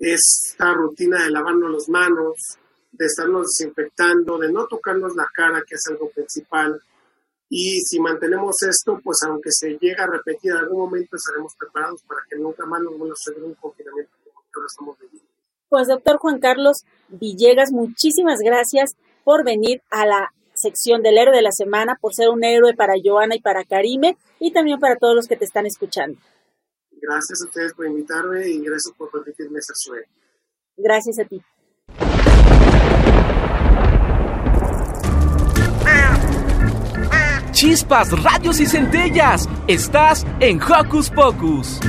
esta 0.00 0.74
rutina 0.74 1.22
de 1.22 1.30
lavarnos 1.30 1.70
las 1.70 1.88
manos, 1.88 2.58
de 2.96 3.06
estarnos 3.06 3.46
desinfectando, 3.46 4.38
de 4.38 4.52
no 4.52 4.66
tocarnos 4.66 5.14
la 5.16 5.26
cara, 5.34 5.62
que 5.66 5.74
es 5.74 5.86
algo 5.88 6.10
principal, 6.10 6.80
y 7.48 7.80
si 7.82 8.00
mantenemos 8.00 8.56
esto, 8.62 9.00
pues 9.02 9.18
aunque 9.26 9.50
se 9.52 9.70
llegue 9.70 9.96
a 9.98 10.06
repetir 10.06 10.50
en 10.50 10.58
algún 10.58 10.80
momento, 10.80 11.16
estaremos 11.16 11.54
preparados 11.56 12.02
para 12.02 12.20
que 12.28 12.36
nunca 12.36 12.66
más 12.66 12.82
nos 12.82 12.98
vuelva 12.98 13.14
a 13.14 13.16
suceder 13.16 13.44
un 13.44 13.54
confinamiento 13.54 14.12
como 14.24 14.40
ahora 14.40 14.66
estamos 14.66 14.98
viviendo. 14.98 15.30
Pues 15.68 15.88
doctor 15.88 16.18
Juan 16.18 16.40
Carlos 16.40 16.78
Villegas, 17.08 17.70
muchísimas 17.70 18.40
gracias 18.40 18.90
por 19.24 19.44
venir 19.44 19.80
a 19.90 20.06
la 20.06 20.32
sección 20.54 21.02
del 21.02 21.18
héroe 21.18 21.36
de 21.36 21.42
la 21.42 21.52
semana, 21.52 21.98
por 22.00 22.14
ser 22.14 22.30
un 22.30 22.42
héroe 22.42 22.74
para 22.74 22.94
Joana 23.02 23.36
y 23.36 23.40
para 23.40 23.64
Karime 23.64 24.16
y 24.40 24.52
también 24.52 24.80
para 24.80 24.96
todos 24.96 25.14
los 25.14 25.28
que 25.28 25.36
te 25.36 25.44
están 25.44 25.66
escuchando. 25.66 26.18
Gracias 26.90 27.42
a 27.42 27.44
ustedes 27.46 27.74
por 27.74 27.86
invitarme 27.86 28.48
y 28.48 28.60
gracias 28.60 28.92
por 28.96 29.10
permitirme 29.10 29.60
ser 29.60 29.76
su 29.76 29.94
héroe. 29.94 30.08
Gracias 30.76 31.18
a 31.20 31.24
ti. 31.24 31.40
Chispas, 37.56 38.10
radios 38.22 38.60
y 38.60 38.66
centellas. 38.66 39.48
Estás 39.66 40.26
en 40.40 40.60
Hocus 40.60 41.08
Pocus. 41.08 41.80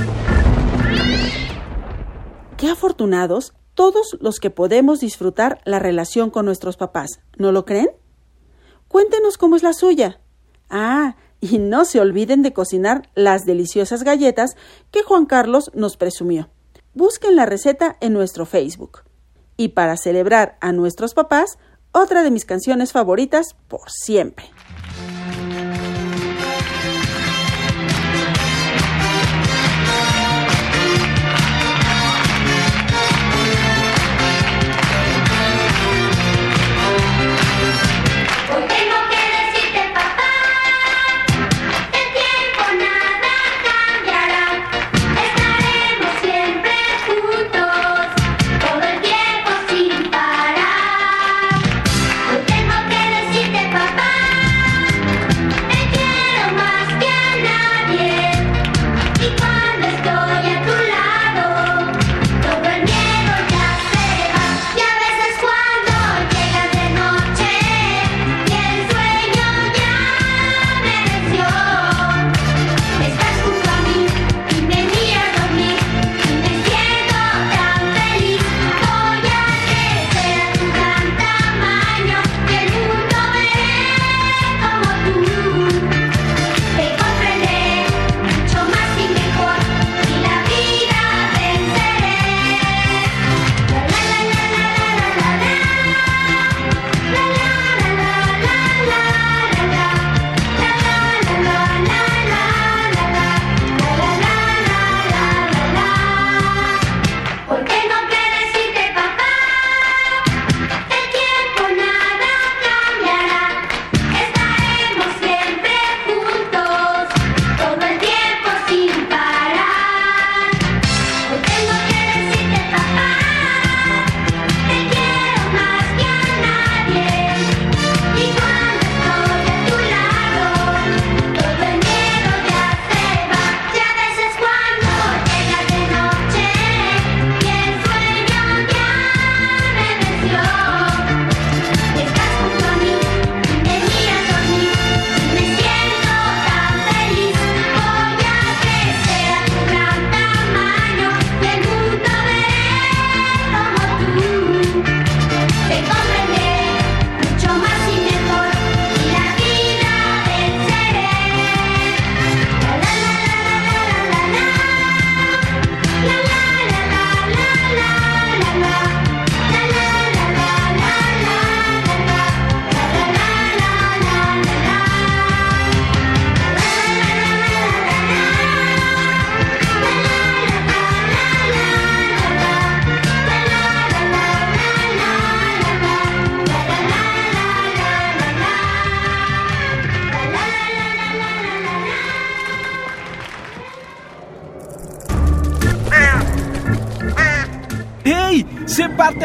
Qué 2.55 2.70
afortunados 2.70 3.53
todos 3.74 4.18
los 4.22 4.39
que 4.39 4.49
podemos 4.49 5.01
disfrutar 5.01 5.59
la 5.65 5.80
relación 5.80 6.30
con 6.30 6.45
nuestros 6.45 6.78
papás, 6.78 7.20
¿no 7.36 7.51
lo 7.51 7.65
creen? 7.65 7.89
Cuéntenos 8.88 9.38
cómo 9.38 9.57
es 9.57 9.63
la 9.63 9.74
suya. 9.74 10.22
Ah, 10.70 11.18
y 11.41 11.57
no 11.57 11.84
se 11.84 11.99
olviden 11.99 12.43
de 12.43 12.53
cocinar 12.53 13.09
las 13.13 13.45
deliciosas 13.45 14.03
galletas 14.03 14.55
que 14.89 15.03
Juan 15.03 15.26
Carlos 15.26 15.70
nos 15.74 15.97
presumió. 15.97 16.49
Busquen 16.93 17.36
la 17.36 17.45
receta 17.45 17.97
en 17.99 18.13
nuestro 18.13 18.45
Facebook. 18.45 19.03
Y 19.57 19.70
para 19.70 19.97
celebrar 19.97 20.57
a 20.61 20.72
nuestros 20.72 21.13
papás, 21.13 21.59
otra 21.91 22.24
de 22.24 22.32
mis 22.32 22.45
canciones 22.45 22.93
favoritas 22.93 23.57
por 23.68 23.91
siempre. 23.91 24.45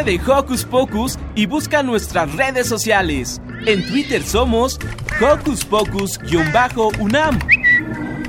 De 0.05 0.20
Hocus 0.26 0.64
Pocus 0.64 1.18
y 1.34 1.46
busca 1.46 1.82
nuestras 1.82 2.34
redes 2.34 2.66
sociales. 2.66 3.40
En 3.66 3.86
Twitter 3.86 4.22
somos 4.22 4.78
Hocus 5.20 5.64
Pocus-UNAM 5.64 7.38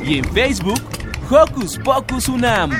y 0.03 0.19
en 0.19 0.25
Facebook 0.25 0.81
Hocus 1.29 1.79
Pocus 1.79 2.29
UNAM. 2.29 2.71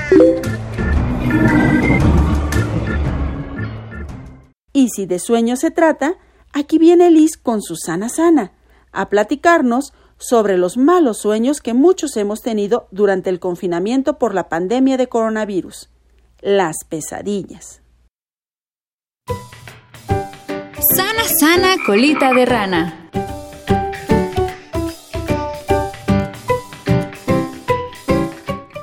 Y 4.74 4.90
si 4.90 5.06
de 5.06 5.20
sueño 5.20 5.56
se 5.56 5.72
trata, 5.72 6.16
aquí 6.52 6.78
viene 6.78 7.10
Liz 7.12 7.38
con 7.38 7.62
Susana 7.62 8.10
Sana 8.10 8.54
a 8.92 9.10
platicarnos 9.10 9.94
sobre 10.18 10.58
los 10.58 10.78
malos 10.78 11.18
sueños 11.20 11.62
que 11.62 11.74
muchos 11.74 12.16
hemos 12.18 12.42
tenido 12.42 12.88
durante 12.92 13.30
el 13.30 13.40
confinamiento 13.40 14.18
por 14.20 14.34
la 14.34 14.50
pandemia 14.50 14.98
de 14.98 15.08
coronavirus, 15.08 15.90
las 16.42 16.78
pesadillas. 16.88 17.83
Sana, 21.44 21.74
sana, 21.74 21.84
colita 21.86 22.32
de 22.32 22.46
rana. 22.46 22.94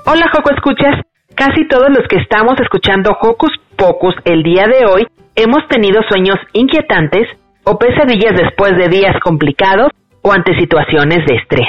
Hola, 0.04 0.26
Joco 0.30 0.50
Escuchas. 0.54 1.00
Casi 1.34 1.66
todos 1.68 1.88
los 1.88 2.06
que 2.06 2.16
estamos 2.16 2.61
escuchando 2.61 3.16
Hocus 3.18 3.52
Pocus 3.76 4.14
el 4.26 4.42
día 4.42 4.66
de 4.66 4.84
hoy 4.84 5.06
hemos 5.36 5.66
tenido 5.68 6.02
sueños 6.11 6.36
inquietantes 6.52 7.28
o 7.64 7.78
pesadillas 7.78 8.34
después 8.36 8.76
de 8.76 8.88
días 8.88 9.16
complicados 9.24 9.90
o 10.20 10.30
ante 10.30 10.54
situaciones 10.58 11.24
de 11.26 11.36
estrés. 11.36 11.68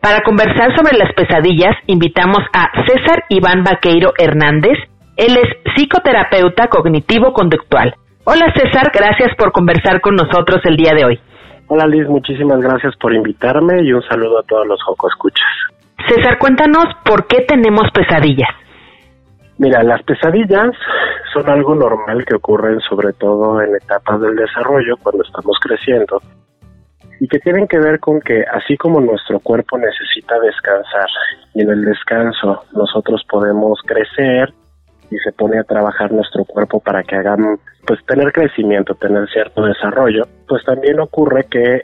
Para 0.00 0.22
conversar 0.22 0.74
sobre 0.74 0.96
las 0.96 1.12
pesadillas, 1.12 1.76
invitamos 1.86 2.40
a 2.54 2.70
César 2.86 3.24
Iván 3.28 3.64
Vaqueiro 3.64 4.14
Hernández. 4.16 4.78
Él 5.18 5.36
es 5.36 5.74
psicoterapeuta 5.74 6.68
cognitivo-conductual. 6.68 7.96
Hola 8.24 8.52
César, 8.54 8.92
gracias 8.94 9.34
por 9.36 9.50
conversar 9.50 10.00
con 10.00 10.14
nosotros 10.14 10.60
el 10.64 10.76
día 10.76 10.94
de 10.94 11.04
hoy. 11.04 11.20
Hola 11.66 11.88
Liz, 11.88 12.06
muchísimas 12.06 12.60
gracias 12.60 12.94
por 13.00 13.12
invitarme 13.12 13.82
y 13.82 13.92
un 13.92 14.02
saludo 14.02 14.38
a 14.38 14.44
todos 14.44 14.64
los 14.64 14.78
Escuchas. 15.10 15.48
César, 16.06 16.38
cuéntanos 16.38 16.84
por 17.04 17.26
qué 17.26 17.40
tenemos 17.40 17.90
pesadillas. 17.92 18.50
Mira, 19.58 19.82
las 19.82 20.04
pesadillas 20.04 20.70
son 21.34 21.50
algo 21.50 21.74
normal 21.74 22.24
que 22.24 22.36
ocurren 22.36 22.78
sobre 22.88 23.12
todo 23.12 23.60
en 23.60 23.74
etapas 23.74 24.20
del 24.20 24.36
desarrollo 24.36 24.96
cuando 25.02 25.24
estamos 25.24 25.58
creciendo 25.60 26.22
y 27.18 27.26
que 27.26 27.40
tienen 27.40 27.66
que 27.66 27.80
ver 27.80 27.98
con 27.98 28.20
que 28.20 28.44
así 28.52 28.76
como 28.76 29.00
nuestro 29.00 29.40
cuerpo 29.40 29.78
necesita 29.78 30.38
descansar 30.38 31.08
y 31.54 31.62
en 31.62 31.70
el 31.70 31.84
descanso 31.84 32.66
nosotros 32.72 33.24
podemos 33.28 33.80
crecer 33.84 34.52
y 35.10 35.16
se 35.18 35.32
pone 35.32 35.58
a 35.58 35.64
trabajar 35.64 36.12
nuestro 36.12 36.44
cuerpo 36.44 36.78
para 36.78 37.02
que 37.02 37.16
hagan 37.16 37.58
pues 37.86 38.04
tener 38.06 38.32
crecimiento, 38.32 38.94
tener 38.94 39.28
cierto 39.30 39.64
desarrollo, 39.64 40.24
pues 40.46 40.64
también 40.64 41.00
ocurre 41.00 41.46
que 41.50 41.82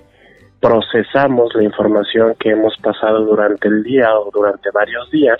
procesamos 0.61 1.55
la 1.55 1.65
información 1.65 2.35
que 2.39 2.51
hemos 2.51 2.77
pasado 2.79 3.25
durante 3.25 3.69
el 3.69 3.83
día 3.83 4.19
o 4.19 4.31
durante 4.33 4.71
varios 4.73 5.11
días, 5.11 5.39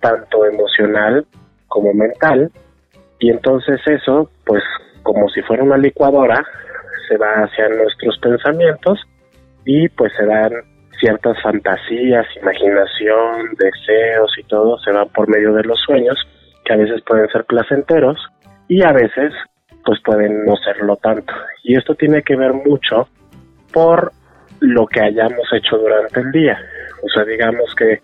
tanto 0.00 0.44
emocional 0.44 1.26
como 1.68 1.92
mental, 1.92 2.50
y 3.18 3.30
entonces 3.30 3.80
eso, 3.86 4.30
pues 4.44 4.62
como 5.02 5.28
si 5.28 5.42
fuera 5.42 5.62
una 5.62 5.76
licuadora, 5.76 6.44
se 7.08 7.16
va 7.16 7.44
hacia 7.44 7.68
nuestros 7.68 8.18
pensamientos 8.18 9.00
y 9.64 9.88
pues 9.90 10.12
se 10.16 10.24
dan 10.24 10.52
ciertas 10.98 11.40
fantasías, 11.42 12.26
imaginación, 12.40 13.54
deseos 13.58 14.32
y 14.38 14.44
todo, 14.44 14.78
se 14.78 14.92
van 14.92 15.08
por 15.08 15.28
medio 15.28 15.52
de 15.52 15.64
los 15.64 15.78
sueños, 15.80 16.16
que 16.64 16.72
a 16.72 16.76
veces 16.76 17.02
pueden 17.06 17.28
ser 17.28 17.44
placenteros 17.44 18.18
y 18.68 18.82
a 18.82 18.92
veces 18.92 19.32
pues 19.84 20.00
pueden 20.02 20.44
no 20.44 20.56
serlo 20.56 20.96
tanto. 20.96 21.32
Y 21.62 21.76
esto 21.76 21.94
tiene 21.94 22.22
que 22.22 22.36
ver 22.36 22.52
mucho 22.52 23.08
por 23.72 24.12
lo 24.60 24.86
que 24.86 25.00
hayamos 25.00 25.46
hecho 25.52 25.76
durante 25.76 26.20
el 26.20 26.32
día. 26.32 26.58
O 27.02 27.08
sea, 27.08 27.24
digamos 27.24 27.74
que 27.76 28.00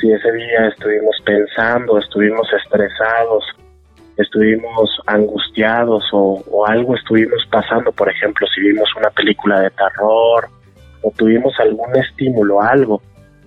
si 0.00 0.10
ese 0.12 0.32
día 0.32 0.68
estuvimos 0.68 1.16
pensando, 1.24 1.98
estuvimos 1.98 2.46
estresados, 2.52 3.44
estuvimos 4.16 5.00
angustiados 5.06 6.04
o, 6.12 6.42
o, 6.50 6.66
algo 6.66 6.96
estuvimos 6.96 7.46
pasando, 7.50 7.92
por 7.92 8.10
ejemplo, 8.10 8.46
si 8.54 8.60
vimos 8.60 8.88
una 8.96 9.10
película 9.10 9.60
de 9.60 9.70
terror 9.70 10.48
o 11.02 11.12
tuvimos 11.16 11.58
algún 11.60 11.96
estímulo, 11.96 12.60
algo 12.60 13.00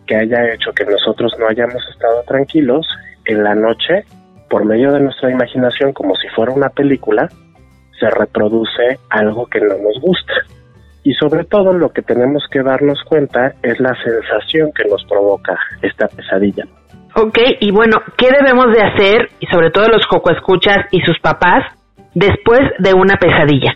que 0.07 0.15
haya 0.15 0.53
hecho 0.53 0.71
que 0.71 0.85
nosotros 0.85 1.33
no 1.39 1.47
hayamos 1.47 1.83
estado 1.91 2.23
tranquilos, 2.23 2.87
en 3.25 3.43
la 3.43 3.55
noche, 3.55 4.05
por 4.49 4.65
medio 4.65 4.91
de 4.91 4.99
nuestra 4.99 5.31
imaginación, 5.31 5.93
como 5.93 6.15
si 6.15 6.27
fuera 6.29 6.51
una 6.51 6.69
película, 6.69 7.29
se 7.99 8.09
reproduce 8.09 8.99
algo 9.09 9.45
que 9.47 9.59
no 9.59 9.75
nos 9.77 9.99
gusta. 10.01 10.33
Y 11.03 11.13
sobre 11.13 11.43
todo 11.43 11.73
lo 11.73 11.89
que 11.89 12.01
tenemos 12.01 12.43
que 12.51 12.63
darnos 12.63 12.99
cuenta 13.03 13.53
es 13.61 13.79
la 13.79 13.93
sensación 14.03 14.71
que 14.73 14.89
nos 14.89 15.03
provoca 15.05 15.57
esta 15.81 16.07
pesadilla. 16.07 16.65
Ok, 17.15 17.37
y 17.61 17.71
bueno, 17.71 17.97
¿qué 18.17 18.27
debemos 18.29 18.73
de 18.73 18.81
hacer, 18.81 19.29
y 19.39 19.45
sobre 19.45 19.69
todo 19.69 19.87
los 19.87 20.05
coco 20.07 20.31
escuchas 20.31 20.77
y 20.91 20.99
sus 21.01 21.17
papás, 21.19 21.63
después 22.13 22.61
de 22.79 22.93
una 22.93 23.15
pesadilla? 23.17 23.73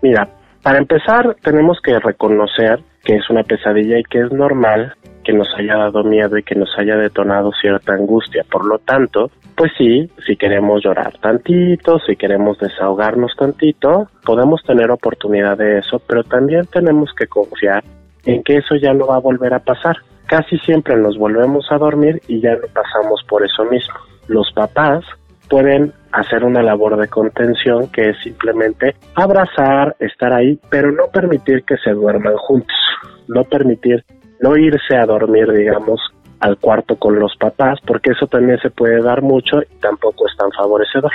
Mira, 0.00 0.28
para 0.62 0.78
empezar 0.78 1.36
tenemos 1.42 1.78
que 1.80 1.98
reconocer 1.98 2.80
que 3.04 3.16
es 3.16 3.30
una 3.30 3.42
pesadilla 3.42 3.98
y 3.98 4.04
que 4.04 4.20
es 4.20 4.32
normal 4.32 4.94
que 5.24 5.32
nos 5.32 5.48
haya 5.58 5.76
dado 5.76 6.04
miedo 6.04 6.38
y 6.38 6.42
que 6.42 6.54
nos 6.54 6.70
haya 6.78 6.96
detonado 6.96 7.50
cierta 7.60 7.92
angustia. 7.92 8.44
Por 8.50 8.66
lo 8.66 8.78
tanto, 8.78 9.30
pues 9.56 9.72
sí, 9.76 10.10
si 10.26 10.36
queremos 10.36 10.82
llorar 10.82 11.18
tantito, 11.18 11.98
si 12.00 12.16
queremos 12.16 12.58
desahogarnos 12.58 13.34
tantito, 13.36 14.08
podemos 14.24 14.62
tener 14.62 14.90
oportunidad 14.90 15.58
de 15.58 15.78
eso, 15.78 16.00
pero 16.06 16.24
también 16.24 16.66
tenemos 16.66 17.12
que 17.14 17.26
confiar 17.26 17.84
en 18.24 18.42
que 18.42 18.56
eso 18.56 18.74
ya 18.76 18.92
no 18.94 19.06
va 19.06 19.16
a 19.16 19.20
volver 19.20 19.54
a 19.54 19.60
pasar 19.60 19.96
casi 20.28 20.58
siempre 20.58 20.94
nos 20.96 21.18
volvemos 21.18 21.66
a 21.70 21.78
dormir 21.78 22.20
y 22.28 22.40
ya 22.40 22.54
no 22.54 22.68
pasamos 22.72 23.24
por 23.26 23.44
eso 23.44 23.64
mismo. 23.64 23.94
Los 24.28 24.52
papás 24.52 25.04
pueden 25.48 25.92
hacer 26.12 26.44
una 26.44 26.62
labor 26.62 26.96
de 26.96 27.08
contención 27.08 27.90
que 27.90 28.10
es 28.10 28.16
simplemente 28.22 28.96
abrazar, 29.14 29.96
estar 29.98 30.32
ahí, 30.32 30.58
pero 30.70 30.90
no 30.92 31.06
permitir 31.12 31.64
que 31.64 31.76
se 31.78 31.90
duerman 31.90 32.36
juntos, 32.36 32.76
no 33.28 33.44
permitir, 33.44 34.04
no 34.40 34.56
irse 34.56 34.96
a 34.96 35.06
dormir, 35.06 35.50
digamos, 35.52 36.00
al 36.40 36.58
cuarto 36.58 36.96
con 36.96 37.18
los 37.18 37.36
papás, 37.36 37.78
porque 37.86 38.12
eso 38.12 38.26
también 38.26 38.58
se 38.60 38.70
puede 38.70 39.02
dar 39.02 39.22
mucho 39.22 39.60
y 39.62 39.80
tampoco 39.80 40.26
es 40.28 40.36
tan 40.36 40.50
favorecedor. 40.52 41.12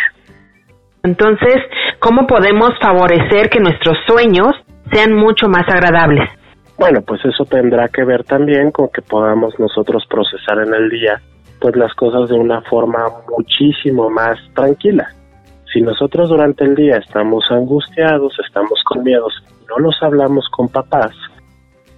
Entonces, 1.04 1.58
¿cómo 2.00 2.28
podemos 2.28 2.72
favorecer 2.82 3.50
que 3.50 3.60
nuestros 3.60 3.98
sueños 4.08 4.56
sean 4.92 5.14
mucho 5.14 5.48
más 5.48 5.68
agradables? 5.68 6.30
Bueno, 6.78 7.02
pues 7.06 7.24
eso 7.26 7.46
tendrá 7.46 7.88
que 7.88 8.04
ver 8.04 8.24
también 8.24 8.72
con 8.72 8.90
que 8.90 9.02
podamos 9.02 9.58
nosotros 9.60 10.06
procesar 10.10 10.60
en 10.66 10.74
el 10.74 10.90
día 10.90 11.22
pues 11.64 11.78
las 11.78 11.94
cosas 11.94 12.28
de 12.28 12.36
una 12.36 12.60
forma 12.64 13.06
muchísimo 13.38 14.10
más 14.10 14.38
tranquila. 14.54 15.08
Si 15.72 15.80
nosotros 15.80 16.28
durante 16.28 16.66
el 16.66 16.76
día 16.76 16.98
estamos 16.98 17.46
angustiados, 17.50 18.38
estamos 18.46 18.84
con 18.84 19.02
miedos, 19.02 19.34
no 19.70 19.80
los 19.80 19.96
hablamos 20.02 20.46
con 20.50 20.68
papás, 20.68 21.16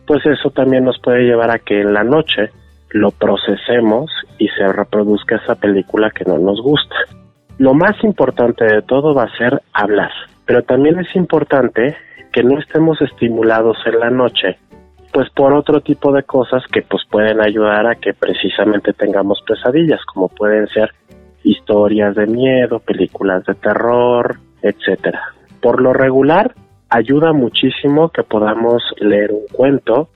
pues 0.05 0.23
eso 0.27 0.51
también 0.51 0.83
nos 0.83 0.99
puede 0.99 1.23
llevar 1.23 1.49
a 1.49 1.57
que 1.57 1.81
en 1.81 1.95
la 1.95 2.03
noche 2.03 2.51
lo 2.91 3.09
procesemos 3.09 4.11
y 4.37 4.49
se 4.49 4.71
reproduzca 4.71 5.37
esa 5.37 5.55
película 5.55 6.11
que 6.11 6.25
no 6.25 6.37
nos 6.37 6.61
gusta. 6.61 6.95
Lo 7.57 7.73
más 7.73 7.95
importante 8.03 8.65
de 8.65 8.83
todo 8.83 9.15
va 9.15 9.23
a 9.23 9.35
ser 9.35 9.63
hablar, 9.73 10.11
pero 10.45 10.61
también 10.61 10.99
es 10.99 11.15
importante 11.15 11.97
que 12.31 12.43
no 12.43 12.59
estemos 12.59 13.01
estimulados 13.01 13.77
en 13.87 13.99
la 13.99 14.11
noche 14.11 14.59
pues 15.15 15.29
por 15.29 15.53
otro 15.53 15.79
tipo 15.79 16.11
de 16.11 16.23
cosas 16.23 16.61
que 16.69 16.81
pues 16.81 17.03
pueden 17.09 17.39
ayudar 17.39 17.87
a 17.87 17.95
que 17.95 18.13
precisamente 18.13 18.91
tengamos 18.91 19.41
pesadillas, 19.47 20.01
como 20.13 20.27
pueden 20.27 20.67
ser 20.67 20.91
historias 21.41 22.15
de 22.15 22.27
miedo, 22.27 22.79
películas 22.79 23.45
de 23.45 23.55
terror, 23.55 24.35
etcétera. 24.61 25.21
Por 25.61 25.81
lo 25.81 25.93
regular, 25.93 26.53
ayuda 26.89 27.31
muchísimo 27.31 28.09
que 28.09 28.23
podamos 28.23 28.83
leer 28.97 29.31
un 29.31 29.47
cuento 29.53 30.09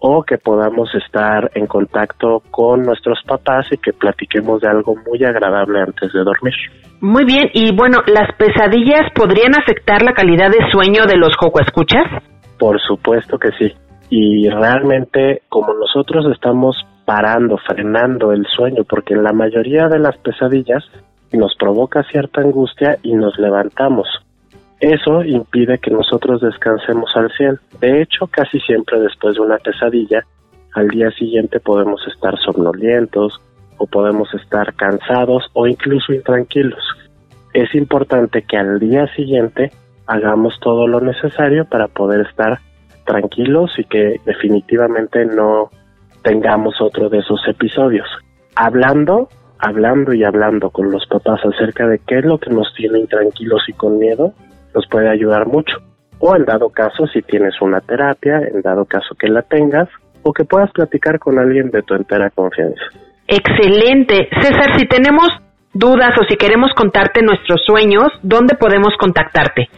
o 0.00 0.24
que 0.24 0.36
podamos 0.38 0.92
estar 0.96 1.52
en 1.54 1.68
contacto 1.68 2.42
con 2.50 2.82
nuestros 2.82 3.20
papás 3.24 3.66
y 3.70 3.76
que 3.76 3.92
platiquemos 3.92 4.62
de 4.62 4.68
algo 4.68 4.96
muy 5.08 5.22
agradable 5.22 5.78
antes 5.80 6.12
de 6.12 6.24
dormir. 6.24 6.54
Muy 7.00 7.24
bien, 7.24 7.50
y 7.54 7.72
bueno, 7.72 7.98
¿las 8.08 8.34
pesadillas 8.36 9.12
podrían 9.14 9.52
afectar 9.56 10.02
la 10.02 10.12
calidad 10.12 10.50
de 10.50 10.72
sueño 10.72 11.06
de 11.06 11.18
los 11.18 11.36
escuchas? 11.64 12.02
Por 12.58 12.80
supuesto 12.80 13.38
que 13.38 13.50
sí 13.56 13.72
y 14.10 14.48
realmente 14.48 15.42
como 15.48 15.72
nosotros 15.72 16.26
estamos 16.32 16.76
parando, 17.04 17.56
frenando 17.58 18.32
el 18.32 18.44
sueño, 18.46 18.84
porque 18.84 19.14
en 19.14 19.22
la 19.22 19.32
mayoría 19.32 19.88
de 19.88 20.00
las 20.00 20.16
pesadillas 20.18 20.84
nos 21.32 21.54
provoca 21.56 22.02
cierta 22.02 22.40
angustia 22.40 22.98
y 23.02 23.14
nos 23.14 23.38
levantamos. 23.38 24.08
Eso 24.80 25.22
impide 25.22 25.78
que 25.78 25.90
nosotros 25.90 26.40
descansemos 26.40 27.10
al 27.14 27.30
100. 27.30 27.60
De 27.80 28.02
hecho, 28.02 28.26
casi 28.26 28.58
siempre 28.60 28.98
después 28.98 29.36
de 29.36 29.42
una 29.42 29.58
pesadilla, 29.58 30.24
al 30.74 30.88
día 30.88 31.10
siguiente 31.12 31.60
podemos 31.60 32.00
estar 32.08 32.36
somnolientos 32.38 33.40
o 33.78 33.86
podemos 33.86 34.32
estar 34.34 34.74
cansados 34.74 35.44
o 35.52 35.66
incluso 35.66 36.12
intranquilos. 36.12 36.82
es 37.52 37.74
importante 37.74 38.42
que 38.42 38.56
al 38.56 38.78
día 38.78 39.08
siguiente 39.16 39.72
hagamos 40.06 40.54
todo 40.60 40.86
lo 40.86 41.00
necesario 41.00 41.64
para 41.64 41.88
poder 41.88 42.20
estar 42.26 42.60
tranquilos 43.10 43.72
y 43.76 43.84
que 43.84 44.20
definitivamente 44.24 45.24
no 45.24 45.70
tengamos 46.22 46.80
otro 46.80 47.08
de 47.08 47.18
esos 47.18 47.40
episodios. 47.48 48.06
Hablando, 48.54 49.28
hablando 49.58 50.12
y 50.14 50.22
hablando 50.22 50.70
con 50.70 50.90
los 50.92 51.06
papás 51.06 51.40
acerca 51.44 51.88
de 51.88 51.98
qué 52.06 52.18
es 52.18 52.24
lo 52.24 52.38
que 52.38 52.50
nos 52.50 52.72
tiene 52.74 53.00
intranquilos 53.00 53.62
y 53.68 53.72
con 53.72 53.98
miedo, 53.98 54.32
nos 54.74 54.86
puede 54.86 55.08
ayudar 55.08 55.46
mucho. 55.46 55.78
O 56.20 56.36
en 56.36 56.44
dado 56.44 56.68
caso, 56.68 57.06
si 57.06 57.22
tienes 57.22 57.60
una 57.60 57.80
terapia, 57.80 58.38
en 58.38 58.62
dado 58.62 58.84
caso 58.84 59.14
que 59.18 59.28
la 59.28 59.42
tengas, 59.42 59.88
o 60.22 60.32
que 60.32 60.44
puedas 60.44 60.70
platicar 60.70 61.18
con 61.18 61.38
alguien 61.38 61.70
de 61.70 61.82
tu 61.82 61.94
entera 61.94 62.30
confianza. 62.30 62.82
Excelente. 63.26 64.28
César, 64.40 64.78
si 64.78 64.86
tenemos 64.86 65.28
dudas 65.72 66.12
o 66.20 66.24
si 66.28 66.36
queremos 66.36 66.72
contarte 66.76 67.22
nuestros 67.22 67.62
sueños, 67.64 68.08
¿dónde 68.22 68.54
podemos 68.54 68.94
contactarte? 68.98 69.68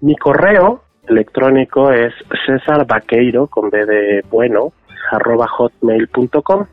Mi 0.00 0.16
correo 0.16 0.82
electrónico 1.10 1.90
es 1.90 2.14
César 2.46 2.86
Vaqueiro 2.86 3.46
con 3.46 3.68
B 3.70 3.84
de 3.84 4.24
bueno 4.30 4.72
arroba 5.10 5.46
hotmail.com 5.48 6.66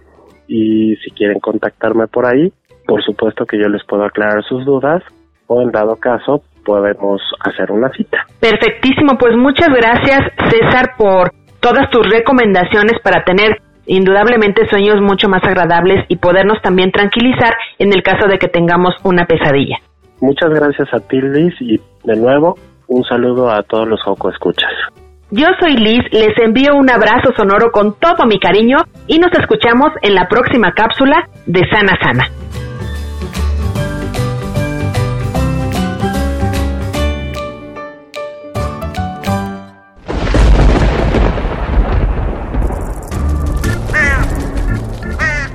y 0.48 0.96
si 0.98 1.12
quieren 1.12 1.40
contactarme 1.40 2.08
por 2.08 2.26
ahí, 2.26 2.54
por 2.86 3.04
supuesto 3.04 3.46
que 3.46 3.58
yo 3.58 3.68
les 3.68 3.84
puedo 3.86 4.06
aclarar 4.06 4.44
sus 4.44 4.64
dudas 4.64 5.04
o 5.48 5.62
en 5.62 5.72
dado 5.72 5.96
caso 5.96 6.44
podemos 6.64 7.22
hacer 7.40 7.72
una 7.72 7.90
cita. 7.90 8.26
Perfectísimo, 8.40 9.18
pues 9.18 9.36
muchas 9.36 9.70
gracias 9.70 10.20
César 10.50 10.96
por 10.98 11.32
todas 11.60 11.90
tus 11.90 12.08
recomendaciones 12.10 13.00
para 13.04 13.24
tener 13.24 13.58
indudablemente 13.86 14.68
sueños 14.68 15.02
mucho 15.02 15.30
más 15.30 15.44
agradables 15.44 16.06
y 16.10 16.18
podernos 16.18 16.62
también 16.62 16.92
tranquilizar 16.92 17.54
en 17.80 17.94
el 17.94 18.04
caso 18.04 18.28
de 18.28 18.38
que 18.38 18.48
tengamos 18.48 18.94
una 19.04 19.26
pesadilla. 19.26 19.78
Muchas 20.20 20.50
gracias 20.50 20.94
a 20.94 21.00
ti 21.00 21.22
Liz 21.22 21.54
y 21.62 21.80
de 22.04 22.16
nuevo 22.16 22.56
un 22.88 23.04
saludo 23.04 23.50
a 23.50 23.64
todos 23.64 23.88
los 23.88 24.02
Joco 24.04 24.30
Escuchas. 24.30 24.72
Yo 25.30 25.48
soy 25.60 25.76
Liz, 25.76 26.04
les 26.12 26.38
envío 26.38 26.76
un 26.76 26.90
abrazo 26.90 27.34
sonoro 27.36 27.70
con 27.72 27.96
todo 28.00 28.26
mi 28.26 28.40
cariño 28.40 28.78
y 29.08 29.20
nos 29.20 29.32
escuchamos 29.34 29.90
en 30.02 30.16
la 30.16 30.28
próxima 30.28 30.72
cápsula 30.72 31.28
de 31.46 31.62
Sana 31.70 31.98
Sana. 32.02 32.30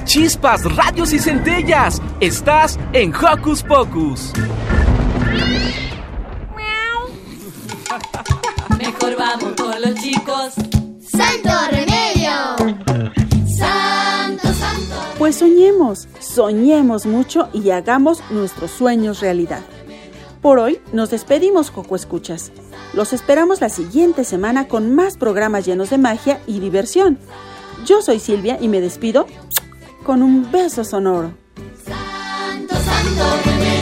Chispas, 0.05 0.77
radios 0.77 1.15
y 1.15 1.19
centellas. 1.19 2.03
Estás 2.21 2.79
en 2.93 3.15
Hocus 3.15 3.63
Pocus. 3.63 4.35
Los 9.83 9.95
chicos. 9.97 10.55
¡Santo 11.01 11.51
remedio! 11.71 12.31
Santo, 13.59 14.49
santo. 14.55 14.95
Pues 15.19 15.37
soñemos, 15.37 16.09
soñemos 16.21 17.07
mucho 17.07 17.49
y 17.53 17.71
hagamos 17.71 18.23
nuestros 18.31 18.71
sueños 18.71 19.21
realidad. 19.21 19.61
Por 20.41 20.59
hoy 20.59 20.81
nos 20.93 21.11
despedimos, 21.11 21.71
Coco 21.71 21.97
Escuchas. 21.97 22.53
Los 22.95 23.13
esperamos 23.13 23.61
la 23.61 23.69
siguiente 23.69 24.25
semana 24.25 24.69
con 24.69 24.95
más 24.95 25.17
programas 25.17 25.67
llenos 25.67 25.91
de 25.91 25.99
magia 25.99 26.41
y 26.47 26.61
diversión. 26.61 27.19
Yo 27.85 28.03
soy 28.03 28.21
Silvia 28.21 28.59
y 28.61 28.69
me 28.69 28.81
despido 28.81 29.27
con 30.05 30.23
un 30.23 30.51
beso 30.51 30.85
sonoro. 30.85 31.33
Santo, 31.85 32.75
santo 32.75 33.82